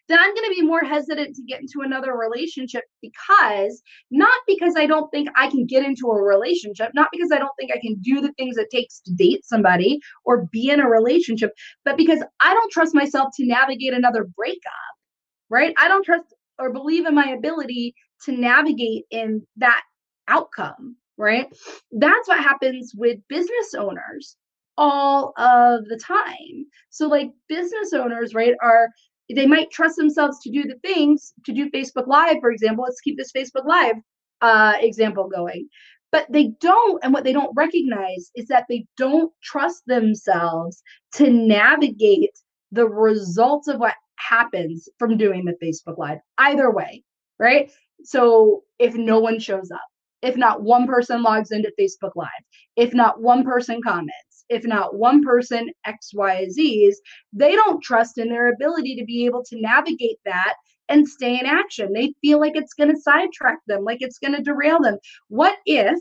then 0.09 0.19
I'm 0.19 0.33
going 0.33 0.49
to 0.49 0.55
be 0.55 0.63
more 0.63 0.83
hesitant 0.83 1.35
to 1.35 1.43
get 1.43 1.61
into 1.61 1.81
another 1.81 2.17
relationship 2.17 2.83
because 3.01 3.81
not 4.11 4.39
because 4.47 4.73
I 4.75 4.87
don't 4.87 5.09
think 5.11 5.29
I 5.35 5.49
can 5.49 5.65
get 5.65 5.85
into 5.85 6.07
a 6.07 6.21
relationship, 6.21 6.91
not 6.95 7.09
because 7.11 7.31
I 7.31 7.37
don't 7.37 7.53
think 7.59 7.71
I 7.71 7.79
can 7.79 7.95
do 8.01 8.19
the 8.19 8.33
things 8.33 8.57
it 8.57 8.67
takes 8.71 8.99
to 9.01 9.13
date 9.13 9.45
somebody 9.45 9.99
or 10.25 10.47
be 10.51 10.69
in 10.69 10.81
a 10.81 10.89
relationship, 10.89 11.51
but 11.85 11.95
because 11.95 12.23
I 12.41 12.53
don't 12.53 12.71
trust 12.71 12.95
myself 12.95 13.29
to 13.37 13.45
navigate 13.45 13.93
another 13.93 14.27
breakup, 14.35 14.59
right? 15.49 15.73
I 15.77 15.87
don't 15.87 16.03
trust 16.03 16.25
or 16.57 16.73
believe 16.73 17.05
in 17.05 17.15
my 17.15 17.27
ability 17.27 17.93
to 18.25 18.31
navigate 18.31 19.05
in 19.11 19.45
that 19.57 19.81
outcome, 20.27 20.95
right? 21.17 21.47
That's 21.91 22.27
what 22.27 22.39
happens 22.39 22.93
with 22.95 23.19
business 23.29 23.73
owners 23.77 24.35
all 24.77 25.33
of 25.37 25.85
the 25.85 25.97
time. 25.97 26.65
So, 26.89 27.07
like 27.07 27.31
business 27.47 27.93
owners, 27.93 28.33
right, 28.33 28.55
are 28.63 28.89
they 29.35 29.45
might 29.45 29.71
trust 29.71 29.95
themselves 29.97 30.39
to 30.41 30.51
do 30.51 30.63
the 30.63 30.79
things 30.87 31.33
to 31.45 31.53
do 31.53 31.69
Facebook 31.69 32.07
Live, 32.07 32.37
for 32.41 32.51
example. 32.51 32.83
Let's 32.83 33.01
keep 33.01 33.17
this 33.17 33.31
Facebook 33.31 33.65
Live 33.65 33.95
uh, 34.41 34.73
example 34.79 35.29
going. 35.29 35.67
But 36.11 36.25
they 36.31 36.53
don't, 36.59 37.03
and 37.03 37.13
what 37.13 37.23
they 37.23 37.33
don't 37.33 37.53
recognize 37.55 38.31
is 38.35 38.47
that 38.47 38.65
they 38.67 38.85
don't 38.97 39.31
trust 39.43 39.83
themselves 39.85 40.81
to 41.13 41.29
navigate 41.29 42.31
the 42.71 42.87
results 42.87 43.67
of 43.67 43.79
what 43.79 43.95
happens 44.17 44.89
from 44.97 45.17
doing 45.17 45.45
the 45.45 45.55
Facebook 45.63 45.97
Live, 45.97 46.19
either 46.39 46.71
way, 46.71 47.03
right? 47.39 47.71
So 48.03 48.63
if 48.79 48.95
no 48.95 49.19
one 49.19 49.39
shows 49.39 49.69
up, 49.71 49.85
if 50.21 50.35
not 50.35 50.63
one 50.63 50.87
person 50.87 51.21
logs 51.21 51.51
into 51.51 51.71
Facebook 51.79 52.11
Live, 52.15 52.27
if 52.75 52.93
not 52.93 53.21
one 53.21 53.43
person 53.43 53.79
comments, 53.81 54.28
if 54.49 54.65
not 54.65 54.95
one 54.95 55.23
person, 55.23 55.69
X, 55.85 56.11
Y, 56.13 56.47
Z's, 56.49 57.01
they 57.33 57.55
don't 57.55 57.83
trust 57.83 58.17
in 58.17 58.29
their 58.29 58.51
ability 58.51 58.95
to 58.95 59.05
be 59.05 59.25
able 59.25 59.43
to 59.45 59.61
navigate 59.61 60.19
that 60.25 60.55
and 60.89 61.07
stay 61.07 61.39
in 61.39 61.45
action. 61.45 61.93
They 61.93 62.13
feel 62.21 62.39
like 62.39 62.55
it's 62.55 62.73
going 62.73 62.93
to 62.93 63.01
sidetrack 63.01 63.59
them, 63.67 63.83
like 63.83 63.99
it's 64.01 64.19
going 64.19 64.35
to 64.35 64.41
derail 64.41 64.79
them. 64.79 64.97
What 65.27 65.57
if 65.65 65.99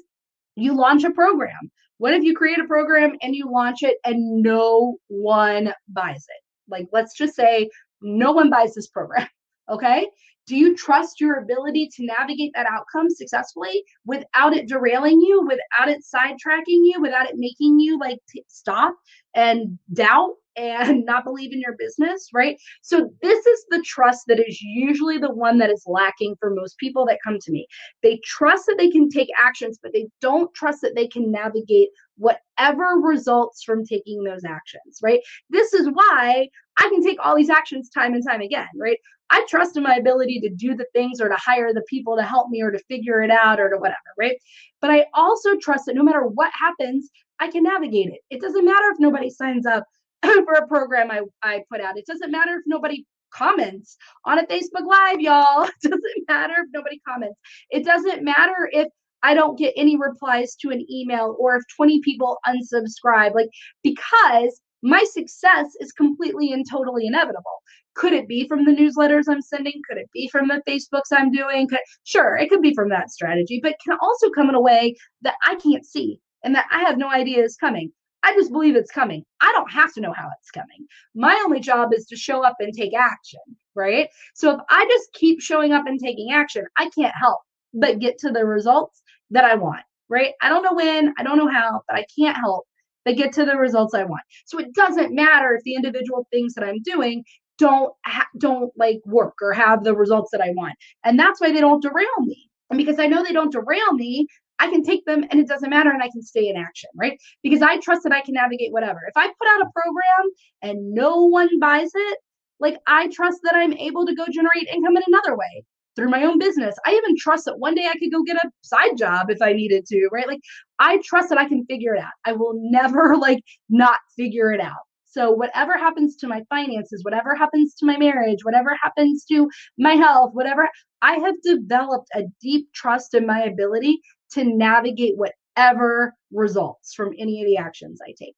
you 0.57 0.75
launch 0.75 1.05
a 1.05 1.11
program? 1.11 1.71
What 1.99 2.15
if 2.15 2.23
you 2.23 2.35
create 2.35 2.59
a 2.59 2.65
program 2.65 3.17
and 3.23 3.35
you 3.35 3.51
launch 3.51 3.83
it 3.83 3.99
and 4.05 4.43
no 4.43 4.97
one 5.09 5.73
buys 5.89 6.17
it? 6.17 6.43
Like, 6.71 6.87
let's 6.93 7.17
just 7.17 7.35
say 7.35 7.69
no 8.01 8.33
one 8.33 8.51
buys 8.51 8.75
this 8.75 8.89
program. 8.89 9.29
Okay. 9.71 10.09
Do 10.49 10.57
you 10.57 10.75
trust 10.75 11.21
your 11.21 11.35
ability 11.35 11.91
to 11.95 12.07
navigate 12.07 12.53
that 12.55 12.67
outcome 12.67 13.11
successfully 13.11 13.85
without 14.07 14.57
it 14.57 14.67
derailing 14.67 15.21
you, 15.21 15.43
without 15.43 15.89
it 15.89 16.03
sidetracking 16.03 16.87
you, 16.87 16.97
without 17.03 17.29
it 17.29 17.37
making 17.37 17.79
you 17.79 17.99
like 17.99 18.19
t- 18.31 18.45
stop 18.49 18.95
and 19.35 19.79
doubt 19.93 20.37
and 20.57 21.05
not 21.05 21.25
believe 21.25 21.53
in 21.53 21.61
your 21.61 21.77
business, 21.79 22.31
right? 22.33 22.57
So, 22.81 23.11
this 23.21 23.45
is 23.45 23.65
the 23.69 23.83
trust 23.83 24.25
that 24.29 24.41
is 24.41 24.59
usually 24.63 25.19
the 25.19 25.35
one 25.35 25.59
that 25.59 25.69
is 25.69 25.85
lacking 25.87 26.37
for 26.41 26.49
most 26.49 26.79
people 26.79 27.05
that 27.07 27.19
come 27.23 27.39
to 27.41 27.53
me. 27.53 27.67
They 28.03 28.19
trust 28.25 28.65
that 28.69 28.77
they 28.79 28.89
can 28.89 29.11
take 29.11 29.29
actions, 29.39 29.79
but 29.83 29.93
they 29.93 30.07
don't 30.23 30.53
trust 30.55 30.81
that 30.81 30.95
they 30.95 31.09
can 31.09 31.31
navigate 31.31 31.91
whatever 32.17 32.95
results 33.03 33.63
from 33.65 33.85
taking 33.85 34.25
those 34.25 34.45
actions, 34.47 34.99
right? 35.03 35.21
This 35.51 35.75
is 35.75 35.89
why 35.93 36.49
I 36.79 36.89
can 36.89 37.03
take 37.03 37.19
all 37.23 37.37
these 37.37 37.51
actions 37.51 37.91
time 37.91 38.15
and 38.15 38.25
time 38.27 38.41
again, 38.41 38.69
right? 38.81 38.99
I 39.31 39.45
trust 39.49 39.77
in 39.77 39.83
my 39.83 39.97
ability 39.97 40.41
to 40.41 40.51
do 40.51 40.75
the 40.75 40.87
things 40.93 41.21
or 41.21 41.29
to 41.29 41.37
hire 41.37 41.73
the 41.73 41.85
people 41.89 42.17
to 42.17 42.23
help 42.23 42.49
me 42.49 42.63
or 42.63 42.71
to 42.71 42.79
figure 42.85 43.23
it 43.23 43.31
out 43.31 43.61
or 43.61 43.69
to 43.69 43.77
whatever, 43.77 43.99
right? 44.19 44.37
But 44.81 44.91
I 44.91 45.07
also 45.15 45.57
trust 45.57 45.87
that 45.87 45.95
no 45.95 46.03
matter 46.03 46.23
what 46.23 46.51
happens, 46.59 47.11
I 47.39 47.51
can 47.51 47.63
navigate 47.63 48.09
it. 48.09 48.21
It 48.31 48.41
doesn't 48.41 48.65
matter 48.65 48.91
if 48.91 48.99
nobody 48.99 49.31
signs 49.31 49.67
up 49.67 49.85
for 50.23 50.55
a 50.55 50.67
program 50.67 51.11
I, 51.11 51.23
I 51.43 51.63
put 51.71 51.81
out. 51.81 51.99
It 51.99 52.07
doesn't 52.07 52.31
matter 52.31 52.55
if 52.55 52.63
nobody 52.67 53.05
comments 53.31 53.97
on 54.25 54.39
a 54.39 54.47
Facebook 54.47 54.87
Live, 54.87 55.21
y'all. 55.21 55.69
It 55.83 55.91
doesn't 55.91 56.29
matter 56.29 56.55
if 56.59 56.69
nobody 56.73 57.01
comments. 57.07 57.39
It 57.71 57.85
doesn't 57.85 58.25
matter 58.25 58.69
if 58.73 58.89
I 59.23 59.35
don't 59.35 59.59
get 59.59 59.75
any 59.77 59.97
replies 59.97 60.55
to 60.57 60.71
an 60.71 60.85
email 60.91 61.37
or 61.39 61.57
if 61.57 61.63
20 61.77 62.01
people 62.03 62.39
unsubscribe. 62.47 63.35
Like, 63.35 63.49
because 63.83 64.61
my 64.83 65.05
success 65.05 65.67
is 65.81 65.93
completely 65.93 66.53
and 66.53 66.65
totally 66.71 67.07
inevitable. 67.07 67.63
Could 67.95 68.13
it 68.13 68.29
be 68.29 68.47
from 68.47 68.65
the 68.65 68.73
newsletters 68.73 69.25
I'm 69.29 69.43
sending? 69.43 69.81
Could 69.89 69.99
it 69.99 70.09
be 70.13 70.29
from 70.29 70.49
the 70.49 70.63
Facebooks 70.69 71.13
I'm 71.13 71.33
doing? 71.33 71.69
Could, 71.69 71.81
sure, 72.05 72.37
it 72.37 72.49
could 72.49 72.63
be 72.63 72.75
from 72.75 72.89
that 72.91 73.11
strategy, 73.11 73.59
but 73.63 73.77
can 73.85 73.99
also 74.01 74.31
come 74.31 74.49
in 74.49 74.55
a 74.55 74.61
way 74.61 74.95
that 75.23 75.35
I 75.45 75.57
can't 75.57 75.85
see 75.85 76.21
and 76.45 76.55
that 76.55 76.67
I 76.71 76.81
have 76.81 76.97
no 76.99 77.11
idea 77.11 77.43
is 77.43 77.57
coming. 77.57 77.91
I 78.23 78.35
just 78.35 78.53
believe 78.53 78.77
it's 78.77 78.91
coming. 78.91 79.25
I 79.41 79.51
don't 79.53 79.71
have 79.71 79.93
to 79.95 80.01
know 80.01 80.13
how 80.13 80.29
it's 80.39 80.51
coming. 80.51 80.87
My 81.15 81.41
only 81.45 81.61
job 81.61 81.91
is 81.93 82.07
to 82.07 82.17
show 82.17 82.45
up 82.45 82.57
and 82.61 82.73
take 82.73 82.95
action, 82.95 83.41
right? 83.75 84.09
So 84.35 84.53
if 84.53 84.61
I 84.71 84.87
just 84.87 85.13
keep 85.15 85.41
showing 85.41 85.73
up 85.73 85.87
and 85.87 85.99
taking 85.99 86.33
action, 86.33 86.67
I 86.77 86.91
can't 86.91 87.15
help 87.21 87.41
but 87.75 87.99
get 87.99 88.19
to 88.19 88.31
the 88.31 88.45
results 88.45 89.03
that 89.31 89.45
I 89.45 89.55
want, 89.55 89.83
right? 90.09 90.35
I 90.41 90.49
don't 90.49 90.63
know 90.63 90.75
when, 90.75 91.15
I 91.19 91.23
don't 91.23 91.39
know 91.39 91.49
how, 91.49 91.83
but 91.89 91.97
I 91.97 92.05
can't 92.17 92.37
help 92.37 92.67
but 93.09 93.17
get 93.17 93.33
to 93.33 93.47
the 93.47 93.57
results 93.57 93.95
I 93.95 94.05
want. 94.05 94.21
So 94.45 94.59
it 94.59 94.75
doesn't 94.75 95.15
matter 95.15 95.55
if 95.55 95.63
the 95.65 95.75
individual 95.75 96.27
things 96.31 96.53
that 96.55 96.65
I'm 96.65 96.83
doing 96.83 97.25
don't 97.57 97.95
ha- 98.05 98.29
don't 98.37 98.71
like 98.77 99.01
work 99.07 99.37
or 99.41 99.55
have 99.55 99.83
the 99.83 99.97
results 99.97 100.31
that 100.33 100.43
I 100.43 100.51
want. 100.51 100.75
And 101.05 101.19
that's 101.19 101.41
why 101.41 101.51
they 101.51 101.61
don't 101.61 101.81
derail 101.81 102.07
me. 102.21 102.51
And 102.69 102.77
because 102.77 102.99
I 102.99 103.07
know 103.07 103.25
they 103.25 103.33
don't 103.33 103.51
derail 103.51 103.95
me, 103.95 104.27
I 104.59 104.69
can 104.69 104.83
take 104.83 105.07
them 105.07 105.25
and 105.31 105.41
it 105.41 105.49
doesn't 105.49 105.71
matter 105.71 105.91
and 105.91 106.03
I 106.03 106.11
can 106.11 106.21
stay 106.21 106.49
in 106.49 106.57
action, 106.57 106.91
right? 106.97 107.19
Because 107.43 107.63
I 107.63 107.79
trust 107.79 108.03
that 108.03 108.13
I 108.13 108.21
can 108.21 108.35
navigate 108.35 108.73
whatever. 108.73 109.01
If 109.09 109.17
I 109.17 109.29
put 109.29 109.49
out 109.49 109.63
a 109.63 109.71
program 109.73 110.31
and 110.61 110.93
no 110.93 111.25
one 111.25 111.59
buys 111.59 111.91
it, 111.95 112.19
like 112.61 112.77
I 112.87 113.09
trust 113.09 113.39
that 113.45 113.55
I'm 113.55 113.73
able 113.73 114.05
to 114.05 114.15
go 114.15 114.27
generate 114.31 114.69
income 114.71 114.99
in 114.99 115.03
another 115.07 115.35
way 115.35 115.65
through 115.99 116.09
my 116.09 116.23
own 116.23 116.39
business. 116.39 116.77
I 116.87 116.93
even 116.93 117.17
trust 117.19 117.45
that 117.47 117.59
one 117.59 117.75
day 117.75 117.87
I 117.87 117.99
could 117.99 118.13
go 118.13 118.23
get 118.23 118.37
a 118.37 118.51
side 118.63 118.97
job 118.97 119.31
if 119.31 119.43
I 119.43 119.53
needed 119.53 119.85
to, 119.87 120.09
right? 120.13 120.29
Like 120.29 120.41
I 120.79 121.01
trust 121.05 121.29
that 121.31 121.39
I 121.39 121.49
can 121.49 121.67
figure 121.67 121.95
it 121.95 122.01
out. 122.01 122.13
I 122.25 122.33
will 122.33 122.55
never 122.57 123.17
like 123.17 123.43
not 123.69 123.99
figure 124.17 124.53
it 124.53 124.61
out. 124.61 124.87
So 125.07 125.33
whatever 125.33 125.77
happens 125.77 126.15
to 126.17 126.29
my 126.29 126.45
finances, 126.51 127.03
whatever 127.03 127.35
happens 127.35 127.75
to 127.77 127.87
my 127.87 127.97
marriage, 127.97 128.45
whatever 128.45 128.77
happens 128.81 129.25
to 129.25 129.51
my 129.77 129.95
health, 129.95 130.31
whatever, 130.35 130.69
I 131.03 131.15
have 131.15 131.35
developed 131.43 132.09
a 132.15 132.25
deep 132.41 132.69
trust 132.73 133.15
in 133.15 133.27
my 133.27 133.43
ability 133.43 133.99
to 134.33 134.45
navigate 134.45 135.15
whatever 135.17 136.15
results 136.31 136.95
from 136.95 137.15
any 137.19 137.43
of 137.43 137.49
the 137.49 137.57
actions 137.57 137.99
I 138.07 138.13
take. 138.17 138.37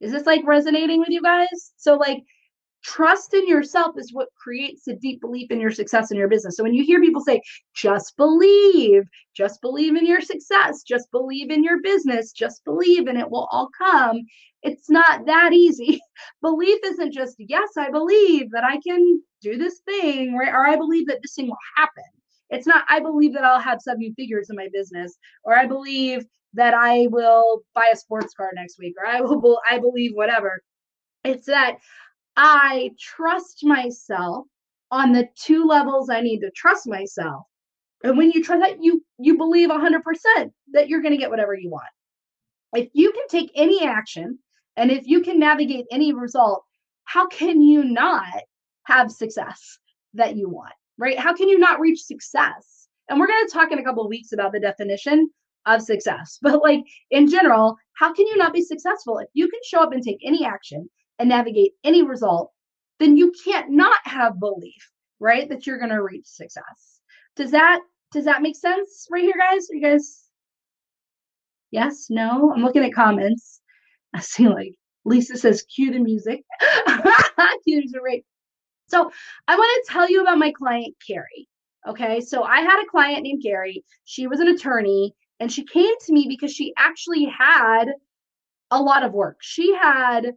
Is 0.00 0.12
this 0.12 0.26
like 0.26 0.42
resonating 0.44 1.00
with 1.00 1.08
you 1.08 1.22
guys? 1.22 1.72
So 1.78 1.94
like 1.94 2.22
trust 2.82 3.34
in 3.34 3.46
yourself 3.46 3.94
is 3.96 4.12
what 4.12 4.28
creates 4.36 4.88
a 4.88 4.94
deep 4.94 5.20
belief 5.20 5.50
in 5.50 5.60
your 5.60 5.70
success 5.70 6.10
in 6.10 6.16
your 6.16 6.28
business. 6.28 6.56
So 6.56 6.62
when 6.62 6.74
you 6.74 6.84
hear 6.84 7.00
people 7.00 7.22
say, 7.22 7.40
just 7.74 8.16
believe, 8.16 9.04
just 9.34 9.60
believe 9.60 9.96
in 9.96 10.06
your 10.06 10.20
success, 10.20 10.82
just 10.82 11.10
believe 11.10 11.50
in 11.50 11.64
your 11.64 11.80
business, 11.80 12.32
just 12.32 12.64
believe 12.64 13.06
and 13.06 13.18
it 13.18 13.30
will 13.30 13.48
all 13.52 13.68
come, 13.76 14.22
it's 14.62 14.90
not 14.90 15.26
that 15.26 15.52
easy. 15.52 16.00
belief 16.42 16.78
isn't 16.84 17.12
just, 17.12 17.36
yes, 17.38 17.70
I 17.78 17.90
believe 17.90 18.50
that 18.52 18.64
I 18.64 18.78
can 18.86 19.22
do 19.40 19.56
this 19.56 19.80
thing, 19.80 20.36
right? 20.36 20.52
Or 20.52 20.66
I 20.66 20.76
believe 20.76 21.06
that 21.08 21.18
this 21.22 21.34
thing 21.34 21.46
will 21.46 21.56
happen. 21.76 22.04
It's 22.50 22.66
not, 22.66 22.84
I 22.88 23.00
believe 23.00 23.32
that 23.34 23.44
I'll 23.44 23.60
have 23.60 23.80
seven 23.80 24.12
figures 24.14 24.50
in 24.50 24.56
my 24.56 24.68
business, 24.72 25.16
or 25.44 25.56
I 25.56 25.66
believe 25.66 26.24
that 26.54 26.74
I 26.74 27.06
will 27.10 27.62
buy 27.74 27.90
a 27.92 27.96
sports 27.96 28.34
car 28.34 28.50
next 28.54 28.78
week, 28.78 28.94
or 29.00 29.06
I 29.06 29.20
will, 29.22 29.58
I 29.68 29.78
believe 29.78 30.12
whatever. 30.14 30.60
It's 31.24 31.46
that 31.46 31.76
I 32.36 32.90
trust 32.98 33.64
myself 33.64 34.46
on 34.90 35.12
the 35.12 35.28
two 35.36 35.64
levels 35.64 36.10
I 36.10 36.20
need 36.20 36.40
to 36.40 36.50
trust 36.50 36.86
myself. 36.86 37.44
And 38.04 38.16
when 38.16 38.30
mm-hmm. 38.30 38.38
you 38.38 38.44
trust 38.44 38.62
that, 38.62 38.82
you 38.82 39.04
you 39.18 39.36
believe 39.36 39.68
100% 39.68 40.00
that 40.72 40.88
you're 40.88 41.02
going 41.02 41.12
to 41.12 41.18
get 41.18 41.30
whatever 41.30 41.54
you 41.54 41.70
want. 41.70 41.84
If 42.74 42.88
you 42.94 43.12
can 43.12 43.28
take 43.28 43.50
any 43.54 43.86
action 43.86 44.38
and 44.76 44.90
if 44.90 45.06
you 45.06 45.20
can 45.22 45.38
navigate 45.38 45.86
any 45.90 46.12
result, 46.12 46.64
how 47.04 47.26
can 47.28 47.60
you 47.60 47.84
not 47.84 48.42
have 48.84 49.10
success 49.10 49.78
that 50.14 50.36
you 50.36 50.48
want? 50.48 50.72
Right? 50.98 51.18
How 51.18 51.34
can 51.34 51.48
you 51.48 51.58
not 51.58 51.80
reach 51.80 52.02
success? 52.02 52.88
And 53.08 53.20
we're 53.20 53.26
going 53.26 53.46
to 53.46 53.52
talk 53.52 53.72
in 53.72 53.78
a 53.78 53.84
couple 53.84 54.02
of 54.02 54.08
weeks 54.08 54.32
about 54.32 54.52
the 54.52 54.60
definition 54.60 55.30
of 55.66 55.82
success. 55.82 56.38
But 56.42 56.62
like 56.62 56.82
in 57.10 57.28
general, 57.28 57.76
how 57.94 58.12
can 58.12 58.26
you 58.26 58.36
not 58.36 58.52
be 58.52 58.62
successful 58.62 59.18
if 59.18 59.28
you 59.34 59.48
can 59.48 59.60
show 59.64 59.82
up 59.82 59.92
and 59.92 60.02
take 60.02 60.18
any 60.24 60.44
action 60.44 60.88
and 61.18 61.28
navigate 61.28 61.72
any 61.84 62.02
result, 62.02 62.52
then 62.98 63.16
you 63.16 63.32
can't 63.44 63.70
not 63.70 63.98
have 64.04 64.40
belief, 64.40 64.90
right? 65.20 65.48
That 65.48 65.66
you're 65.66 65.78
going 65.78 65.90
to 65.90 66.02
reach 66.02 66.26
success. 66.26 67.00
Does 67.36 67.50
that 67.52 67.80
does 68.12 68.26
that 68.26 68.42
make 68.42 68.56
sense 68.56 69.06
right 69.10 69.22
here, 69.22 69.34
guys? 69.38 69.68
Are 69.70 69.74
you 69.74 69.82
guys 69.82 70.22
Yes, 71.72 72.08
no? 72.10 72.52
I'm 72.54 72.62
looking 72.62 72.84
at 72.84 72.94
comments. 72.94 73.60
I 74.14 74.20
see 74.20 74.46
like 74.46 74.74
Lisa 75.04 75.36
says, 75.36 75.64
cue 75.74 75.90
the 75.90 75.98
music. 75.98 76.44
cue 76.60 76.86
the 76.86 77.80
music, 77.80 78.00
right? 78.04 78.24
So 78.88 79.10
I 79.48 79.56
want 79.56 79.86
to 79.86 79.92
tell 79.92 80.08
you 80.08 80.20
about 80.20 80.38
my 80.38 80.52
client, 80.52 80.94
Carrie. 81.04 81.48
Okay, 81.88 82.20
so 82.20 82.44
I 82.44 82.60
had 82.60 82.80
a 82.80 82.90
client 82.90 83.22
named 83.22 83.42
Carrie. 83.42 83.82
She 84.04 84.26
was 84.28 84.38
an 84.38 84.48
attorney, 84.48 85.14
and 85.40 85.50
she 85.50 85.64
came 85.64 85.94
to 86.04 86.12
me 86.12 86.26
because 86.28 86.52
she 86.52 86.72
actually 86.78 87.24
had 87.24 87.86
a 88.70 88.80
lot 88.80 89.02
of 89.02 89.12
work. 89.12 89.38
She 89.40 89.74
had 89.74 90.34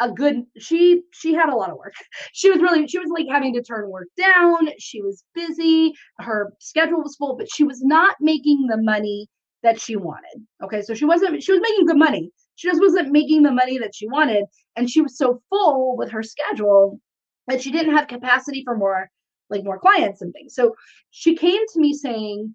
a 0.00 0.10
good 0.10 0.44
she 0.58 1.02
she 1.12 1.34
had 1.34 1.48
a 1.48 1.56
lot 1.56 1.70
of 1.70 1.76
work. 1.76 1.94
She 2.32 2.50
was 2.50 2.60
really 2.60 2.86
she 2.86 2.98
was 2.98 3.10
like 3.10 3.26
having 3.30 3.54
to 3.54 3.62
turn 3.62 3.90
work 3.90 4.08
down. 4.16 4.68
She 4.78 5.02
was 5.02 5.24
busy. 5.34 5.92
Her 6.18 6.52
schedule 6.60 7.02
was 7.02 7.16
full 7.16 7.36
but 7.36 7.48
she 7.52 7.64
was 7.64 7.82
not 7.82 8.16
making 8.20 8.66
the 8.68 8.76
money 8.76 9.28
that 9.62 9.80
she 9.80 9.96
wanted. 9.96 10.46
Okay 10.62 10.82
so 10.82 10.94
she 10.94 11.04
wasn't 11.04 11.42
she 11.42 11.52
was 11.52 11.60
making 11.60 11.86
good 11.86 11.98
money. 11.98 12.30
She 12.56 12.68
just 12.68 12.80
wasn't 12.80 13.10
making 13.10 13.42
the 13.42 13.52
money 13.52 13.78
that 13.78 13.94
she 13.94 14.08
wanted 14.08 14.44
and 14.76 14.90
she 14.90 15.00
was 15.00 15.16
so 15.16 15.42
full 15.50 15.96
with 15.96 16.10
her 16.10 16.22
schedule 16.22 17.00
that 17.46 17.62
she 17.62 17.70
didn't 17.70 17.94
have 17.94 18.08
capacity 18.08 18.62
for 18.64 18.76
more 18.76 19.10
like 19.50 19.64
more 19.64 19.78
clients 19.78 20.20
and 20.20 20.32
things. 20.32 20.54
So 20.54 20.74
she 21.10 21.34
came 21.34 21.62
to 21.72 21.80
me 21.80 21.94
saying 21.94 22.54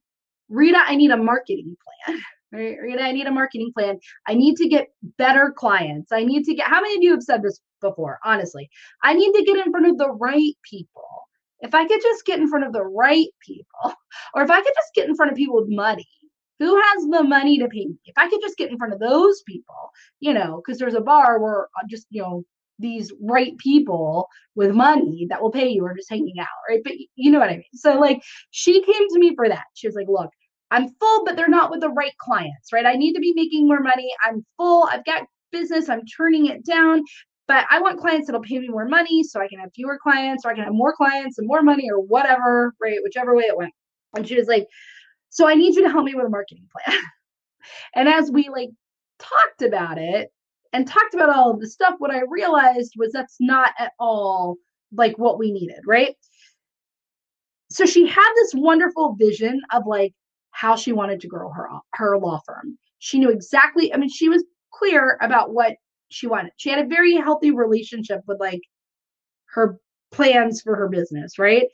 rita 0.49 0.77
i 0.85 0.95
need 0.95 1.11
a 1.11 1.17
marketing 1.17 1.75
plan 2.07 2.19
right? 2.53 2.77
I 3.01 3.11
need 3.11 3.27
a 3.27 3.31
marketing 3.31 3.71
plan. 3.73 3.99
I 4.27 4.35
need 4.35 4.55
to 4.57 4.67
get 4.67 4.89
better 5.17 5.51
clients. 5.55 6.11
I 6.11 6.23
need 6.23 6.45
to 6.45 6.53
get, 6.53 6.67
how 6.67 6.81
many 6.81 6.95
of 6.95 7.03
you 7.03 7.11
have 7.11 7.23
said 7.23 7.41
this 7.41 7.59
before? 7.81 8.19
Honestly, 8.23 8.69
I 9.01 9.13
need 9.13 9.33
to 9.33 9.43
get 9.43 9.65
in 9.65 9.71
front 9.71 9.87
of 9.87 9.97
the 9.97 10.11
right 10.11 10.53
people. 10.69 11.09
If 11.61 11.73
I 11.73 11.87
could 11.87 12.01
just 12.01 12.25
get 12.25 12.39
in 12.39 12.49
front 12.49 12.65
of 12.65 12.73
the 12.73 12.83
right 12.83 13.27
people, 13.45 13.65
or 14.33 14.43
if 14.43 14.51
I 14.51 14.61
could 14.61 14.73
just 14.75 14.93
get 14.93 15.07
in 15.07 15.15
front 15.15 15.31
of 15.31 15.37
people 15.37 15.55
with 15.55 15.69
money, 15.69 16.07
who 16.59 16.75
has 16.79 17.03
the 17.09 17.23
money 17.23 17.57
to 17.59 17.67
pay 17.67 17.87
me? 17.87 17.97
If 18.05 18.13
I 18.17 18.29
could 18.29 18.41
just 18.41 18.57
get 18.57 18.69
in 18.69 18.77
front 18.77 18.93
of 18.93 18.99
those 18.99 19.41
people, 19.43 19.89
you 20.19 20.33
know, 20.33 20.61
because 20.63 20.79
there's 20.79 20.93
a 20.93 21.01
bar 21.01 21.39
where 21.39 21.63
uh, 21.63 21.87
just, 21.89 22.05
you 22.09 22.21
know, 22.21 22.43
these 22.79 23.11
right 23.21 23.57
people 23.57 24.27
with 24.55 24.71
money 24.71 25.27
that 25.29 25.41
will 25.41 25.51
pay 25.51 25.67
you 25.67 25.85
are 25.85 25.95
just 25.95 26.09
hanging 26.09 26.39
out, 26.39 26.47
right? 26.69 26.81
But 26.83 26.93
you 27.15 27.31
know 27.31 27.39
what 27.39 27.49
I 27.49 27.57
mean? 27.57 27.63
So, 27.73 27.99
like, 27.99 28.21
she 28.51 28.83
came 28.83 29.09
to 29.09 29.19
me 29.19 29.35
for 29.35 29.47
that. 29.47 29.65
She 29.73 29.87
was 29.87 29.95
like, 29.95 30.07
look, 30.07 30.29
I'm 30.73 30.89
full, 30.99 31.23
but 31.23 31.35
they're 31.35 31.47
not 31.47 31.69
with 31.69 31.81
the 31.81 31.89
right 31.89 32.17
clients, 32.17 32.73
right? 32.73 32.85
I 32.85 32.95
need 32.95 33.13
to 33.13 33.19
be 33.19 33.31
making 33.35 33.67
more 33.67 33.79
money. 33.79 34.11
I'm 34.25 34.43
full. 34.57 34.89
I've 34.91 35.05
got 35.05 35.27
business. 35.51 35.87
I'm 35.87 36.03
turning 36.05 36.47
it 36.47 36.65
down. 36.65 37.03
But 37.47 37.65
I 37.69 37.79
want 37.79 37.99
clients 37.99 38.25
that'll 38.25 38.41
pay 38.41 38.57
me 38.57 38.69
more 38.69 38.87
money 38.87 39.21
so 39.21 39.39
I 39.39 39.47
can 39.47 39.59
have 39.59 39.69
fewer 39.75 39.99
clients 40.01 40.43
or 40.43 40.51
I 40.51 40.55
can 40.55 40.63
have 40.63 40.73
more 40.73 40.95
clients 40.95 41.37
and 41.37 41.47
more 41.47 41.61
money 41.61 41.91
or 41.91 41.99
whatever, 41.99 42.73
right? 42.81 42.97
Whichever 43.03 43.35
way 43.35 43.43
it 43.43 43.55
went. 43.55 43.71
And 44.15 44.27
she 44.27 44.35
was 44.35 44.47
like, 44.47 44.65
So 45.29 45.47
I 45.47 45.53
need 45.53 45.75
you 45.75 45.83
to 45.83 45.89
help 45.89 46.05
me 46.05 46.15
with 46.15 46.25
a 46.25 46.29
marketing 46.29 46.67
plan. 46.71 46.99
and 47.95 48.09
as 48.09 48.31
we 48.31 48.49
like 48.49 48.69
talked 49.19 49.61
about 49.61 49.99
it 49.99 50.31
and 50.71 50.87
talked 50.87 51.13
about 51.13 51.29
all 51.29 51.51
of 51.51 51.59
the 51.59 51.69
stuff, 51.69 51.95
what 51.99 52.09
I 52.09 52.21
realized 52.27 52.93
was 52.97 53.11
that's 53.11 53.37
not 53.39 53.73
at 53.77 53.91
all 53.99 54.55
like 54.91 55.19
what 55.19 55.37
we 55.37 55.51
needed, 55.51 55.81
right? 55.85 56.15
So 57.69 57.85
she 57.85 58.07
had 58.07 58.33
this 58.37 58.53
wonderful 58.55 59.15
vision 59.19 59.61
of 59.71 59.83
like 59.85 60.13
how 60.53 60.75
she 60.75 60.93
wanted 60.93 61.19
to 61.19 61.27
grow 61.27 61.49
her 61.49 61.67
her 61.93 62.17
law 62.17 62.39
firm. 62.45 62.77
She 62.99 63.19
knew 63.19 63.29
exactly, 63.29 63.93
I 63.93 63.97
mean, 63.97 64.09
she 64.09 64.29
was 64.29 64.43
clear 64.71 65.17
about 65.21 65.53
what 65.53 65.75
she 66.09 66.27
wanted. 66.27 66.53
She 66.57 66.69
had 66.69 66.79
a 66.79 66.87
very 66.87 67.15
healthy 67.15 67.51
relationship 67.51 68.21
with 68.27 68.39
like 68.39 68.61
her 69.47 69.77
plans 70.11 70.61
for 70.61 70.75
her 70.75 70.87
business, 70.87 71.37
right? 71.37 71.67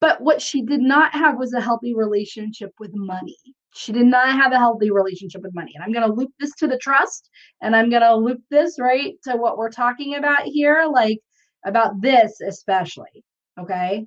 But 0.00 0.20
what 0.20 0.40
she 0.40 0.62
did 0.62 0.80
not 0.80 1.12
have 1.12 1.38
was 1.38 1.52
a 1.52 1.60
healthy 1.60 1.94
relationship 1.94 2.72
with 2.78 2.92
money. 2.94 3.36
She 3.74 3.92
did 3.92 4.06
not 4.06 4.28
have 4.28 4.52
a 4.52 4.58
healthy 4.58 4.90
relationship 4.90 5.42
with 5.42 5.54
money. 5.54 5.72
And 5.74 5.82
I'm 5.82 5.92
going 5.92 6.06
to 6.06 6.14
loop 6.14 6.30
this 6.38 6.54
to 6.56 6.68
the 6.68 6.78
trust 6.78 7.28
and 7.60 7.74
I'm 7.74 7.90
going 7.90 8.02
to 8.02 8.14
loop 8.14 8.40
this 8.50 8.78
right 8.78 9.14
to 9.24 9.36
what 9.36 9.58
we're 9.58 9.70
talking 9.70 10.14
about 10.14 10.42
here, 10.44 10.86
like 10.90 11.18
about 11.64 12.00
this 12.00 12.40
especially. 12.40 13.24
Okay 13.58 14.06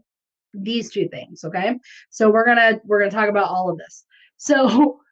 these 0.64 0.91
two 0.91 1.08
things 1.10 1.43
okay? 1.43 1.76
So 2.10 2.30
we're 2.30 2.45
gonna 2.45 2.80
we're 2.86 2.99
gonna 2.99 3.12
talk 3.12 3.30
about 3.30 3.49
all 3.49 3.70
of 3.70 3.78
this. 3.78 4.05
So 4.38 4.99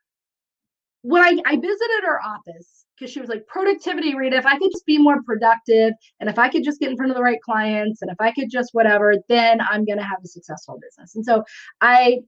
when 1.05 1.21
i 1.21 1.37
i 1.45 1.55
visited 1.55 2.03
her 2.03 2.19
office 2.23 2.85
because 2.97 3.13
she 3.13 3.19
was 3.19 3.29
like 3.29 3.45
productivity 3.45 4.15
rita 4.15 4.37
if 4.37 4.45
i 4.47 4.57
could 4.57 4.71
just 4.71 4.87
be 4.87 4.97
more 4.97 5.21
productive 5.21 5.93
and 6.19 6.27
if 6.27 6.39
i 6.39 6.49
could 6.49 6.63
just 6.63 6.79
get 6.79 6.89
in 6.89 6.97
front 6.97 7.11
of 7.11 7.15
the 7.15 7.21
right 7.21 7.41
clients 7.41 8.01
and 8.01 8.09
if 8.09 8.19
i 8.19 8.31
could 8.31 8.49
just 8.49 8.71
whatever 8.73 9.13
then 9.29 9.61
i'm 9.69 9.85
gonna 9.85 10.01
have 10.01 10.17
a 10.23 10.27
successful 10.27 10.79
business. 10.81 11.15
And 11.15 11.23
so 11.23 11.43
i 11.81 12.21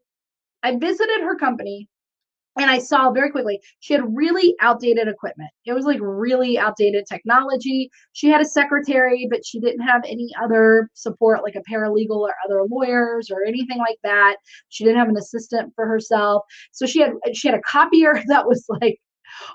i 0.61 0.75
visited 0.75 1.21
her 1.21 1.35
company 1.35 1.89
and 2.59 2.69
I 2.69 2.79
saw 2.79 3.11
very 3.11 3.29
quickly 3.31 3.59
she 3.79 3.93
had 3.93 4.03
really 4.15 4.55
outdated 4.61 5.07
equipment. 5.07 5.49
It 5.65 5.73
was 5.73 5.85
like 5.85 5.99
really 6.01 6.57
outdated 6.57 7.05
technology. 7.09 7.89
She 8.13 8.27
had 8.27 8.41
a 8.41 8.45
secretary, 8.45 9.27
but 9.29 9.45
she 9.45 9.59
didn't 9.59 9.81
have 9.81 10.01
any 10.05 10.29
other 10.41 10.89
support, 10.93 11.43
like 11.43 11.55
a 11.55 11.63
paralegal 11.71 12.17
or 12.17 12.33
other 12.45 12.63
lawyers 12.69 13.29
or 13.31 13.43
anything 13.45 13.77
like 13.77 13.97
that. 14.03 14.37
She 14.69 14.83
didn't 14.83 14.99
have 14.99 15.09
an 15.09 15.17
assistant 15.17 15.73
for 15.75 15.85
herself. 15.85 16.43
So 16.71 16.85
she 16.85 17.01
had 17.01 17.11
she 17.33 17.47
had 17.47 17.57
a 17.57 17.61
copier 17.61 18.21
that 18.27 18.47
was 18.47 18.65
like, 18.81 18.99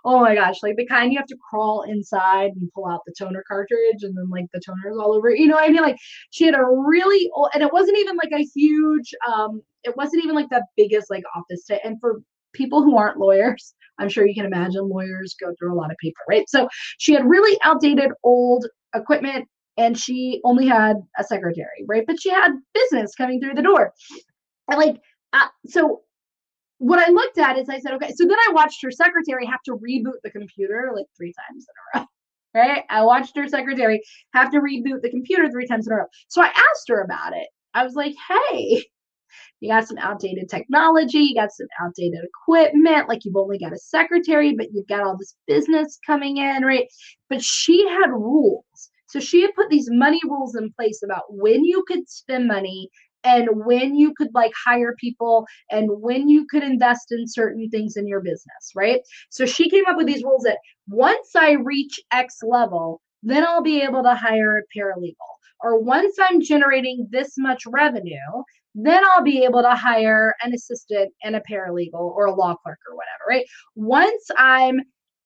oh 0.04 0.20
my 0.20 0.34
gosh, 0.34 0.62
like 0.62 0.76
the 0.76 0.86
kind 0.86 1.12
you 1.12 1.18
have 1.18 1.26
to 1.28 1.36
crawl 1.50 1.82
inside 1.82 2.50
and 2.56 2.70
pull 2.74 2.86
out 2.86 3.00
the 3.06 3.14
toner 3.18 3.44
cartridge 3.48 4.02
and 4.02 4.16
then 4.16 4.28
like 4.30 4.46
the 4.52 4.60
toner's 4.64 4.96
all 4.98 5.14
over. 5.14 5.30
You 5.30 5.46
know 5.46 5.56
what 5.56 5.68
I 5.68 5.72
mean? 5.72 5.82
Like 5.82 5.96
she 6.30 6.44
had 6.44 6.54
a 6.54 6.64
really 6.64 7.30
old, 7.34 7.50
and 7.54 7.62
it 7.62 7.72
wasn't 7.72 7.98
even 7.98 8.16
like 8.16 8.32
a 8.32 8.46
huge 8.54 9.10
um 9.32 9.62
it 9.84 9.96
wasn't 9.96 10.22
even 10.22 10.36
like 10.36 10.48
the 10.50 10.64
biggest 10.76 11.10
like 11.10 11.24
office 11.34 11.64
to, 11.66 11.84
and 11.84 11.98
for 12.00 12.22
people 12.52 12.82
who 12.82 12.96
aren't 12.96 13.18
lawyers. 13.18 13.74
I'm 13.98 14.08
sure 14.08 14.26
you 14.26 14.34
can 14.34 14.46
imagine 14.46 14.88
lawyers 14.88 15.34
go 15.40 15.54
through 15.58 15.74
a 15.74 15.76
lot 15.76 15.90
of 15.90 15.96
paper, 15.98 16.20
right? 16.28 16.48
So 16.48 16.68
she 16.98 17.12
had 17.12 17.24
really 17.28 17.58
outdated 17.62 18.10
old 18.24 18.66
equipment. 18.94 19.46
and 19.78 19.96
she 19.98 20.40
only 20.44 20.66
had 20.66 20.96
a 21.18 21.24
secretary, 21.24 21.84
right? 21.88 22.04
But 22.06 22.20
she 22.20 22.30
had 22.30 22.52
business 22.74 23.14
coming 23.14 23.40
through 23.40 23.54
the 23.54 23.62
door. 23.62 23.92
And 24.68 24.78
like, 24.78 24.96
uh, 25.32 25.48
so 25.66 26.02
what 26.78 26.98
I 26.98 27.10
looked 27.10 27.38
at 27.38 27.58
is 27.58 27.68
I 27.68 27.78
said, 27.78 27.92
okay, 27.94 28.12
so 28.14 28.26
then 28.26 28.36
I 28.48 28.52
watched 28.52 28.82
her 28.82 28.90
secretary 28.90 29.46
have 29.46 29.62
to 29.66 29.72
reboot 29.72 30.20
the 30.24 30.30
computer 30.30 30.90
like 30.94 31.06
three 31.16 31.32
times 31.32 31.66
in 31.94 32.00
a 32.00 32.00
row. 32.02 32.06
Right? 32.54 32.84
I 32.90 33.02
watched 33.02 33.34
her 33.38 33.48
secretary 33.48 34.02
have 34.34 34.50
to 34.50 34.58
reboot 34.60 35.00
the 35.00 35.08
computer 35.08 35.50
three 35.50 35.66
times 35.66 35.86
in 35.86 35.94
a 35.94 35.96
row. 35.96 36.04
So 36.28 36.42
I 36.42 36.48
asked 36.48 36.88
her 36.88 37.00
about 37.00 37.34
it. 37.34 37.48
I 37.72 37.82
was 37.82 37.94
like, 37.94 38.14
hey, 38.28 38.84
you 39.62 39.70
got 39.70 39.86
some 39.86 39.98
outdated 39.98 40.48
technology, 40.48 41.18
you 41.20 41.36
got 41.36 41.52
some 41.52 41.68
outdated 41.80 42.18
equipment, 42.24 43.08
like 43.08 43.24
you've 43.24 43.36
only 43.36 43.58
got 43.58 43.72
a 43.72 43.78
secretary, 43.78 44.54
but 44.56 44.66
you've 44.72 44.88
got 44.88 45.02
all 45.02 45.16
this 45.16 45.36
business 45.46 46.00
coming 46.04 46.38
in, 46.38 46.64
right? 46.64 46.88
But 47.30 47.42
she 47.44 47.86
had 47.88 48.10
rules. 48.10 48.64
So 49.06 49.20
she 49.20 49.42
had 49.42 49.54
put 49.54 49.70
these 49.70 49.88
money 49.88 50.20
rules 50.24 50.56
in 50.56 50.72
place 50.72 51.00
about 51.04 51.22
when 51.28 51.64
you 51.64 51.84
could 51.86 52.08
spend 52.08 52.48
money 52.48 52.88
and 53.22 53.48
when 53.64 53.94
you 53.94 54.12
could 54.16 54.30
like 54.34 54.50
hire 54.66 54.96
people 54.98 55.46
and 55.70 55.88
when 56.00 56.28
you 56.28 56.44
could 56.50 56.64
invest 56.64 57.12
in 57.12 57.28
certain 57.28 57.70
things 57.70 57.96
in 57.96 58.08
your 58.08 58.20
business, 58.20 58.72
right? 58.74 59.00
So 59.30 59.46
she 59.46 59.70
came 59.70 59.84
up 59.86 59.96
with 59.96 60.08
these 60.08 60.24
rules 60.24 60.42
that 60.42 60.58
once 60.88 61.36
I 61.36 61.52
reach 61.52 62.00
X 62.10 62.38
level, 62.42 63.00
then 63.22 63.44
I'll 63.46 63.62
be 63.62 63.80
able 63.82 64.02
to 64.02 64.14
hire 64.16 64.58
a 64.58 64.62
paralegal. 64.76 65.14
Or 65.60 65.78
once 65.78 66.16
I'm 66.18 66.40
generating 66.40 67.06
this 67.12 67.34
much 67.38 67.62
revenue, 67.68 68.16
then 68.74 69.02
I'll 69.04 69.22
be 69.22 69.44
able 69.44 69.62
to 69.62 69.74
hire 69.74 70.34
an 70.42 70.54
assistant 70.54 71.12
and 71.22 71.36
a 71.36 71.42
paralegal 71.50 71.94
or 71.94 72.26
a 72.26 72.34
law 72.34 72.54
clerk 72.56 72.78
or 72.88 72.96
whatever, 72.96 73.24
right? 73.28 73.44
Once 73.74 74.30
I'm 74.36 74.80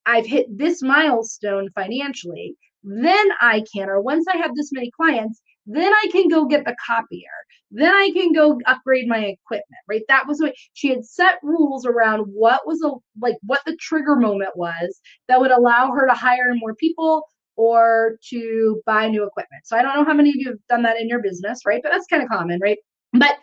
I've 0.07 0.27
hit 0.27 0.47
this 0.57 0.83
milestone 0.83 1.69
financially, 1.75 2.57
then 2.85 3.27
I 3.41 3.65
can, 3.75 3.89
or 3.89 4.01
once 4.01 4.27
I 4.33 4.37
have 4.37 4.55
this 4.55 4.71
many 4.73 4.91
clients, 4.97 5.43
then 5.67 5.93
I 5.93 6.09
can 6.13 6.29
go 6.29 6.45
get 6.47 6.65
the 6.65 6.77
copier. 6.87 7.29
Then 7.73 7.93
I 7.93 8.11
can 8.15 8.33
go 8.33 8.61
upgrade 8.67 9.09
my 9.09 9.19
equipment, 9.19 9.81
right? 9.89 10.03
That 10.09 10.29
was 10.29 10.41
what 10.41 10.55
she 10.75 10.89
had 10.89 11.05
set 11.05 11.41
rules 11.43 11.85
around 11.85 12.21
what 12.21 12.67
was 12.67 12.81
a 12.85 12.93
like 13.21 13.37
what 13.45 13.63
the 13.67 13.77
trigger 13.81 14.15
moment 14.17 14.57
was 14.57 15.01
that 15.29 15.41
would 15.41 15.51
allow 15.51 15.91
her 15.91 16.07
to 16.07 16.15
hire 16.15 16.55
more 16.55 16.75
people 16.77 17.25
or 17.57 18.19
to 18.31 18.81
buy 18.87 19.09
new 19.09 19.25
equipment. 19.25 19.67
So 19.67 19.77
I 19.77 19.83
don't 19.83 19.97
know 19.97 20.05
how 20.05 20.15
many 20.15 20.31
of 20.31 20.37
you 20.37 20.49
have 20.51 20.59
done 20.69 20.83
that 20.83 21.01
in 21.01 21.09
your 21.09 21.21
business, 21.23 21.63
right? 21.67 21.81
But 21.83 21.91
that's 21.91 22.07
kind 22.07 22.23
of 22.23 22.29
common, 22.29 22.61
right? 22.63 22.79
But 23.13 23.39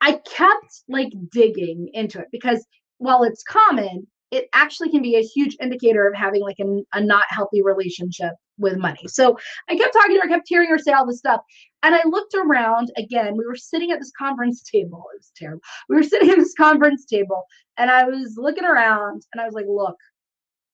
I 0.00 0.20
kept 0.26 0.82
like 0.88 1.12
digging 1.30 1.88
into 1.92 2.18
it 2.18 2.28
because 2.32 2.66
while 2.98 3.22
it's 3.22 3.42
common, 3.42 4.06
it 4.32 4.48
actually 4.54 4.90
can 4.90 5.02
be 5.02 5.16
a 5.16 5.22
huge 5.22 5.56
indicator 5.60 6.08
of 6.08 6.14
having 6.14 6.40
like 6.40 6.58
a, 6.58 6.82
a 6.94 7.00
not 7.00 7.24
healthy 7.28 7.62
relationship 7.62 8.32
with 8.58 8.78
money. 8.78 9.06
So 9.06 9.38
I 9.68 9.76
kept 9.76 9.92
talking 9.92 10.16
to 10.16 10.22
her, 10.22 10.28
kept 10.28 10.48
hearing 10.48 10.70
her 10.70 10.78
say 10.78 10.92
all 10.92 11.06
this 11.06 11.18
stuff. 11.18 11.42
And 11.82 11.94
I 11.94 12.00
looked 12.06 12.34
around 12.34 12.90
again. 12.96 13.36
We 13.36 13.46
were 13.46 13.56
sitting 13.56 13.90
at 13.90 13.98
this 13.98 14.12
conference 14.18 14.62
table. 14.72 15.04
It 15.14 15.18
was 15.18 15.32
terrible. 15.36 15.60
We 15.88 15.96
were 15.96 16.02
sitting 16.02 16.30
at 16.30 16.36
this 16.36 16.54
conference 16.54 17.04
table 17.04 17.42
and 17.76 17.90
I 17.90 18.04
was 18.04 18.34
looking 18.36 18.64
around 18.64 19.22
and 19.32 19.40
I 19.40 19.44
was 19.44 19.54
like, 19.54 19.66
look, 19.68 19.96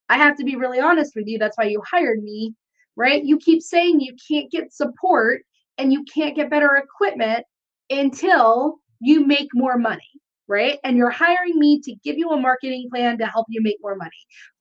I 0.07 0.17
have 0.17 0.37
to 0.37 0.43
be 0.43 0.55
really 0.55 0.79
honest 0.79 1.13
with 1.15 1.27
you. 1.27 1.37
That's 1.37 1.57
why 1.57 1.65
you 1.65 1.81
hired 1.85 2.23
me, 2.23 2.55
right? 2.95 3.23
You 3.23 3.37
keep 3.37 3.61
saying 3.61 3.99
you 3.99 4.15
can't 4.27 4.49
get 4.49 4.73
support 4.73 5.41
and 5.77 5.91
you 5.93 6.03
can't 6.11 6.35
get 6.35 6.49
better 6.49 6.77
equipment 6.77 7.45
until 7.89 8.79
you 8.99 9.25
make 9.25 9.49
more 9.53 9.77
money 9.77 10.09
right? 10.49 10.79
And 10.83 10.97
you're 10.97 11.11
hiring 11.11 11.57
me 11.57 11.79
to 11.81 11.95
give 12.03 12.17
you 12.17 12.31
a 12.31 12.41
marketing 12.41 12.89
plan 12.91 13.17
to 13.19 13.27
help 13.27 13.45
you 13.49 13.61
make 13.61 13.77
more 13.81 13.95
money. 13.95 14.09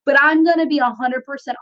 But 0.04 0.20
I'm 0.20 0.44
going 0.44 0.58
to 0.58 0.66
be 0.66 0.80
100% 0.80 0.92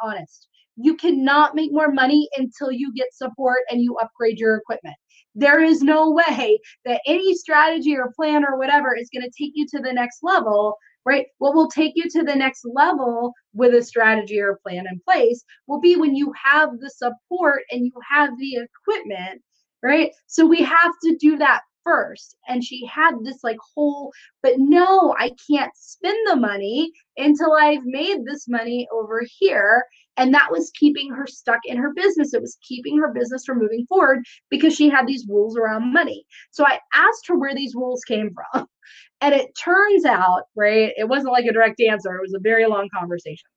honest. 0.03 0.49
You 0.77 0.95
cannot 0.97 1.55
make 1.55 1.73
more 1.73 1.91
money 1.91 2.29
until 2.37 2.71
you 2.71 2.93
get 2.95 3.15
support 3.15 3.61
and 3.71 3.81
you 3.81 3.97
upgrade 3.97 4.39
your 4.39 4.57
equipment. 4.57 4.97
There 5.35 5.63
is 5.63 5.81
no 5.81 6.11
way 6.11 6.59
that 6.85 7.01
any 7.07 7.35
strategy 7.35 7.97
or 7.97 8.13
plan 8.15 8.45
or 8.45 8.59
whatever 8.59 8.95
is 8.95 9.09
going 9.15 9.23
to 9.23 9.45
take 9.45 9.53
you 9.55 9.67
to 9.69 9.79
the 9.81 9.93
next 9.93 10.19
level, 10.23 10.77
right? 11.07 11.27
What 11.39 11.55
will 11.55 11.69
take 11.69 11.93
you 11.95 12.11
to 12.11 12.23
the 12.23 12.35
next 12.35 12.67
level 12.75 13.33
with 13.55 13.75
a 13.75 13.83
strategy 13.83 14.41
or 14.41 14.59
plan 14.67 14.87
in 14.91 15.01
place 15.09 15.45
will 15.67 15.81
be 15.81 15.97
when 15.97 16.17
you 16.17 16.33
have 16.43 16.79
the 16.81 16.91
support 16.91 17.63
and 17.71 17.87
you 17.87 17.93
have 18.11 18.31
the 18.39 18.67
equipment, 18.87 19.41
right? 19.83 20.11
So 20.27 20.47
we 20.47 20.63
have 20.63 20.93
to 21.05 21.17
do 21.17 21.37
that 21.39 21.63
first. 21.87 22.37
And 22.49 22.63
she 22.63 22.85
had 22.87 23.13
this 23.23 23.43
like 23.45 23.57
whole, 23.75 24.13
but 24.43 24.55
no, 24.59 25.15
I 25.19 25.31
can't 25.49 25.73
spend 25.77 26.19
the 26.27 26.37
money 26.37 26.91
until 27.17 27.53
I've 27.53 27.85
made 27.85 28.25
this 28.25 28.49
money 28.49 28.89
over 28.93 29.23
here. 29.39 29.85
And 30.19 30.35
that 30.35 30.51
was 30.51 30.73
keeping 30.75 31.13
her 31.13 31.27
stuck 31.27 31.61
in 31.65 31.77
her 31.77 31.93
business. 31.95 32.35
It 32.35 32.41
was 32.41 32.59
keeping 32.67 32.99
her 32.99 33.13
business 33.13 33.45
from 33.45 33.59
moving 33.59 33.87
forward 33.89 34.25
because 34.51 34.75
she 34.75 34.89
had 34.89 35.07
these 35.07 35.27
rules 35.29 35.57
around 35.57 35.93
money. 35.93 36.25
So 36.51 36.67
I 36.67 36.81
asked 36.95 37.29
her 37.29 37.39
where 37.39 37.55
these 37.55 37.75
rules 37.75 38.03
came 38.05 38.31
from. 38.35 38.67
And 39.23 39.35
it 39.35 39.49
turns 39.59 40.05
out, 40.05 40.43
right, 40.55 40.93
it 40.97 41.09
wasn't 41.09 41.33
like 41.33 41.47
a 41.47 41.53
direct 41.53 41.81
answer, 41.81 42.15
it 42.17 42.21
was 42.21 42.35
a 42.35 42.39
very 42.39 42.67
long 42.67 42.87
conversation. 42.95 43.49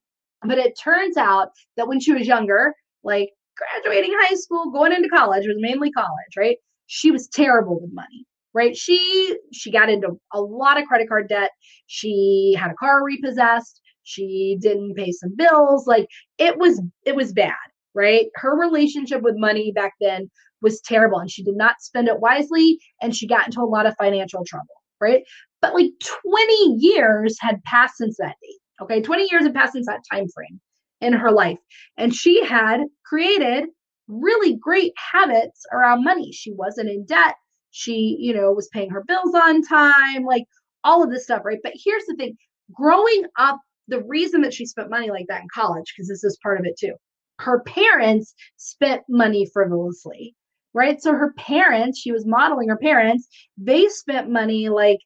But 0.42 0.58
it 0.58 0.80
turns 0.82 1.18
out 1.18 1.50
that 1.76 1.88
when 1.88 2.00
she 2.00 2.14
was 2.14 2.26
younger, 2.28 2.74
like 3.04 3.30
graduating 3.60 4.14
high 4.22 4.36
school, 4.36 4.72
going 4.72 4.94
into 4.94 5.10
college, 5.10 5.46
was 5.46 5.58
mainly 5.60 5.92
college, 5.92 6.38
right? 6.38 6.58
she 6.90 7.12
was 7.12 7.28
terrible 7.28 7.80
with 7.80 7.94
money 7.94 8.26
right? 8.56 8.76
She 8.76 9.38
she 9.54 9.72
got 9.72 9.90
into 9.90 10.20
a 10.34 10.42
lot 10.42 10.82
of 10.82 10.88
credit 10.88 11.08
card 11.08 11.30
debt. 11.30 11.52
She 11.86 12.56
had 12.60 12.72
a 12.72 12.74
car 12.74 13.04
repossessed. 13.06 13.80
She 14.02 14.58
didn't 14.60 14.96
pay 14.96 15.12
some 15.12 15.36
bills. 15.36 15.86
Like 15.86 16.08
it 16.40 16.58
was 16.58 16.82
it 17.06 17.16
was 17.16 17.32
bad 17.32 17.54
right? 17.96 18.28
Her 18.36 18.56
relationship 18.56 19.22
with 19.22 19.36
money 19.38 19.72
back 19.72 19.94
then 20.00 20.30
was 20.62 20.82
terrible 20.82 21.20
and 21.20 21.30
she 21.30 21.44
did 21.44 21.56
not 21.56 21.82
spend 21.82 22.08
it 22.08 22.20
wisely 22.20 22.80
and 23.02 23.16
she 23.16 23.28
got 23.28 23.46
into 23.46 23.62
a 23.62 23.64
lot 23.64 23.86
of 23.86 23.96
financial 23.98 24.44
trouble 24.46 24.76
right? 25.00 25.24
But 25.62 25.74
like 25.76 25.92
20 26.24 26.76
years 26.80 27.38
had 27.40 27.64
passed 27.64 27.98
since 27.98 28.18
that 28.18 28.36
date 28.42 28.60
okay? 28.82 29.02
20 29.02 29.28
years 29.32 29.44
had 29.44 29.54
passed 29.54 29.74
since 29.74 29.86
that 29.86 30.02
time 30.12 30.28
frame 30.34 30.60
in 31.02 31.14
her 31.14 31.32
life 31.32 31.58
and 31.98 32.14
she 32.14 32.44
had 32.44 32.82
created 33.06 33.66
really 34.08 34.56
great 34.58 34.94
habits 34.98 35.66
around 35.72 36.04
money. 36.04 36.32
She 36.32 36.52
wasn't 36.52 36.90
in 36.90 37.06
debt. 37.06 37.36
She, 37.72 38.18
you 38.20 38.34
know, 38.34 38.52
was 38.52 38.70
paying 38.74 38.90
her 38.90 39.04
bills 39.08 39.36
on 39.36 39.62
time, 39.62 40.26
like 40.26 40.46
all 40.84 41.04
of 41.04 41.12
this 41.12 41.24
stuff, 41.24 41.44
right? 41.46 41.60
But 41.64 41.74
here's 41.76 42.06
the 42.06 42.16
thing 42.16 42.36
growing 42.74 43.24
up, 43.38 43.60
the 43.88 44.04
reason 44.04 44.42
that 44.42 44.54
she 44.54 44.66
spent 44.66 44.90
money 44.90 45.10
like 45.12 45.26
that 45.30 45.42
in 45.42 45.48
college, 45.54 45.94
because 45.96 46.08
this 46.08 46.24
is 46.24 46.40
part 46.42 46.60
of 46.60 46.66
it 46.66 46.78
too, 46.80 46.94
her 47.40 47.62
parents 47.62 48.34
spent 48.58 49.04
money 49.08 49.48
frivolously, 49.54 50.36
right? 50.74 51.02
So 51.02 51.12
her 51.12 51.34
parents, 51.38 52.00
she 52.00 52.12
was 52.12 52.26
modeling 52.26 52.70
her 52.70 52.78
parents, 52.78 53.28
they 53.58 53.88
spent 53.90 54.30
money 54.30 54.70
like, 54.70 55.00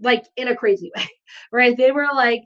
like 0.00 0.24
in 0.36 0.48
a 0.48 0.56
crazy 0.56 0.90
way, 0.96 1.08
right? 1.52 1.76
They 1.76 1.90
were 1.90 2.08
like, 2.14 2.42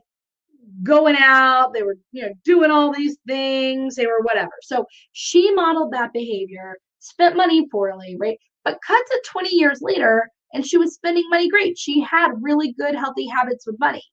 going 0.81 1.15
out, 1.19 1.73
they 1.73 1.83
were, 1.83 1.97
you 2.11 2.23
know, 2.23 2.33
doing 2.43 2.71
all 2.71 2.91
these 2.91 3.17
things, 3.27 3.95
they 3.95 4.05
were 4.05 4.21
whatever. 4.21 4.53
So 4.61 4.85
she 5.11 5.53
modeled 5.53 5.93
that 5.93 6.13
behavior, 6.13 6.77
spent 6.99 7.35
money 7.35 7.67
poorly, 7.69 8.17
right? 8.19 8.37
But 8.63 8.79
cut 8.85 9.03
to 9.05 9.21
20 9.27 9.55
years 9.55 9.79
later, 9.81 10.29
and 10.53 10.65
she 10.65 10.77
was 10.77 10.93
spending 10.93 11.27
money 11.29 11.49
great. 11.49 11.77
She 11.77 11.99
had 12.01 12.31
really 12.41 12.73
good, 12.73 12.95
healthy 12.95 13.27
habits 13.27 13.67
with 13.67 13.79
money. 13.79 14.03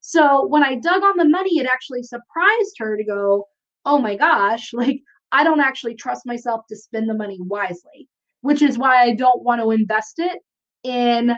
So 0.00 0.46
when 0.46 0.62
I 0.62 0.76
dug 0.76 1.02
on 1.02 1.16
the 1.16 1.24
money, 1.24 1.58
it 1.58 1.66
actually 1.66 2.02
surprised 2.02 2.76
her 2.78 2.96
to 2.96 3.04
go, 3.04 3.46
oh 3.84 3.98
my 3.98 4.14
gosh, 4.16 4.70
like 4.72 5.00
I 5.32 5.44
don't 5.44 5.60
actually 5.60 5.96
trust 5.96 6.26
myself 6.26 6.62
to 6.68 6.76
spend 6.76 7.08
the 7.08 7.14
money 7.14 7.38
wisely, 7.40 8.08
which 8.42 8.62
is 8.62 8.78
why 8.78 9.02
I 9.02 9.14
don't 9.14 9.42
want 9.42 9.60
to 9.60 9.70
invest 9.70 10.18
it 10.18 10.38
in 10.84 11.36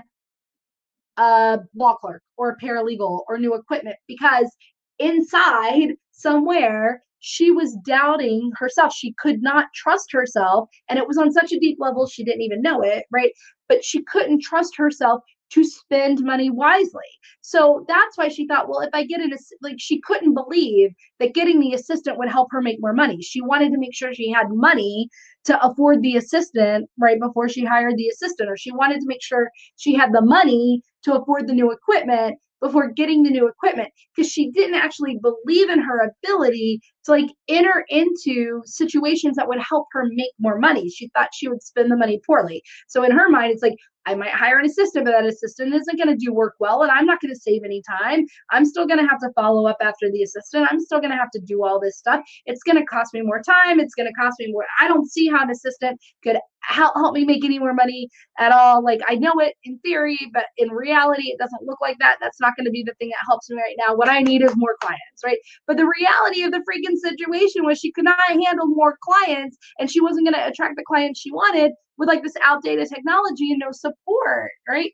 a 1.19 1.59
law 1.75 1.97
clerk 1.97 2.23
or 2.37 2.51
a 2.51 2.65
paralegal 2.65 3.23
or 3.29 3.39
new 3.39 3.55
equipment 3.55 3.97
because 4.07 4.51
inside 4.99 5.95
somewhere 6.13 7.03
she 7.21 7.51
was 7.51 7.77
doubting 7.85 8.51
herself. 8.57 8.95
She 8.95 9.15
could 9.19 9.43
not 9.43 9.67
trust 9.75 10.13
herself. 10.13 10.69
And 10.89 10.99
it 10.99 11.07
was 11.07 11.19
on 11.19 11.33
such 11.33 11.53
a 11.53 11.59
deep 11.59 11.79
level, 11.81 12.07
she 12.07 12.25
didn't 12.25 12.43
even 12.43 12.63
know 12.63 12.81
it, 12.83 13.05
right? 13.11 13.33
But 13.69 13.85
she 13.85 14.03
couldn't 14.05 14.43
trust 14.43 14.77
herself 14.77 15.23
to 15.51 15.65
spend 15.65 16.21
money 16.23 16.51
wisely. 16.51 17.01
So 17.41 17.85
that's 17.89 18.17
why 18.17 18.29
she 18.29 18.47
thought, 18.47 18.69
well, 18.69 18.81
if 18.81 18.91
I 18.93 19.05
get 19.05 19.21
an 19.21 19.33
like 19.63 19.77
she 19.79 20.01
couldn't 20.01 20.35
believe 20.35 20.91
that 21.21 21.35
getting 21.35 21.59
the 21.59 21.73
assistant 21.73 22.19
would 22.19 22.29
help 22.29 22.49
her 22.51 22.61
make 22.61 22.81
more 22.81 22.93
money. 22.93 23.21
She 23.23 23.41
wanted 23.41 23.73
to 23.73 23.79
make 23.79 23.95
sure 23.95 24.13
she 24.13 24.31
had 24.31 24.51
money 24.51 25.09
to 25.49 25.67
afford 25.67 26.03
the 26.03 26.19
assistant 26.19 26.91
right 27.01 27.19
before 27.19 27.49
she 27.49 27.65
hired 27.65 27.97
the 27.97 28.09
assistant 28.09 28.51
or 28.51 28.57
she 28.59 28.71
wanted 28.71 29.01
to 29.01 29.07
make 29.07 29.23
sure 29.23 29.51
she 29.77 29.95
had 29.95 30.13
the 30.13 30.21
money 30.21 30.83
to 31.03 31.15
afford 31.15 31.49
the 31.49 31.55
new 31.55 31.73
equipment 31.73 32.37
before 32.61 32.91
getting 32.91 33.23
the 33.23 33.31
new 33.31 33.49
equipment 33.49 33.89
because 34.15 34.31
she 34.31 34.51
didn't 34.51 34.75
actually 34.75 35.19
believe 35.23 35.71
in 35.71 35.81
her 35.81 36.13
ability 36.23 36.81
to 37.09 37.13
like 37.13 37.31
enter 37.49 37.85
into 37.89 38.63
situations 38.65 39.37
that 39.37 39.49
would 39.49 39.61
help 39.61 39.87
her 39.93 40.05
make 40.11 40.33
more 40.39 40.59
money. 40.59 40.89
She 40.89 41.09
thought 41.09 41.29
she 41.35 41.49
would 41.49 41.63
spend 41.63 41.91
the 41.91 41.97
money 41.97 42.21
poorly. 42.27 42.63
So 42.87 43.03
in 43.03 43.11
her 43.11 43.29
mind, 43.29 43.53
it's 43.53 43.63
like, 43.63 43.75
I 44.07 44.15
might 44.15 44.31
hire 44.31 44.59
an 44.59 44.65
assistant, 44.65 45.05
but 45.05 45.11
that 45.11 45.27
assistant 45.27 45.75
isn't 45.75 45.97
going 45.99 46.09
to 46.09 46.17
do 46.17 46.33
work 46.33 46.55
well, 46.61 46.83
and 46.83 46.91
I'm 46.91 47.05
not 47.05 47.21
going 47.21 47.35
to 47.35 47.39
save 47.39 47.63
any 47.63 47.83
time. 48.01 48.25
I'm 48.51 48.65
still 48.65 48.87
going 48.87 49.01
to 49.01 49.07
have 49.07 49.19
to 49.21 49.29
follow 49.35 49.67
up 49.67 49.77
after 49.83 50.11
the 50.11 50.23
assistant. 50.23 50.67
I'm 50.71 50.81
still 50.81 50.99
going 50.99 51.11
to 51.11 51.17
have 51.17 51.31
to 51.33 51.41
do 51.41 51.63
all 51.63 51.79
this 51.79 51.99
stuff. 51.99 52.23
It's 52.47 52.63
going 52.63 52.79
to 52.79 52.87
cost 52.87 53.13
me 53.13 53.21
more 53.21 53.43
time. 53.43 53.81
It's 53.81 53.95
going 53.95 54.09
to 54.09 54.15
cost 54.15 54.37
me 54.39 54.51
more. 54.51 54.65
I 54.81 54.89
don't 54.89 55.11
see 55.11 55.29
how 55.29 55.43
an 55.43 55.51
assistant 55.51 56.01
could 56.23 56.39
help, 56.63 56.95
help 56.95 57.15
me 57.15 57.25
make 57.25 57.45
any 57.45 57.59
more 57.59 57.75
money 57.75 58.09
at 58.39 58.53
all. 58.53 58.83
Like 58.83 59.01
I 59.09 59.17
know 59.17 59.33
it 59.41 59.55
in 59.65 59.79
theory, 59.81 60.19
but 60.33 60.47
in 60.57 60.71
reality, 60.71 61.29
it 61.29 61.39
doesn't 61.39 61.65
look 61.65 61.81
like 61.83 61.99
that. 61.99 62.17
That's 62.21 62.41
not 62.41 62.57
going 62.57 62.67
to 62.67 62.71
be 62.71 62.83
the 62.83 62.95
thing 62.99 63.09
that 63.11 63.27
helps 63.27 63.51
me 63.51 63.57
right 63.57 63.77
now. 63.87 63.95
What 63.95 64.09
I 64.09 64.23
need 64.23 64.43
is 64.43 64.53
more 64.57 64.77
clients, 64.81 65.23
right? 65.25 65.39
But 65.67 65.77
the 65.77 65.91
reality 66.01 66.43
of 66.43 66.53
the 66.53 66.59
freaking 66.59 66.97
situation 66.99 67.65
was 67.65 67.79
she 67.79 67.93
could 67.93 68.05
not 68.05 68.19
handle 68.29 68.67
more 68.67 68.99
clients 69.03 69.57
and 69.79 69.91
she 69.91 70.01
wasn't 70.01 70.27
going 70.27 70.35
to 70.35 70.47
attract 70.47 70.77
the 70.77 70.85
clients 70.87 71.21
she 71.21 71.31
wanted 71.31 71.73
with 71.97 72.09
like 72.09 72.23
this 72.23 72.37
outdated 72.45 72.89
technology 72.89 73.51
and 73.51 73.61
no 73.61 73.73
support, 73.73 74.51
right? 74.69 74.93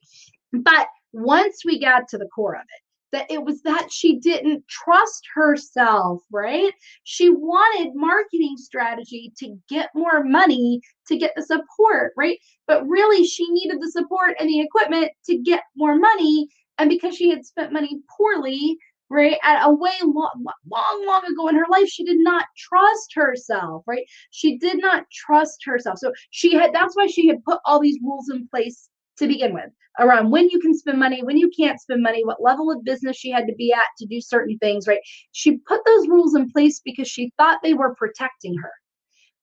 But 0.53 0.89
once 1.13 1.63
we 1.65 1.81
got 1.81 2.09
to 2.09 2.19
the 2.19 2.29
core 2.35 2.57
of 2.57 2.63
it, 2.63 2.85
that 3.15 3.31
it 3.31 3.45
was 3.45 3.63
that 3.63 3.93
she 3.93 4.19
didn't 4.19 4.67
trust 4.69 5.25
herself, 5.35 6.21
right? 6.33 6.73
She 7.05 7.31
wanted 7.31 7.95
marketing 7.95 8.57
strategy 8.57 9.33
to 9.39 9.57
get 9.69 9.91
more 9.95 10.25
money 10.25 10.81
to 11.07 11.17
get 11.17 11.33
the 11.37 11.43
support, 11.43 12.13
right? 12.17 12.39
But 12.67 12.85
really, 12.89 13.25
she 13.25 13.47
needed 13.51 13.81
the 13.81 13.93
support 13.93 14.35
and 14.41 14.49
the 14.49 14.61
equipment 14.61 15.13
to 15.27 15.39
get 15.39 15.63
more 15.77 15.97
money. 15.97 16.49
And 16.79 16.91
because 16.91 17.15
she 17.15 17.31
had 17.31 17.47
spent 17.47 17.73
money 17.73 18.01
poorly, 18.17 18.77
right, 19.11 19.39
at 19.43 19.67
a 19.67 19.73
way 19.73 19.93
long, 20.03 20.45
long, 20.71 21.05
long 21.07 21.25
ago 21.25 21.49
in 21.49 21.57
her 21.57 21.67
life, 21.71 21.89
she 21.89 22.05
did 22.05 22.19
not 22.19 22.47
trust 22.57 23.13
herself, 23.15 23.85
right? 23.87 24.05
She 24.31 24.59
did 24.59 24.79
not 24.79 25.05
trust 25.13 25.65
herself. 25.65 25.99
So 25.99 26.13
she 26.31 26.55
had, 26.55 26.73
that's 26.73 26.97
why 26.97 27.07
she 27.07 27.29
had 27.29 27.45
put 27.45 27.61
all 27.65 27.81
these 27.81 27.99
rules 28.03 28.31
in 28.31 28.49
place 28.49 28.89
to 29.19 29.27
begin 29.27 29.55
with 29.55 29.71
around 30.01 30.31
when 30.31 30.49
you 30.51 30.59
can 30.59 30.77
spend 30.77 30.99
money, 30.99 31.23
when 31.23 31.37
you 31.37 31.51
can't 31.57 31.81
spend 31.81 32.03
money, 32.03 32.25
what 32.25 32.43
level 32.43 32.71
of 32.71 32.85
business 32.85 33.17
she 33.17 33.31
had 33.31 33.47
to 33.47 33.55
be 33.55 33.73
at 33.73 33.85
to 33.99 34.07
do 34.07 34.21
certain 34.21 34.59
things, 34.59 34.89
right? 34.89 35.01
She 35.33 35.59
put 35.59 35.85
those 35.87 36.09
rules 36.09 36.35
in 36.35 36.51
place 36.51 36.81
because 36.85 37.09
she 37.09 37.33
thought 37.37 37.61
they 37.63 37.75
were 37.75 37.95
protecting 37.95 38.57
her. 38.61 38.73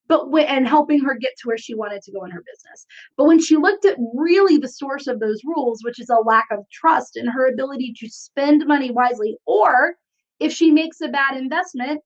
But 0.08 0.30
when, 0.30 0.46
and 0.48 0.68
helping 0.68 1.00
her 1.04 1.16
get 1.16 1.32
to 1.38 1.48
where 1.48 1.58
she 1.58 1.74
wanted 1.74 2.02
to 2.04 2.12
go 2.12 2.26
in 2.26 2.32
her 2.32 2.44
business. 2.46 2.86
But 3.18 3.26
when 3.26 3.42
she 3.42 3.56
looked 3.56 3.86
at 3.86 3.98
really 4.14 4.58
the 4.58 4.68
source 4.68 5.08
of 5.08 5.20
those 5.20 5.42
rules, 5.46 5.84
which 5.84 6.00
is 6.00 6.10
a 6.10 6.16
lack 6.16 6.48
of 6.52 6.66
trust 6.72 7.18
in 7.18 7.28
her 7.28 7.48
ability 7.48 7.94
to 8.00 8.10
spend 8.10 8.66
money 8.68 8.92
wisely, 8.92 9.38
or 9.46 9.96
if 10.40 10.52
she 10.52 10.72
makes 10.72 11.00
a 11.02 11.08
bad 11.08 11.38
investment, 11.38 12.02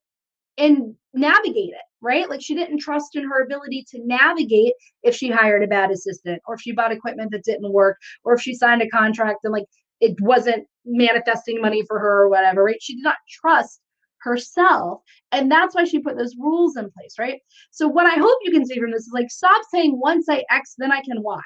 and 0.58 0.96
navigate 1.14 1.70
it, 1.70 1.86
right? 2.02 2.30
Like 2.30 2.42
she 2.42 2.56
didn't 2.56 2.80
trust 2.80 3.16
in 3.16 3.24
her 3.24 3.44
ability 3.44 3.86
to 3.90 4.00
navigate 4.06 4.74
if 5.04 5.16
she 5.16 5.30
hired 5.30 5.64
a 5.64 5.68
bad 5.68 5.92
assistant 5.92 6.42
or 6.48 6.56
if 6.56 6.62
she 6.62 6.72
bought 6.72 6.92
equipment 6.92 7.32
that 7.32 7.44
didn't 7.44 7.72
work 7.72 7.98
or 8.24 8.34
if 8.34 8.42
she 8.42 8.54
signed 8.54 8.82
a 8.82 8.90
contract 8.90 9.40
and 9.44 9.54
like 9.54 9.66
it 10.02 10.20
wasn't 10.22 10.66
manifesting 10.86 11.62
money 11.62 11.84
for 11.88 12.00
her 12.00 12.24
or 12.24 12.30
whatever, 12.30 12.64
right? 12.64 12.82
She 12.82 12.96
did 12.96 13.04
not 13.04 13.18
trust 13.30 13.82
herself. 14.26 15.02
And 15.32 15.50
that's 15.50 15.74
why 15.74 15.86
she 15.86 16.00
put 16.00 16.18
those 16.18 16.36
rules 16.38 16.76
in 16.76 16.92
place, 16.92 17.16
right? 17.18 17.40
So, 17.72 17.88
what 17.88 18.06
I 18.06 18.20
hope 18.20 18.38
you 18.44 18.52
can 18.52 18.66
see 18.66 18.80
from 18.80 18.92
this 18.92 19.04
is 19.04 19.14
like, 19.14 19.32
stop 19.32 19.62
saying 19.72 19.98
once 19.98 20.28
I 20.30 20.44
X, 20.52 20.76
then 20.78 20.92
I 20.92 21.02
can 21.02 21.24
Y. 21.24 21.42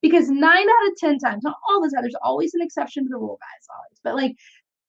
Because 0.00 0.30
nine 0.30 0.66
out 0.66 0.88
of 0.88 0.96
10 0.98 1.18
times, 1.18 1.42
not 1.44 1.56
all 1.68 1.82
the 1.82 1.90
time, 1.94 2.02
there's 2.02 2.14
always 2.22 2.54
an 2.54 2.62
exception 2.62 3.04
to 3.04 3.10
the 3.10 3.18
rule, 3.18 3.38
guys, 3.38 3.66
always. 3.76 4.00
But 4.02 4.14
like, 4.14 4.36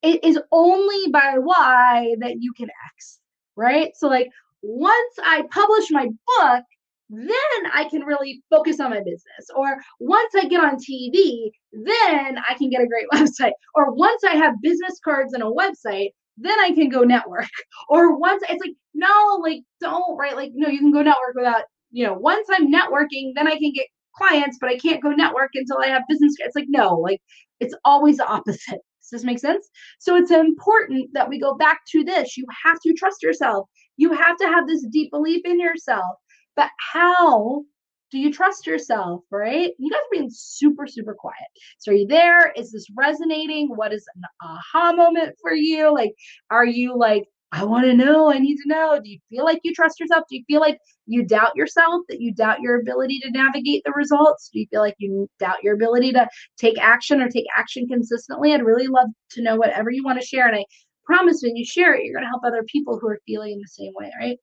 it 0.01 0.23
is 0.23 0.39
only 0.53 1.11
by 1.11 1.35
Y 1.37 2.15
that 2.21 2.37
you 2.39 2.53
can 2.53 2.69
X 2.95 3.19
right? 3.55 3.95
So, 3.95 4.07
like, 4.07 4.29
once 4.61 5.15
I 5.23 5.43
publish 5.51 5.89
my 5.91 6.07
book, 6.07 6.63
then 7.09 7.71
I 7.73 7.87
can 7.89 8.01
really 8.03 8.41
focus 8.49 8.79
on 8.79 8.91
my 8.91 8.99
business. 8.99 9.49
Or 9.55 9.77
once 9.99 10.33
I 10.35 10.45
get 10.45 10.63
on 10.63 10.77
TV, 10.77 11.51
then 11.71 12.37
I 12.49 12.53
can 12.57 12.69
get 12.69 12.81
a 12.81 12.87
great 12.87 13.07
website. 13.13 13.51
Or 13.75 13.93
once 13.93 14.23
I 14.23 14.35
have 14.35 14.61
business 14.61 14.99
cards 15.03 15.33
and 15.33 15.43
a 15.43 15.47
website, 15.47 16.11
then 16.37 16.59
I 16.59 16.71
can 16.71 16.89
go 16.89 17.01
network. 17.03 17.47
Or 17.89 18.17
once 18.17 18.41
it's 18.47 18.63
like, 18.65 18.75
no, 18.93 19.39
like, 19.43 19.61
don't, 19.81 20.17
right? 20.17 20.35
Like, 20.35 20.51
no, 20.53 20.69
you 20.69 20.79
can 20.79 20.91
go 20.91 21.01
network 21.01 21.35
without, 21.35 21.63
you 21.91 22.05
know, 22.05 22.13
once 22.13 22.47
I'm 22.49 22.71
networking, 22.71 23.33
then 23.35 23.47
I 23.47 23.57
can 23.57 23.73
get 23.73 23.87
clients, 24.15 24.57
but 24.61 24.69
I 24.69 24.77
can't 24.77 25.01
go 25.03 25.09
network 25.09 25.51
until 25.55 25.79
I 25.79 25.87
have 25.87 26.03
business. 26.07 26.35
It's 26.39 26.55
like, 26.55 26.67
no, 26.69 26.95
like, 26.95 27.19
it's 27.59 27.75
always 27.83 28.17
the 28.17 28.27
opposite. 28.27 28.79
Does 29.01 29.09
this 29.11 29.23
make 29.23 29.39
sense? 29.39 29.67
So 29.99 30.15
it's 30.15 30.31
important 30.31 31.09
that 31.13 31.27
we 31.27 31.39
go 31.39 31.55
back 31.55 31.81
to 31.91 32.03
this. 32.03 32.37
You 32.37 32.45
have 32.63 32.79
to 32.81 32.93
trust 32.93 33.21
yourself. 33.23 33.67
You 33.97 34.13
have 34.13 34.37
to 34.37 34.47
have 34.47 34.67
this 34.67 34.85
deep 34.91 35.11
belief 35.11 35.41
in 35.43 35.59
yourself. 35.59 36.15
But 36.55 36.69
how 36.93 37.63
do 38.11 38.19
you 38.19 38.31
trust 38.31 38.67
yourself, 38.67 39.23
right? 39.31 39.71
You 39.77 39.89
guys 39.89 39.99
are 39.99 40.17
being 40.17 40.29
super, 40.31 40.85
super 40.85 41.13
quiet. 41.13 41.37
So 41.79 41.91
are 41.91 41.95
you 41.95 42.07
there? 42.07 42.51
Is 42.51 42.71
this 42.71 42.87
resonating? 42.95 43.69
What 43.69 43.93
is 43.93 44.05
an 44.15 44.23
aha 44.41 44.93
moment 44.93 45.35
for 45.41 45.53
you? 45.53 45.93
Like, 45.93 46.13
are 46.49 46.65
you 46.65 46.97
like, 46.97 47.23
I 47.53 47.65
want 47.65 47.85
to 47.85 47.93
know. 47.93 48.31
I 48.31 48.39
need 48.39 48.57
to 48.57 48.67
know. 48.69 48.99
Do 49.01 49.09
you 49.09 49.19
feel 49.29 49.43
like 49.43 49.59
you 49.63 49.73
trust 49.73 49.99
yourself? 49.99 50.23
Do 50.29 50.37
you 50.37 50.43
feel 50.47 50.61
like 50.61 50.77
you 51.05 51.25
doubt 51.25 51.55
yourself, 51.55 52.03
that 52.07 52.21
you 52.21 52.33
doubt 52.33 52.61
your 52.61 52.79
ability 52.79 53.19
to 53.19 53.31
navigate 53.31 53.83
the 53.85 53.91
results? 53.91 54.49
Do 54.53 54.59
you 54.59 54.67
feel 54.71 54.79
like 54.79 54.95
you 54.99 55.29
doubt 55.39 55.63
your 55.63 55.75
ability 55.75 56.13
to 56.13 56.27
take 56.57 56.79
action 56.79 57.21
or 57.21 57.29
take 57.29 57.45
action 57.55 57.87
consistently? 57.87 58.53
I'd 58.53 58.63
really 58.63 58.87
love 58.87 59.07
to 59.31 59.41
know 59.41 59.57
whatever 59.57 59.89
you 59.89 60.03
want 60.03 60.19
to 60.21 60.25
share. 60.25 60.47
And 60.47 60.55
I 60.55 60.65
promise 61.05 61.41
when 61.43 61.57
you 61.57 61.65
share 61.65 61.93
it, 61.93 62.05
you're 62.05 62.13
going 62.13 62.23
to 62.23 62.29
help 62.29 62.43
other 62.45 62.63
people 62.63 62.97
who 62.99 63.09
are 63.09 63.19
feeling 63.25 63.59
the 63.59 63.67
same 63.67 63.91
way, 63.95 64.11
right? 64.17 64.37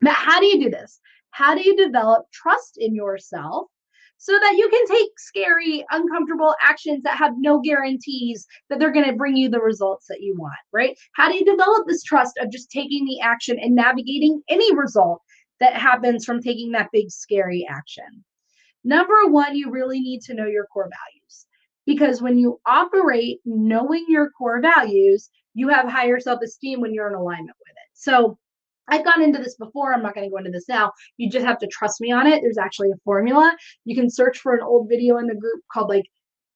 But 0.00 0.12
how 0.12 0.38
do 0.38 0.46
you 0.46 0.62
do 0.62 0.70
this? 0.70 1.00
How 1.34 1.52
do 1.52 1.62
you 1.62 1.76
develop 1.76 2.26
trust 2.30 2.78
in 2.78 2.94
yourself 2.94 3.66
so 4.18 4.38
that 4.38 4.54
you 4.56 4.68
can 4.68 4.86
take 4.86 5.10
scary, 5.18 5.84
uncomfortable 5.90 6.54
actions 6.62 7.02
that 7.02 7.16
have 7.18 7.32
no 7.38 7.60
guarantees 7.60 8.46
that 8.70 8.78
they're 8.78 8.92
going 8.92 9.10
to 9.10 9.16
bring 9.16 9.36
you 9.36 9.48
the 9.48 9.58
results 9.58 10.06
that 10.08 10.20
you 10.20 10.36
want, 10.38 10.54
right? 10.72 10.96
How 11.16 11.28
do 11.28 11.34
you 11.34 11.44
develop 11.44 11.88
this 11.88 12.04
trust 12.04 12.38
of 12.38 12.52
just 12.52 12.70
taking 12.70 13.04
the 13.04 13.20
action 13.20 13.58
and 13.58 13.74
navigating 13.74 14.42
any 14.48 14.72
result 14.76 15.22
that 15.58 15.74
happens 15.74 16.24
from 16.24 16.40
taking 16.40 16.70
that 16.70 16.90
big, 16.92 17.10
scary 17.10 17.66
action? 17.68 18.24
Number 18.84 19.26
one, 19.26 19.56
you 19.56 19.72
really 19.72 19.98
need 19.98 20.20
to 20.26 20.34
know 20.34 20.46
your 20.46 20.66
core 20.66 20.88
values 20.88 21.46
because 21.84 22.22
when 22.22 22.38
you 22.38 22.60
operate 22.64 23.40
knowing 23.44 24.04
your 24.06 24.30
core 24.30 24.60
values, 24.60 25.30
you 25.54 25.68
have 25.68 25.88
higher 25.88 26.20
self 26.20 26.42
esteem 26.42 26.80
when 26.80 26.94
you're 26.94 27.08
in 27.08 27.16
alignment 27.16 27.56
with 27.58 27.72
it. 27.72 27.90
So, 27.94 28.38
I've 28.88 29.04
gone 29.04 29.22
into 29.22 29.38
this 29.38 29.56
before. 29.56 29.94
I'm 29.94 30.02
not 30.02 30.14
going 30.14 30.26
to 30.26 30.30
go 30.30 30.38
into 30.38 30.50
this 30.50 30.68
now. 30.68 30.92
You 31.16 31.30
just 31.30 31.46
have 31.46 31.58
to 31.58 31.66
trust 31.66 32.00
me 32.00 32.12
on 32.12 32.26
it. 32.26 32.42
There's 32.42 32.58
actually 32.58 32.90
a 32.90 32.98
formula. 33.04 33.56
You 33.84 33.94
can 33.94 34.10
search 34.10 34.38
for 34.38 34.54
an 34.54 34.62
old 34.62 34.88
video 34.88 35.18
in 35.18 35.26
the 35.26 35.34
group 35.34 35.60
called 35.72 35.88
like 35.88 36.04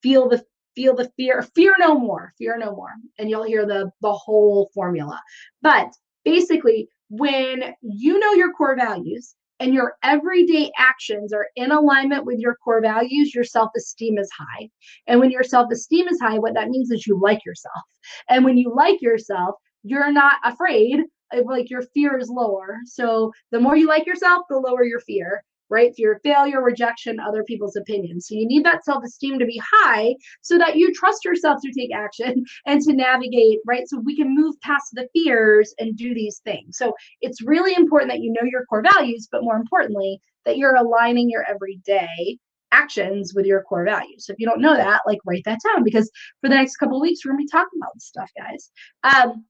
feel 0.02 0.28
the 0.28 0.44
feel 0.74 0.94
the 0.94 1.10
fear 1.16 1.42
fear 1.56 1.74
no 1.80 1.98
more 1.98 2.32
fear 2.38 2.56
no 2.56 2.70
more 2.70 2.92
and 3.18 3.28
you'll 3.28 3.42
hear 3.42 3.66
the 3.66 3.90
the 4.00 4.12
whole 4.12 4.70
formula 4.72 5.20
but 5.60 5.88
basically 6.24 6.88
when 7.08 7.74
you 7.82 8.16
know 8.20 8.32
your 8.34 8.52
core 8.52 8.76
values 8.76 9.34
and 9.60 9.74
your 9.74 9.94
everyday 10.02 10.70
actions 10.78 11.32
are 11.32 11.48
in 11.56 11.72
alignment 11.72 12.24
with 12.24 12.38
your 12.38 12.56
core 12.56 12.80
values, 12.80 13.34
your 13.34 13.44
self 13.44 13.70
esteem 13.76 14.18
is 14.18 14.30
high. 14.38 14.68
And 15.06 15.20
when 15.20 15.30
your 15.30 15.42
self 15.42 15.70
esteem 15.72 16.08
is 16.08 16.20
high, 16.20 16.38
what 16.38 16.54
that 16.54 16.68
means 16.68 16.90
is 16.90 17.06
you 17.06 17.18
like 17.20 17.44
yourself. 17.44 17.82
And 18.28 18.44
when 18.44 18.56
you 18.56 18.72
like 18.74 19.02
yourself, 19.02 19.56
you're 19.82 20.12
not 20.12 20.36
afraid 20.44 21.00
like 21.44 21.70
your 21.70 21.82
fear 21.94 22.18
is 22.18 22.28
lower. 22.28 22.78
So 22.86 23.32
the 23.50 23.60
more 23.60 23.76
you 23.76 23.86
like 23.86 24.06
yourself, 24.06 24.44
the 24.48 24.58
lower 24.58 24.84
your 24.84 25.00
fear, 25.00 25.42
right? 25.70 25.94
Fear 25.94 26.14
of 26.14 26.20
failure, 26.22 26.62
rejection, 26.62 27.20
other 27.20 27.44
people's 27.44 27.76
opinions. 27.76 28.26
So 28.26 28.34
you 28.34 28.46
need 28.46 28.64
that 28.64 28.84
self 28.84 29.04
esteem 29.04 29.38
to 29.38 29.46
be 29.46 29.60
high 29.72 30.14
so 30.40 30.58
that 30.58 30.76
you 30.76 30.92
trust 30.94 31.24
yourself 31.24 31.60
to 31.62 31.72
take 31.72 31.94
action 31.94 32.44
and 32.66 32.80
to 32.82 32.92
navigate, 32.92 33.58
right? 33.66 33.88
So 33.88 34.00
we 34.00 34.16
can 34.16 34.34
move 34.34 34.54
past 34.62 34.90
the 34.92 35.08
fears 35.14 35.74
and 35.78 35.96
do 35.96 36.14
these 36.14 36.40
things. 36.44 36.78
So 36.78 36.94
it's 37.20 37.42
really 37.42 37.74
important 37.74 38.10
that 38.10 38.20
you 38.20 38.32
know 38.32 38.48
your 38.50 38.64
core 38.66 38.82
values, 38.94 39.28
but 39.30 39.44
more 39.44 39.56
importantly, 39.56 40.20
that 40.44 40.56
you're 40.56 40.76
aligning 40.76 41.28
your 41.28 41.44
everyday 41.48 42.38
actions 42.72 43.32
with 43.34 43.46
your 43.46 43.62
core 43.62 43.84
values. 43.84 44.26
So 44.26 44.32
if 44.32 44.38
you 44.38 44.46
don't 44.46 44.60
know 44.60 44.76
that, 44.76 45.00
like 45.06 45.18
write 45.24 45.42
that 45.44 45.58
down 45.66 45.84
because 45.84 46.10
for 46.40 46.48
the 46.48 46.54
next 46.54 46.76
couple 46.76 47.00
weeks, 47.00 47.24
we're 47.24 47.32
gonna 47.32 47.42
be 47.42 47.48
talking 47.48 47.78
about 47.80 47.94
this 47.94 48.06
stuff, 48.06 48.30
guys. 48.36 48.70
Um, 49.04 49.44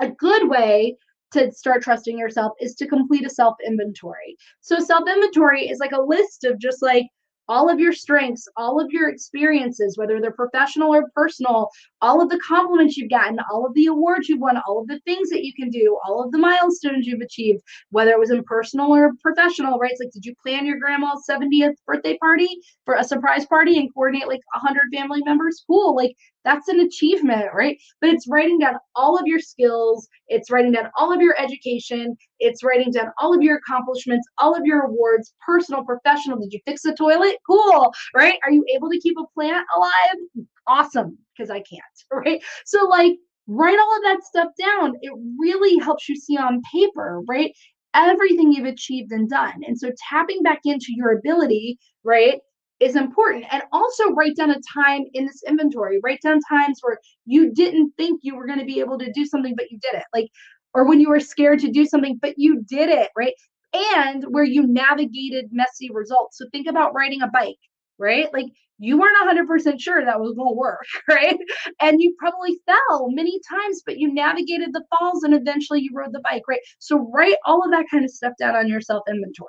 a 0.00 0.10
good 0.10 0.48
way 0.48 0.96
to 1.32 1.52
start 1.52 1.82
trusting 1.82 2.18
yourself 2.18 2.52
is 2.60 2.74
to 2.76 2.86
complete 2.86 3.26
a 3.26 3.30
self 3.30 3.56
inventory. 3.66 4.36
So, 4.60 4.78
self 4.80 5.08
inventory 5.08 5.68
is 5.68 5.78
like 5.78 5.92
a 5.92 6.00
list 6.00 6.44
of 6.44 6.58
just 6.58 6.82
like 6.82 7.06
all 7.48 7.70
of 7.70 7.80
your 7.80 7.92
strengths, 7.92 8.46
all 8.56 8.78
of 8.78 8.90
your 8.90 9.08
experiences, 9.08 9.96
whether 9.96 10.20
they're 10.20 10.30
professional 10.32 10.94
or 10.94 11.10
personal, 11.14 11.70
all 12.02 12.20
of 12.20 12.28
the 12.28 12.38
compliments 12.46 12.96
you've 12.96 13.10
gotten, 13.10 13.38
all 13.50 13.66
of 13.66 13.72
the 13.74 13.86
awards 13.86 14.28
you've 14.28 14.40
won, 14.40 14.60
all 14.66 14.80
of 14.80 14.86
the 14.86 15.00
things 15.00 15.30
that 15.30 15.44
you 15.44 15.52
can 15.54 15.70
do, 15.70 15.98
all 16.06 16.22
of 16.22 16.30
the 16.30 16.38
milestones 16.38 17.06
you've 17.06 17.22
achieved, 17.22 17.62
whether 17.90 18.10
it 18.10 18.18
was 18.18 18.30
in 18.30 18.44
personal 18.44 18.94
or 18.94 19.12
professional, 19.22 19.78
right? 19.78 19.92
It's 19.92 20.00
like, 20.00 20.12
did 20.12 20.26
you 20.26 20.34
plan 20.42 20.66
your 20.66 20.78
grandma's 20.78 21.24
70th 21.28 21.74
birthday 21.86 22.18
party 22.18 22.48
for 22.84 22.94
a 22.94 23.04
surprise 23.04 23.46
party 23.46 23.78
and 23.78 23.92
coordinate 23.94 24.28
like 24.28 24.40
100 24.54 24.82
family 24.94 25.22
members? 25.24 25.64
Cool. 25.66 25.96
Like, 25.96 26.14
that's 26.44 26.68
an 26.68 26.80
achievement, 26.80 27.46
right? 27.54 27.78
But 28.00 28.10
it's 28.10 28.28
writing 28.28 28.58
down 28.58 28.74
all 28.94 29.16
of 29.18 29.26
your 29.26 29.40
skills, 29.40 30.08
it's 30.28 30.50
writing 30.50 30.72
down 30.72 30.90
all 30.96 31.12
of 31.12 31.20
your 31.20 31.38
education, 31.40 32.16
it's 32.38 32.62
writing 32.62 32.90
down 32.90 33.10
all 33.20 33.34
of 33.34 33.42
your 33.42 33.58
accomplishments, 33.58 34.26
all 34.38 34.54
of 34.54 34.64
your 34.64 34.82
awards, 34.82 35.34
personal, 35.44 35.84
professional. 35.84 36.38
Did 36.38 36.52
you 36.52 36.60
fix 36.66 36.82
the 36.82 36.94
toilet? 36.94 37.36
Cool, 37.48 37.92
right? 38.14 38.38
Are 38.44 38.52
you 38.52 38.64
able 38.74 38.90
to 38.90 39.00
keep 39.00 39.16
a 39.18 39.26
plant 39.34 39.66
alive? 39.76 40.46
Awesome, 40.66 41.18
because 41.36 41.50
I 41.50 41.62
can't, 41.62 41.82
right? 42.12 42.42
So, 42.64 42.86
like, 42.86 43.16
write 43.46 43.78
all 43.78 43.96
of 43.96 44.02
that 44.04 44.24
stuff 44.24 44.48
down. 44.58 44.94
It 45.02 45.12
really 45.38 45.78
helps 45.78 46.08
you 46.08 46.16
see 46.16 46.36
on 46.36 46.62
paper, 46.72 47.22
right? 47.28 47.52
Everything 47.94 48.52
you've 48.52 48.66
achieved 48.66 49.12
and 49.12 49.28
done. 49.28 49.60
And 49.66 49.78
so, 49.78 49.90
tapping 50.08 50.42
back 50.42 50.60
into 50.64 50.88
your 50.90 51.12
ability, 51.18 51.78
right? 52.04 52.38
Is 52.80 52.96
important. 52.96 53.44
And 53.50 53.62
also 53.72 54.10
write 54.12 54.36
down 54.36 54.50
a 54.50 54.60
time 54.72 55.04
in 55.14 55.26
this 55.26 55.42
inventory. 55.46 56.00
Write 56.02 56.20
down 56.22 56.40
times 56.48 56.78
where 56.82 56.98
you 57.26 57.52
didn't 57.52 57.92
think 57.96 58.20
you 58.22 58.36
were 58.36 58.46
going 58.46 58.60
to 58.60 58.64
be 58.64 58.80
able 58.80 58.98
to 58.98 59.12
do 59.12 59.24
something, 59.24 59.54
but 59.56 59.70
you 59.70 59.78
did 59.80 59.94
it. 59.94 60.04
Like, 60.14 60.28
or 60.74 60.86
when 60.86 61.00
you 61.00 61.08
were 61.08 61.20
scared 61.20 61.58
to 61.60 61.70
do 61.70 61.86
something, 61.86 62.18
but 62.20 62.34
you 62.36 62.64
did 62.68 62.88
it, 62.88 63.10
right? 63.16 63.34
And 63.74 64.24
where 64.30 64.44
you 64.44 64.66
navigated 64.66 65.46
messy 65.50 65.90
results. 65.92 66.38
So 66.38 66.46
think 66.52 66.68
about 66.68 66.94
riding 66.94 67.22
a 67.22 67.28
bike, 67.28 67.58
right? 67.98 68.32
Like 68.32 68.46
you 68.78 68.98
weren't 68.98 69.16
100% 69.26 69.80
sure 69.80 70.04
that 70.04 70.20
was 70.20 70.34
going 70.34 70.50
to 70.50 70.54
work, 70.54 70.86
right? 71.08 71.38
And 71.80 72.00
you 72.00 72.14
probably 72.18 72.58
fell 72.64 73.10
many 73.10 73.40
times, 73.50 73.82
but 73.84 73.98
you 73.98 74.12
navigated 74.12 74.72
the 74.72 74.84
falls 74.90 75.24
and 75.24 75.34
eventually 75.34 75.80
you 75.80 75.90
rode 75.92 76.12
the 76.12 76.20
bike, 76.20 76.42
right? 76.48 76.60
So 76.78 77.10
write 77.12 77.36
all 77.44 77.64
of 77.64 77.72
that 77.72 77.86
kind 77.90 78.04
of 78.04 78.10
stuff 78.10 78.34
down 78.38 78.56
on 78.56 78.68
your 78.68 78.80
self 78.80 79.02
inventory. 79.08 79.48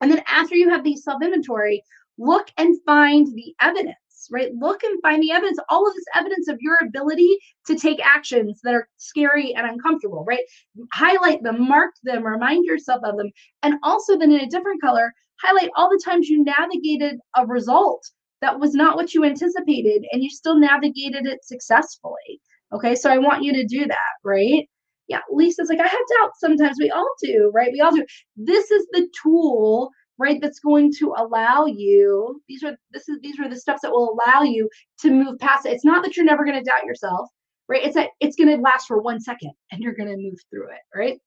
And 0.00 0.10
then 0.10 0.22
after 0.26 0.56
you 0.56 0.68
have 0.68 0.84
these 0.84 1.04
self 1.04 1.22
inventory, 1.22 1.82
look 2.18 2.50
and 2.56 2.76
find 2.84 3.26
the 3.34 3.54
evidence 3.60 3.96
right? 4.30 4.52
Look 4.54 4.82
and 4.82 5.00
find 5.02 5.22
the 5.22 5.30
evidence, 5.30 5.58
all 5.68 5.86
of 5.86 5.94
this 5.94 6.04
evidence 6.14 6.48
of 6.48 6.58
your 6.60 6.78
ability 6.82 7.38
to 7.66 7.76
take 7.76 8.04
actions 8.04 8.60
that 8.62 8.74
are 8.74 8.88
scary 8.96 9.54
and 9.54 9.66
uncomfortable, 9.66 10.24
right? 10.26 10.44
Highlight 10.92 11.42
them, 11.42 11.66
mark 11.66 11.92
them, 12.02 12.24
remind 12.24 12.64
yourself 12.64 13.02
of 13.04 13.16
them. 13.16 13.30
And 13.62 13.74
also, 13.82 14.18
then 14.18 14.32
in 14.32 14.40
a 14.40 14.46
different 14.46 14.80
color, 14.80 15.12
highlight 15.42 15.70
all 15.76 15.90
the 15.90 16.02
times 16.04 16.28
you 16.28 16.44
navigated 16.44 17.18
a 17.36 17.46
result 17.46 18.02
that 18.40 18.58
was 18.58 18.74
not 18.74 18.96
what 18.96 19.14
you 19.14 19.24
anticipated 19.24 20.04
and 20.12 20.22
you 20.22 20.30
still 20.30 20.58
navigated 20.58 21.26
it 21.26 21.44
successfully. 21.44 22.40
Okay, 22.72 22.94
so 22.94 23.10
I 23.10 23.18
want 23.18 23.44
you 23.44 23.52
to 23.52 23.64
do 23.64 23.86
that, 23.86 24.12
right? 24.24 24.68
Yeah, 25.08 25.20
Lisa's 25.30 25.68
like, 25.68 25.78
I 25.78 25.86
have 25.86 26.00
doubts 26.18 26.40
sometimes. 26.40 26.78
We 26.80 26.90
all 26.90 27.08
do, 27.22 27.50
right? 27.54 27.70
We 27.72 27.80
all 27.80 27.94
do. 27.94 28.04
This 28.36 28.70
is 28.72 28.86
the 28.90 29.08
tool 29.22 29.90
right 30.18 30.40
that's 30.40 30.60
going 30.60 30.92
to 30.92 31.14
allow 31.16 31.66
you 31.66 32.40
these 32.48 32.62
are 32.62 32.76
this 32.92 33.08
is 33.08 33.18
these 33.22 33.38
are 33.38 33.48
the 33.48 33.58
steps 33.58 33.82
that 33.82 33.90
will 33.90 34.16
allow 34.16 34.42
you 34.42 34.68
to 35.00 35.10
move 35.10 35.38
past 35.38 35.66
it. 35.66 35.72
It's 35.72 35.84
not 35.84 36.02
that 36.04 36.16
you're 36.16 36.26
never 36.26 36.44
going 36.44 36.58
to 36.58 36.64
doubt 36.64 36.84
yourself 36.84 37.28
right? 37.68 37.84
It's 37.84 37.96
that 37.96 38.10
it's 38.20 38.36
going 38.36 38.48
to 38.48 38.62
last 38.62 38.86
for 38.86 39.00
one 39.00 39.20
second 39.20 39.52
and 39.72 39.82
you're 39.82 39.94
going 39.94 40.08
to 40.08 40.16
move 40.16 40.38
through 40.50 40.68
it 40.70 40.80
right? 40.94 41.18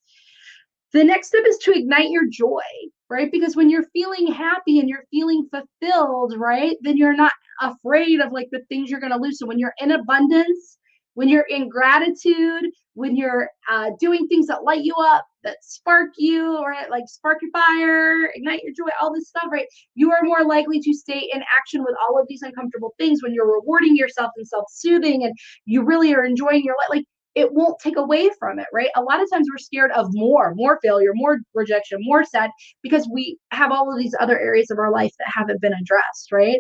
The 0.91 1.03
next 1.03 1.27
step 1.27 1.43
is 1.47 1.57
to 1.59 1.77
ignite 1.77 2.09
your 2.09 2.27
joy 2.29 2.61
right? 3.09 3.31
Because 3.31 3.55
when 3.55 3.69
you're 3.69 3.87
feeling 3.91 4.27
happy 4.27 4.79
and 4.79 4.87
you're 4.87 5.05
feeling 5.11 5.47
fulfilled 5.51 6.35
right 6.37 6.77
then 6.81 6.97
you're 6.97 7.15
not 7.15 7.33
afraid 7.61 8.21
of 8.21 8.31
like 8.31 8.47
the 8.51 8.63
things 8.69 8.89
you're 8.89 9.01
going 9.01 9.11
to 9.11 9.19
lose. 9.19 9.39
So 9.39 9.45
when 9.45 9.59
you're 9.59 9.73
in 9.79 9.91
abundance 9.91 10.79
when 11.19 11.27
you're 11.27 11.47
in 11.49 11.67
gratitude, 11.67 12.71
when 12.93 13.13
you're 13.15 13.49
uh, 13.69 13.91
doing 13.99 14.25
things 14.29 14.47
that 14.47 14.63
light 14.63 14.85
you 14.85 14.93
up, 14.97 15.25
that 15.43 15.57
spark 15.61 16.09
you, 16.17 16.57
or 16.57 16.73
like 16.89 17.03
spark 17.07 17.39
your 17.41 17.51
fire, 17.51 18.31
ignite 18.35 18.63
your 18.63 18.73
joy, 18.73 18.91
all 19.01 19.13
this 19.13 19.29
stuff, 19.29 19.49
right? 19.51 19.67
You 19.95 20.11
are 20.11 20.23
more 20.23 20.43
likely 20.43 20.79
to 20.79 20.93
stay 20.93 21.29
in 21.33 21.41
action 21.57 21.83
with 21.83 21.95
all 22.07 22.19
of 22.19 22.27
these 22.27 22.41
uncomfortable 22.41 22.93
things 22.97 23.21
when 23.23 23.33
you're 23.33 23.51
rewarding 23.51 23.95
yourself 23.95 24.31
and 24.37 24.47
self 24.47 24.65
soothing 24.69 25.23
and 25.23 25.33
you 25.65 25.83
really 25.83 26.13
are 26.13 26.25
enjoying 26.25 26.63
your 26.63 26.75
life. 26.75 26.97
Like 26.97 27.05
it 27.35 27.53
won't 27.53 27.79
take 27.79 27.95
away 27.95 28.29
from 28.39 28.59
it, 28.59 28.67
right? 28.73 28.89
A 28.95 29.01
lot 29.01 29.21
of 29.21 29.29
times 29.31 29.47
we're 29.49 29.57
scared 29.57 29.91
of 29.91 30.07
more, 30.11 30.53
more 30.55 30.79
failure, 30.81 31.11
more 31.13 31.37
rejection, 31.53 31.99
more 32.01 32.23
sad 32.23 32.49
because 32.81 33.07
we 33.13 33.37
have 33.51 33.71
all 33.71 33.91
of 33.91 33.99
these 33.99 34.15
other 34.19 34.39
areas 34.39 34.71
of 34.71 34.79
our 34.79 34.91
life 34.91 35.11
that 35.19 35.31
haven't 35.33 35.61
been 35.61 35.73
addressed, 35.73 36.31
right? 36.31 36.59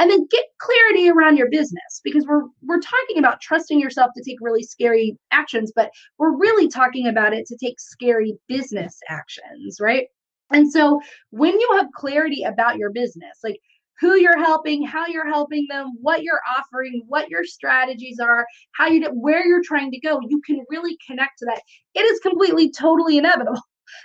And 0.00 0.10
then 0.10 0.26
get 0.30 0.46
clarity 0.58 1.10
around 1.10 1.36
your 1.36 1.50
business 1.50 2.00
because 2.02 2.26
we're 2.26 2.44
we're 2.62 2.80
talking 2.80 3.18
about 3.18 3.40
trusting 3.40 3.78
yourself 3.78 4.10
to 4.16 4.24
take 4.24 4.38
really 4.40 4.62
scary 4.62 5.16
actions 5.30 5.72
but 5.76 5.90
we're 6.18 6.36
really 6.36 6.68
talking 6.68 7.06
about 7.06 7.34
it 7.34 7.46
to 7.46 7.56
take 7.58 7.78
scary 7.78 8.34
business 8.48 8.98
actions 9.08 9.78
right? 9.78 10.06
And 10.52 10.72
so 10.72 11.00
when 11.30 11.52
you 11.52 11.68
have 11.76 11.86
clarity 11.94 12.42
about 12.42 12.78
your 12.78 12.90
business 12.90 13.38
like 13.44 13.60
who 14.00 14.16
you're 14.16 14.38
helping 14.38 14.82
how 14.82 15.06
you're 15.06 15.28
helping 15.28 15.66
them 15.68 15.92
what 16.00 16.22
you're 16.22 16.40
offering 16.58 17.02
what 17.06 17.28
your 17.28 17.44
strategies 17.44 18.18
are 18.18 18.46
how 18.72 18.86
you 18.86 19.04
where 19.12 19.46
you're 19.46 19.62
trying 19.62 19.90
to 19.90 20.00
go 20.00 20.18
you 20.28 20.40
can 20.46 20.64
really 20.70 20.96
connect 21.06 21.38
to 21.38 21.44
that. 21.44 21.60
It 21.94 22.10
is 22.10 22.20
completely 22.20 22.72
totally 22.72 23.18
inevitable 23.18 23.60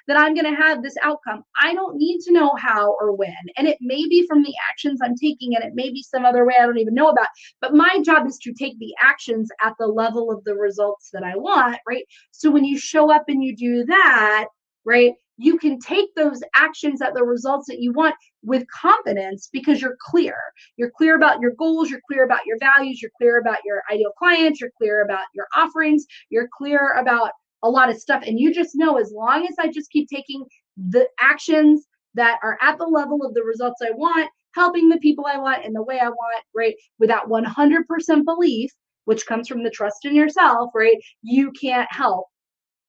that 0.07 0.17
I'm 0.17 0.33
going 0.33 0.49
to 0.49 0.61
have 0.61 0.83
this 0.83 0.95
outcome. 1.01 1.43
I 1.61 1.73
don't 1.73 1.97
need 1.97 2.19
to 2.21 2.33
know 2.33 2.51
how 2.57 2.95
or 2.99 3.15
when. 3.15 3.33
And 3.57 3.67
it 3.67 3.77
may 3.81 4.07
be 4.07 4.25
from 4.27 4.43
the 4.43 4.53
actions 4.71 4.99
I'm 5.01 5.15
taking, 5.15 5.55
and 5.55 5.63
it 5.63 5.73
may 5.75 5.89
be 5.89 6.03
some 6.03 6.25
other 6.25 6.45
way 6.45 6.55
I 6.59 6.65
don't 6.65 6.79
even 6.79 6.93
know 6.93 7.09
about. 7.09 7.27
But 7.61 7.73
my 7.73 7.99
job 8.03 8.27
is 8.27 8.38
to 8.39 8.53
take 8.53 8.77
the 8.79 8.93
actions 9.01 9.49
at 9.63 9.73
the 9.79 9.88
level 9.88 10.31
of 10.31 10.43
the 10.43 10.55
results 10.55 11.09
that 11.13 11.23
I 11.23 11.36
want, 11.36 11.77
right? 11.88 12.05
So 12.31 12.51
when 12.51 12.65
you 12.65 12.77
show 12.77 13.11
up 13.11 13.25
and 13.27 13.43
you 13.43 13.55
do 13.55 13.86
that, 13.86 14.47
right? 14.86 15.13
You 15.38 15.57
can 15.57 15.79
take 15.79 16.15
those 16.15 16.41
actions 16.55 17.01
at 17.01 17.13
the 17.13 17.23
results 17.23 17.67
that 17.67 17.81
you 17.81 17.91
want 17.91 18.15
with 18.41 18.65
confidence 18.69 19.49
because 19.51 19.81
you're 19.81 19.97
clear. 19.99 20.38
You're 20.77 20.91
clear 20.95 21.15
about 21.15 21.41
your 21.41 21.51
goals, 21.57 21.89
you're 21.89 22.01
clear 22.09 22.23
about 22.23 22.45
your 22.45 22.57
values, 22.59 23.01
you're 23.01 23.11
clear 23.17 23.39
about 23.39 23.57
your 23.65 23.81
ideal 23.91 24.11
clients, 24.17 24.61
you're 24.61 24.71
clear 24.77 25.03
about 25.03 25.25
your 25.33 25.47
offerings, 25.53 26.05
you're 26.29 26.47
clear 26.57 26.93
about 26.97 27.31
a 27.66 27.70
lot 27.70 27.89
of 27.89 27.97
stuff. 27.97 28.24
And 28.26 28.39
you 28.39 28.53
just 28.53 28.76
know 28.76 28.97
as 28.97 29.11
long 29.11 29.45
as 29.47 29.55
I 29.59 29.70
just 29.70 29.91
keep 29.91 30.07
taking 30.07 30.45
the 30.78 31.07
actions 31.20 31.88
that 32.13 32.39
are 32.43 32.57
at 32.61 32.78
the 32.78 32.86
level 32.86 33.26
of 33.26 33.34
the 33.34 33.43
results 33.43 33.82
I 33.82 33.91
want, 33.91 34.30
helping 34.53 34.88
the 34.88 34.99
people 34.99 35.26
I 35.26 35.38
want 35.38 35.66
in 35.66 35.74
the 35.74 35.84
way 35.84 35.99
I 35.99 36.09
want, 36.09 36.43
right? 36.55 36.76
Without 36.99 37.28
100% 37.30 38.24
belief, 38.24 38.72
which 39.05 39.26
comes 39.26 39.47
from 39.47 39.63
the 39.63 39.70
trust 39.70 40.05
in 40.05 40.16
yourself, 40.16 40.70
right? 40.74 40.97
You 41.24 41.51
can't 41.51 41.91
help 41.91 42.28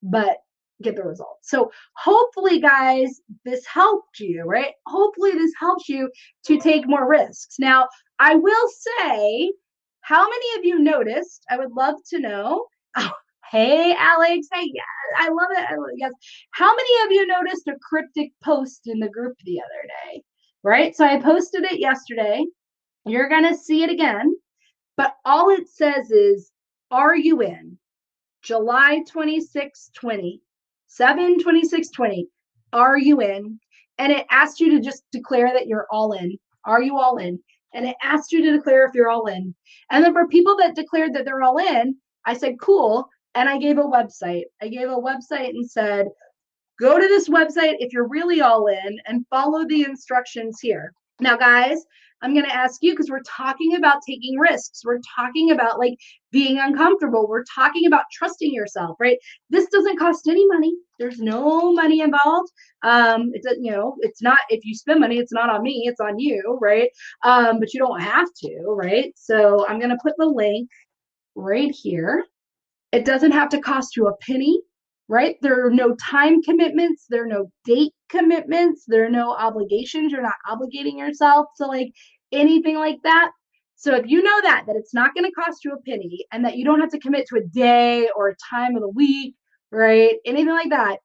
but 0.03 0.37
get 0.83 0.95
the 0.95 1.03
results. 1.03 1.49
So 1.49 1.71
hopefully, 1.95 2.59
guys, 2.59 3.19
this 3.45 3.65
helped 3.65 4.19
you, 4.19 4.43
right? 4.43 4.73
Hopefully, 4.85 5.31
this 5.31 5.51
helps 5.59 5.89
you 5.89 6.09
to 6.45 6.59
take 6.59 6.87
more 6.87 7.09
risks. 7.09 7.55
Now, 7.59 7.87
I 8.19 8.35
will 8.35 8.69
say, 8.99 9.51
how 10.01 10.23
many 10.23 10.59
of 10.59 10.65
you 10.65 10.79
noticed? 10.79 11.43
I 11.49 11.57
would 11.57 11.71
love 11.71 11.95
to 12.11 12.19
know. 12.19 12.65
Hey, 13.49 13.95
Alex. 13.97 14.47
Hey, 14.51 14.69
yes, 14.73 14.85
I 15.17 15.29
love 15.29 15.47
it. 15.51 15.65
I 15.69 15.75
love 15.75 15.87
it. 15.93 15.99
Yes. 15.99 16.11
How 16.51 16.69
many 16.75 17.05
of 17.05 17.11
you 17.11 17.27
noticed 17.27 17.67
a 17.67 17.77
cryptic 17.81 18.33
post 18.43 18.81
in 18.87 18.99
the 18.99 19.07
group 19.07 19.37
the 19.45 19.61
other 19.61 19.87
day? 20.11 20.21
Right? 20.63 20.93
So 20.93 21.05
I 21.05 21.21
posted 21.21 21.63
it 21.63 21.79
yesterday. 21.79 22.45
You're 23.05 23.29
going 23.29 23.47
to 23.47 23.55
see 23.55 23.83
it 23.83 23.89
again. 23.89 24.35
But 24.97 25.15
all 25.23 25.49
it 25.49 25.69
says 25.69 26.11
is, 26.11 26.51
Are 26.91 27.15
you 27.15 27.41
in? 27.41 27.77
July 28.41 29.01
26, 29.07 29.91
20, 29.93 30.41
7 30.87 31.39
26 31.39 31.89
20. 31.89 32.27
Are 32.73 32.97
you 32.97 33.21
in? 33.21 33.59
And 33.97 34.11
it 34.11 34.25
asked 34.29 34.59
you 34.59 34.71
to 34.71 34.81
just 34.81 35.03
declare 35.13 35.53
that 35.53 35.67
you're 35.67 35.87
all 35.89 36.11
in. 36.11 36.37
Are 36.65 36.81
you 36.81 36.97
all 36.97 37.17
in? 37.17 37.39
And 37.73 37.85
it 37.85 37.95
asked 38.03 38.33
you 38.33 38.43
to 38.43 38.51
declare 38.51 38.85
if 38.85 38.93
you're 38.93 39.09
all 39.09 39.27
in. 39.27 39.55
And 39.89 40.03
then 40.03 40.11
for 40.11 40.27
people 40.27 40.57
that 40.57 40.75
declared 40.75 41.13
that 41.13 41.23
they're 41.23 41.43
all 41.43 41.57
in, 41.59 41.95
I 42.25 42.33
said, 42.33 42.59
Cool 42.59 43.07
and 43.37 43.47
I 43.47 43.59
gave 43.59 43.77
a 43.77 43.83
website. 43.83 44.45
I 44.63 44.67
gave 44.67 44.89
a 44.89 44.95
website 44.95 45.49
and 45.49 45.69
said, 45.69 46.07
go 46.79 46.99
to 46.99 47.07
this 47.07 47.29
website 47.29 47.75
if 47.77 47.93
you're 47.93 48.07
really 48.07 48.41
all 48.41 48.65
in 48.65 48.99
and 49.05 49.27
follow 49.29 49.63
the 49.67 49.83
instructions 49.83 50.57
here. 50.59 50.91
Now, 51.19 51.37
guys, 51.37 51.77
I'm 52.23 52.33
going 52.33 52.47
to 52.47 52.55
ask 52.55 52.81
you 52.81 52.93
because 52.93 53.11
we're 53.11 53.21
talking 53.27 53.75
about 53.75 54.01
taking 54.07 54.39
risks. 54.39 54.81
We're 54.83 55.01
talking 55.15 55.51
about 55.51 55.77
like 55.77 55.93
being 56.31 56.57
uncomfortable. 56.57 57.27
We're 57.27 57.43
talking 57.43 57.85
about 57.85 58.05
trusting 58.11 58.51
yourself, 58.51 58.97
right? 58.99 59.19
This 59.51 59.67
doesn't 59.67 59.99
cost 59.99 60.27
any 60.27 60.47
money. 60.47 60.73
There's 60.97 61.19
no 61.19 61.73
money 61.73 62.01
involved. 62.01 62.51
Um, 62.81 63.29
it's 63.33 63.45
a, 63.45 63.53
you 63.61 63.71
know, 63.71 63.97
it's 63.99 64.23
not 64.23 64.39
if 64.49 64.65
you 64.65 64.73
spend 64.73 64.99
money, 64.99 65.19
it's 65.19 65.31
not 65.31 65.51
on 65.51 65.61
me, 65.61 65.83
it's 65.85 66.01
on 66.01 66.17
you, 66.17 66.57
right? 66.59 66.89
Um, 67.23 67.59
but 67.59 67.71
you 67.71 67.79
don't 67.79 68.01
have 68.01 68.29
to, 68.45 68.63
right? 68.65 69.13
So 69.15 69.67
I'm 69.67 69.77
going 69.77 69.91
to 69.91 69.99
put 70.01 70.13
the 70.17 70.25
link 70.25 70.69
right 71.35 71.71
here. 71.71 72.25
It 72.91 73.05
doesn't 73.05 73.31
have 73.31 73.49
to 73.49 73.59
cost 73.61 73.95
you 73.97 74.07
a 74.07 74.17
penny. 74.17 74.59
right? 75.09 75.37
There 75.41 75.65
are 75.65 75.71
no 75.71 75.95
time 75.95 76.41
commitments, 76.43 77.05
there 77.09 77.23
are 77.23 77.27
no 77.27 77.51
date 77.65 77.93
commitments, 78.09 78.83
there 78.87 79.05
are 79.05 79.09
no 79.09 79.33
obligations. 79.35 80.11
You're 80.11 80.21
not 80.21 80.35
obligating 80.49 80.97
yourself 80.97 81.47
to 81.57 81.65
like 81.65 81.91
anything 82.31 82.77
like 82.77 82.97
that. 83.03 83.31
So 83.75 83.95
if 83.95 84.07
you 84.07 84.23
know 84.23 84.41
that 84.41 84.65
that 84.67 84.75
it's 84.75 84.93
not 84.93 85.13
going 85.15 85.25
to 85.25 85.31
cost 85.31 85.63
you 85.65 85.73
a 85.73 85.81
penny 85.89 86.25
and 86.31 86.43
that 86.45 86.57
you 86.57 86.65
don't 86.65 86.79
have 86.81 86.91
to 86.91 86.99
commit 86.99 87.27
to 87.29 87.37
a 87.37 87.47
day 87.47 88.09
or 88.15 88.29
a 88.29 88.35
time 88.49 88.75
of 88.75 88.81
the 88.81 88.89
week, 88.89 89.35
right? 89.71 90.15
Anything 90.25 90.53
like 90.53 90.69
that, 90.71 90.97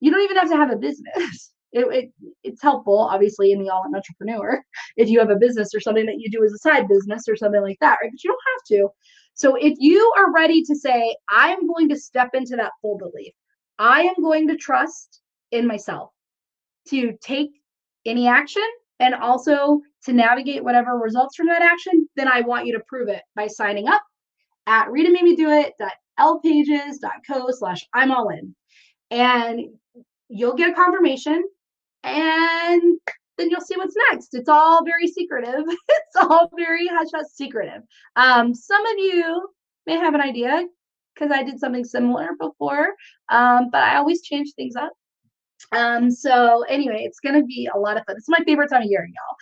you 0.00 0.10
don't 0.10 0.22
even 0.22 0.36
have 0.36 0.50
to 0.50 0.56
have 0.56 0.70
a 0.72 0.76
business. 0.76 1.52
It, 1.72 1.86
it, 1.94 2.10
it's 2.42 2.60
helpful 2.60 2.98
obviously 2.98 3.52
in 3.52 3.62
the 3.62 3.70
all-in 3.70 3.94
entrepreneur 3.94 4.60
if 4.96 5.08
you 5.08 5.20
have 5.20 5.30
a 5.30 5.36
business 5.36 5.72
or 5.72 5.78
something 5.78 6.04
that 6.06 6.16
you 6.18 6.28
do 6.28 6.42
as 6.44 6.52
a 6.52 6.58
side 6.58 6.88
business 6.88 7.28
or 7.28 7.36
something 7.36 7.62
like 7.62 7.78
that 7.80 7.98
right 8.02 8.10
but 8.12 8.24
you 8.24 8.30
don't 8.30 8.40
have 8.54 8.64
to 8.80 8.88
so 9.34 9.54
if 9.54 9.74
you 9.78 10.12
are 10.18 10.32
ready 10.32 10.62
to 10.62 10.74
say 10.74 11.16
i 11.30 11.50
am 11.50 11.66
going 11.66 11.88
to 11.88 11.98
step 11.98 12.28
into 12.34 12.56
that 12.56 12.72
full 12.82 12.98
belief. 12.98 13.32
I 13.78 14.02
am 14.02 14.14
going 14.20 14.46
to 14.48 14.56
trust 14.56 15.22
in 15.50 15.66
myself 15.66 16.10
to 16.88 17.14
take 17.22 17.48
any 18.04 18.28
action 18.28 18.66
and 18.98 19.14
also 19.14 19.80
to 20.04 20.12
navigate 20.12 20.62
whatever 20.62 20.96
results 20.96 21.36
from 21.36 21.46
that 21.46 21.62
action 21.62 22.06
then 22.16 22.28
i 22.28 22.42
want 22.42 22.66
you 22.66 22.74
to 22.74 22.84
prove 22.88 23.08
it 23.08 23.22
by 23.36 23.46
signing 23.46 23.88
up 23.88 24.02
at 24.66 24.88
ritamademedoit.lpages.co 24.88 27.46
slash 27.50 27.86
i'm 27.94 28.12
all 28.12 28.28
in. 28.28 28.54
And 29.10 29.60
you'll 30.28 30.54
get 30.54 30.70
a 30.70 30.74
confirmation 30.74 31.42
and 32.04 33.00
then 33.40 33.50
you'll 33.50 33.60
see 33.60 33.76
what's 33.76 33.96
next. 34.10 34.34
It's 34.34 34.48
all 34.48 34.84
very 34.84 35.06
secretive. 35.06 35.64
it's 35.88 36.16
all 36.16 36.50
very 36.56 36.86
hush 36.86 37.08
hush 37.14 37.26
secretive. 37.32 37.82
Um, 38.16 38.54
some 38.54 38.84
of 38.86 38.98
you 38.98 39.48
may 39.86 39.96
have 39.96 40.14
an 40.14 40.20
idea 40.20 40.66
because 41.14 41.32
I 41.32 41.42
did 41.42 41.58
something 41.58 41.84
similar 41.84 42.30
before, 42.38 42.94
um, 43.30 43.70
but 43.70 43.82
I 43.82 43.96
always 43.96 44.22
change 44.22 44.52
things 44.54 44.76
up. 44.76 44.92
Um, 45.72 46.10
so 46.10 46.64
anyway, 46.68 47.02
it's 47.04 47.20
gonna 47.20 47.44
be 47.44 47.68
a 47.74 47.78
lot 47.78 47.96
of 47.96 48.04
fun. 48.06 48.16
It's 48.16 48.28
my 48.28 48.40
favorite 48.46 48.68
time 48.68 48.82
of 48.82 48.88
year, 48.88 49.06
y'all. 49.06 49.36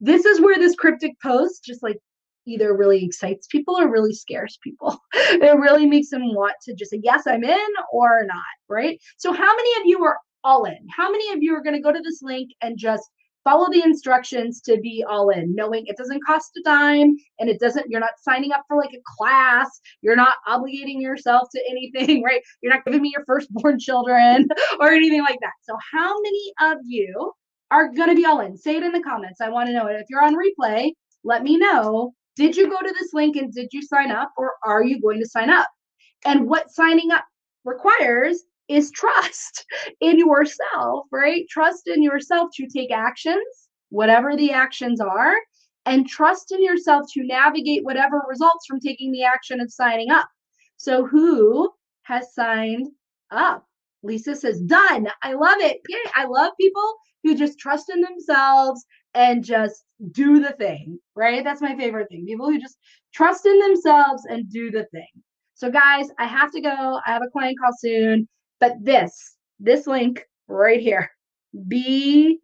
This 0.00 0.24
is 0.24 0.40
where 0.40 0.56
this 0.56 0.74
cryptic 0.74 1.12
post 1.20 1.64
just 1.64 1.82
like 1.82 1.98
either 2.46 2.76
really 2.76 3.04
excites 3.04 3.46
people 3.46 3.78
or 3.78 3.90
really 3.90 4.12
scares 4.12 4.58
people. 4.62 4.98
it 5.14 5.58
really 5.58 5.86
makes 5.86 6.10
them 6.10 6.34
want 6.34 6.54
to 6.62 6.74
just 6.74 6.90
say, 6.90 7.00
yes, 7.02 7.26
I'm 7.26 7.44
in 7.44 7.68
or 7.92 8.24
not, 8.26 8.42
right? 8.68 9.00
So, 9.16 9.32
how 9.32 9.56
many 9.56 9.80
of 9.80 9.86
you 9.86 10.04
are 10.04 10.18
all 10.42 10.64
in? 10.64 10.86
How 10.94 11.10
many 11.10 11.32
of 11.32 11.42
you 11.42 11.54
are 11.54 11.62
going 11.62 11.74
to 11.74 11.82
go 11.82 11.92
to 11.92 12.00
this 12.04 12.20
link 12.22 12.50
and 12.60 12.78
just 12.78 13.08
follow 13.44 13.66
the 13.70 13.82
instructions 13.84 14.60
to 14.62 14.78
be 14.80 15.04
all 15.08 15.30
in, 15.30 15.54
knowing 15.54 15.84
it 15.86 15.96
doesn't 15.96 16.24
cost 16.26 16.50
a 16.56 16.62
dime 16.64 17.14
and 17.38 17.48
it 17.48 17.60
doesn't, 17.60 17.88
you're 17.90 18.00
not 18.00 18.18
signing 18.20 18.52
up 18.52 18.64
for 18.66 18.76
like 18.76 18.92
a 18.94 19.02
class, 19.16 19.80
you're 20.02 20.16
not 20.16 20.36
obligating 20.48 21.00
yourself 21.00 21.48
to 21.54 21.60
anything, 21.70 22.22
right? 22.24 22.42
You're 22.62 22.72
not 22.72 22.84
giving 22.84 23.02
me 23.02 23.12
your 23.14 23.24
firstborn 23.26 23.78
children 23.78 24.48
or 24.80 24.88
anything 24.88 25.20
like 25.20 25.38
that. 25.40 25.52
So, 25.62 25.76
how 25.92 26.14
many 26.22 26.52
of 26.62 26.78
you 26.84 27.32
are 27.70 27.92
going 27.92 28.08
to 28.08 28.16
be 28.16 28.24
all 28.24 28.40
in? 28.40 28.56
Say 28.56 28.76
it 28.76 28.82
in 28.82 28.92
the 28.92 29.02
comments. 29.02 29.40
I 29.40 29.50
want 29.50 29.68
to 29.68 29.72
know 29.72 29.86
it. 29.86 29.96
If 29.96 30.06
you're 30.08 30.24
on 30.24 30.36
replay, 30.36 30.92
let 31.22 31.42
me 31.42 31.56
know. 31.56 32.14
Did 32.36 32.56
you 32.56 32.68
go 32.68 32.80
to 32.80 32.94
this 32.98 33.12
link 33.12 33.36
and 33.36 33.52
did 33.52 33.68
you 33.72 33.82
sign 33.82 34.10
up 34.10 34.32
or 34.36 34.52
are 34.64 34.82
you 34.82 35.00
going 35.00 35.20
to 35.20 35.28
sign 35.28 35.50
up? 35.50 35.68
And 36.24 36.48
what 36.48 36.70
signing 36.70 37.10
up 37.12 37.24
requires 37.64 38.42
is 38.68 38.90
trust 38.92 39.64
in 40.00 40.18
yourself, 40.18 41.06
right? 41.12 41.44
Trust 41.48 41.88
in 41.88 42.02
yourself 42.02 42.50
to 42.56 42.66
take 42.66 42.90
actions, 42.90 43.68
whatever 43.90 44.36
the 44.36 44.52
actions 44.52 45.00
are, 45.00 45.34
and 45.86 46.08
trust 46.08 46.52
in 46.52 46.62
yourself 46.62 47.06
to 47.12 47.24
navigate 47.24 47.84
whatever 47.84 48.22
results 48.28 48.66
from 48.66 48.80
taking 48.80 49.12
the 49.12 49.24
action 49.24 49.60
of 49.60 49.72
signing 49.72 50.10
up. 50.10 50.28
So, 50.76 51.06
who 51.06 51.70
has 52.02 52.34
signed 52.34 52.88
up? 53.30 53.66
Lisa 54.02 54.36
says, 54.36 54.60
done. 54.60 55.08
I 55.22 55.32
love 55.32 55.58
it. 55.60 55.80
Yay. 55.88 56.10
I 56.14 56.26
love 56.26 56.52
people 56.60 56.94
who 57.22 57.34
just 57.34 57.58
trust 57.58 57.90
in 57.90 58.02
themselves 58.02 58.84
and 59.14 59.42
just 59.42 59.84
do 60.12 60.40
the 60.40 60.52
thing, 60.52 60.98
right? 61.16 61.42
That's 61.42 61.62
my 61.62 61.74
favorite 61.74 62.08
thing. 62.10 62.26
People 62.26 62.50
who 62.50 62.60
just 62.60 62.76
trust 63.14 63.46
in 63.46 63.58
themselves 63.60 64.24
and 64.28 64.50
do 64.50 64.70
the 64.70 64.84
thing. 64.86 65.08
So, 65.54 65.70
guys, 65.70 66.06
I 66.18 66.26
have 66.26 66.52
to 66.52 66.60
go. 66.60 67.00
I 67.06 67.12
have 67.12 67.22
a 67.22 67.30
client 67.30 67.58
call 67.58 67.72
soon. 67.78 68.28
But 68.64 68.82
this, 68.82 69.36
this 69.60 69.86
link 69.86 70.24
right 70.48 70.80
here, 70.80 71.10
be 71.68 72.38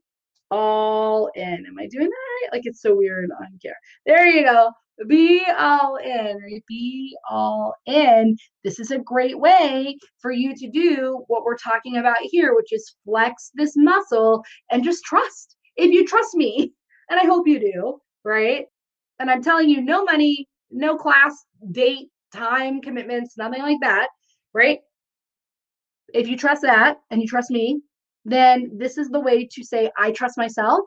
all 0.51 1.31
in. 1.35 1.65
Am 1.67 1.79
I 1.79 1.87
doing 1.87 2.11
that 2.11 2.11
right? 2.11 2.53
Like 2.53 2.67
it's 2.67 2.83
so 2.83 2.95
weird 2.95 3.31
on 3.41 3.47
here. 3.63 3.77
There 4.05 4.27
you 4.27 4.45
go. 4.45 4.71
Be 5.09 5.43
all 5.57 5.97
in. 5.97 6.61
Be 6.69 7.17
all 7.31 7.75
in. 7.87 8.37
This 8.65 8.79
is 8.79 8.91
a 8.91 8.99
great 8.99 9.41
way 9.41 9.97
for 10.21 10.31
you 10.31 10.55
to 10.57 10.69
do 10.69 11.25
what 11.29 11.45
we're 11.47 11.57
talking 11.57 11.97
about 11.97 12.19
here, 12.21 12.55
which 12.55 12.71
is 12.71 12.97
flex 13.07 13.51
this 13.55 13.73
muscle 13.75 14.45
and 14.71 14.85
just 14.85 15.03
trust. 15.05 15.57
If 15.77 15.91
you 15.91 16.07
trust 16.07 16.35
me, 16.35 16.75
and 17.09 17.19
I 17.19 17.25
hope 17.25 17.49
you 17.49 17.59
do, 17.59 17.99
right? 18.27 18.67
And 19.21 19.31
I'm 19.31 19.43
telling 19.43 19.71
you, 19.71 19.81
no 19.81 20.05
money, 20.05 20.47
no 20.71 20.99
class, 20.99 21.47
date, 21.73 22.09
time 22.31 22.83
commitments, 22.83 23.39
nothing 23.39 23.63
like 23.63 23.79
that, 23.81 24.09
right? 24.53 24.81
If 26.15 26.29
you 26.29 26.37
trust 26.37 26.63
that 26.63 26.99
and 27.11 27.21
you 27.21 27.29
trust 27.29 27.51
me, 27.51 27.81
then 28.25 28.71
this 28.77 28.99
is 28.99 29.09
the 29.09 29.21
way 29.21 29.49
to 29.51 29.65
say, 29.65 29.91
I 29.97 30.13
trust 30.13 30.37
myself 30.37 30.81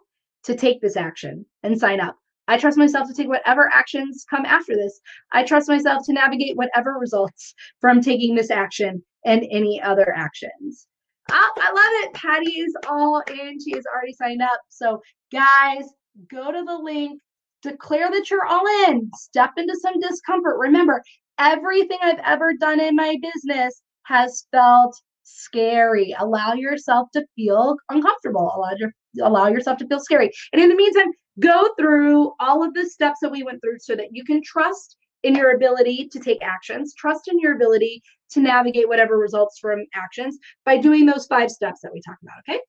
to 0.45 0.55
take 0.55 0.81
this 0.81 0.97
action 0.97 1.45
and 1.63 1.79
sign 1.79 1.99
up. 1.99 2.17
I 2.47 2.57
trust 2.57 2.77
myself 2.77 3.07
to 3.07 3.13
take 3.13 3.29
whatever 3.29 3.69
actions 3.71 4.25
come 4.29 4.45
after 4.45 4.75
this. 4.75 4.99
I 5.31 5.43
trust 5.43 5.69
myself 5.69 6.05
to 6.05 6.13
navigate 6.13 6.57
whatever 6.57 6.93
results 6.99 7.53
from 7.79 8.01
taking 8.01 8.35
this 8.35 8.51
action 8.51 9.03
and 9.25 9.45
any 9.49 9.81
other 9.81 10.13
actions. 10.15 10.87
Oh, 11.31 11.51
I 11.57 11.69
love 11.71 12.05
it. 12.05 12.13
Patty 12.13 12.59
is 12.59 12.75
all 12.89 13.23
in. 13.29 13.57
She 13.63 13.71
has 13.75 13.85
already 13.93 14.13
signed 14.13 14.41
up. 14.41 14.59
So, 14.67 15.01
guys, 15.31 15.85
go 16.29 16.51
to 16.51 16.63
the 16.63 16.77
link, 16.77 17.21
declare 17.61 18.11
that 18.11 18.29
you're 18.29 18.45
all 18.45 18.65
in, 18.89 19.09
step 19.15 19.51
into 19.55 19.75
some 19.81 19.99
discomfort. 20.01 20.57
Remember, 20.59 21.01
everything 21.39 21.97
I've 22.01 22.19
ever 22.25 22.53
done 22.53 22.81
in 22.81 22.95
my 22.95 23.15
business 23.21 23.81
has 24.03 24.45
felt 24.51 24.99
scary. 25.23 26.15
Allow 26.19 26.53
yourself 26.53 27.09
to 27.13 27.25
feel 27.35 27.77
uncomfortable. 27.89 28.51
Allow 28.55 28.71
your 28.77 28.93
allow 29.21 29.47
yourself 29.47 29.77
to 29.77 29.87
feel 29.87 29.99
scary. 29.99 30.31
And 30.51 30.61
in 30.61 30.69
the 30.69 30.75
meantime, 30.75 31.11
go 31.39 31.69
through 31.77 32.33
all 32.39 32.63
of 32.63 32.73
the 32.73 32.85
steps 32.85 33.19
that 33.21 33.31
we 33.31 33.43
went 33.43 33.61
through 33.61 33.79
so 33.79 33.95
that 33.95 34.07
you 34.11 34.23
can 34.23 34.41
trust 34.43 34.97
in 35.23 35.35
your 35.35 35.55
ability 35.55 36.09
to 36.11 36.19
take 36.19 36.43
actions, 36.43 36.93
trust 36.97 37.27
in 37.27 37.39
your 37.39 37.55
ability 37.55 38.01
to 38.31 38.41
navigate 38.41 38.87
whatever 38.87 39.17
results 39.17 39.57
from 39.59 39.85
actions 39.95 40.37
by 40.65 40.77
doing 40.77 41.05
those 41.05 41.25
five 41.27 41.49
steps 41.49 41.79
that 41.81 41.93
we 41.93 42.01
talked 42.01 42.21
about, 42.23 42.35
okay? 42.47 42.59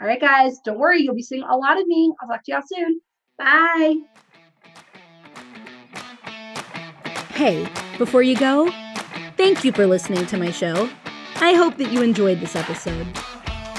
All 0.00 0.06
right, 0.06 0.20
guys, 0.20 0.58
don't 0.64 0.78
worry, 0.78 1.02
you'll 1.02 1.14
be 1.14 1.22
seeing 1.22 1.42
a 1.42 1.56
lot 1.56 1.80
of 1.80 1.86
me. 1.86 2.12
I'll 2.20 2.28
talk 2.28 2.44
to 2.44 2.52
y'all 2.52 2.62
soon. 2.66 3.00
Bye. 3.38 3.96
Hey, 7.30 7.68
before 7.98 8.22
you 8.22 8.36
go, 8.36 8.70
thank 9.36 9.64
you 9.64 9.72
for 9.72 9.86
listening 9.86 10.26
to 10.26 10.36
my 10.36 10.50
show. 10.50 10.88
I 11.36 11.54
hope 11.54 11.76
that 11.78 11.90
you 11.90 12.02
enjoyed 12.02 12.40
this 12.40 12.56
episode. 12.56 13.06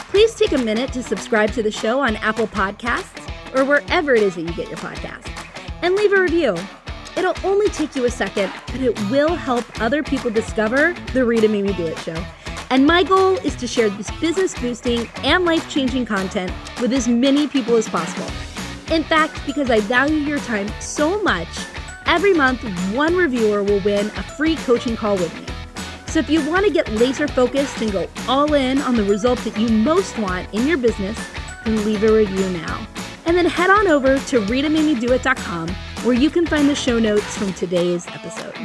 Please 0.10 0.36
take 0.36 0.52
a 0.52 0.58
minute 0.58 0.94
to 0.94 1.02
subscribe 1.02 1.52
to 1.52 1.64
the 1.64 1.72
show 1.72 2.00
on 2.00 2.16
Apple 2.18 2.48
Podcasts 2.48 3.56
or 3.56 3.66
wherever 3.66 4.14
it 4.14 4.22
is 4.22 4.36
that 4.36 4.42
you 4.42 4.54
get 4.54 4.68
your 4.68 4.78
podcasts 4.78 5.32
and 5.82 5.96
leave 5.96 6.14
a 6.14 6.22
review. 6.22 6.56
It'll 7.18 7.36
only 7.44 7.70
take 7.70 7.96
you 7.96 8.06
a 8.06 8.12
second, 8.12 8.52
but 8.68 8.82
it 8.82 9.00
will 9.10 9.36
help 9.36 9.64
other 9.82 10.04
people 10.04 10.30
discover 10.30 10.94
the 11.14 11.26
Rita 11.26 11.48
Me 11.48 11.62
Do 11.62 11.86
It 11.86 11.98
show. 12.00 12.26
And 12.70 12.86
my 12.86 13.04
goal 13.04 13.38
is 13.38 13.56
to 13.58 13.68
share 13.68 13.90
this 13.90 14.12
business 14.20 14.54
boosting 14.60 15.08
and 15.24 15.46
life 15.46 15.70
changing 15.70 16.06
content 16.06 16.52
with 16.82 16.92
as 16.94 17.08
many 17.08 17.48
people 17.48 17.76
as 17.76 17.88
possible. 17.88 18.30
In 18.92 19.04
fact, 19.04 19.42
because 19.46 19.70
I 19.70 19.80
value 19.82 20.18
your 20.18 20.40
time 20.40 20.68
so 20.80 21.22
much, 21.22 21.48
every 22.06 22.34
month 22.34 22.62
one 22.94 23.16
reviewer 23.16 23.64
will 23.64 23.82
win 23.82 24.08
a 24.08 24.24
free 24.24 24.56
coaching 24.58 24.96
call 24.96 25.16
with 25.16 25.34
me. 25.40 25.45
So 26.16 26.20
if 26.20 26.30
you 26.30 26.50
want 26.50 26.66
to 26.66 26.72
get 26.72 26.90
laser 26.94 27.28
focused 27.28 27.82
and 27.82 27.92
go 27.92 28.08
all 28.30 28.54
in 28.54 28.78
on 28.84 28.96
the 28.96 29.04
result 29.04 29.38
that 29.40 29.58
you 29.60 29.68
most 29.68 30.18
want 30.18 30.48
in 30.54 30.66
your 30.66 30.78
business, 30.78 31.20
then 31.66 31.84
leave 31.84 32.06
a 32.06 32.10
review 32.10 32.50
now. 32.52 32.88
And 33.26 33.36
then 33.36 33.46
head 33.46 33.70
on 33.70 33.90
over 33.90 34.18
to 34.18 34.40
RitaMadeMeDoIt.com 34.40 35.68
where 36.06 36.16
you 36.16 36.30
can 36.30 36.46
find 36.46 36.70
the 36.70 36.76
show 36.76 37.00
notes 37.00 37.36
from 37.36 37.52
today's 37.52 38.08
episode. 38.08 38.56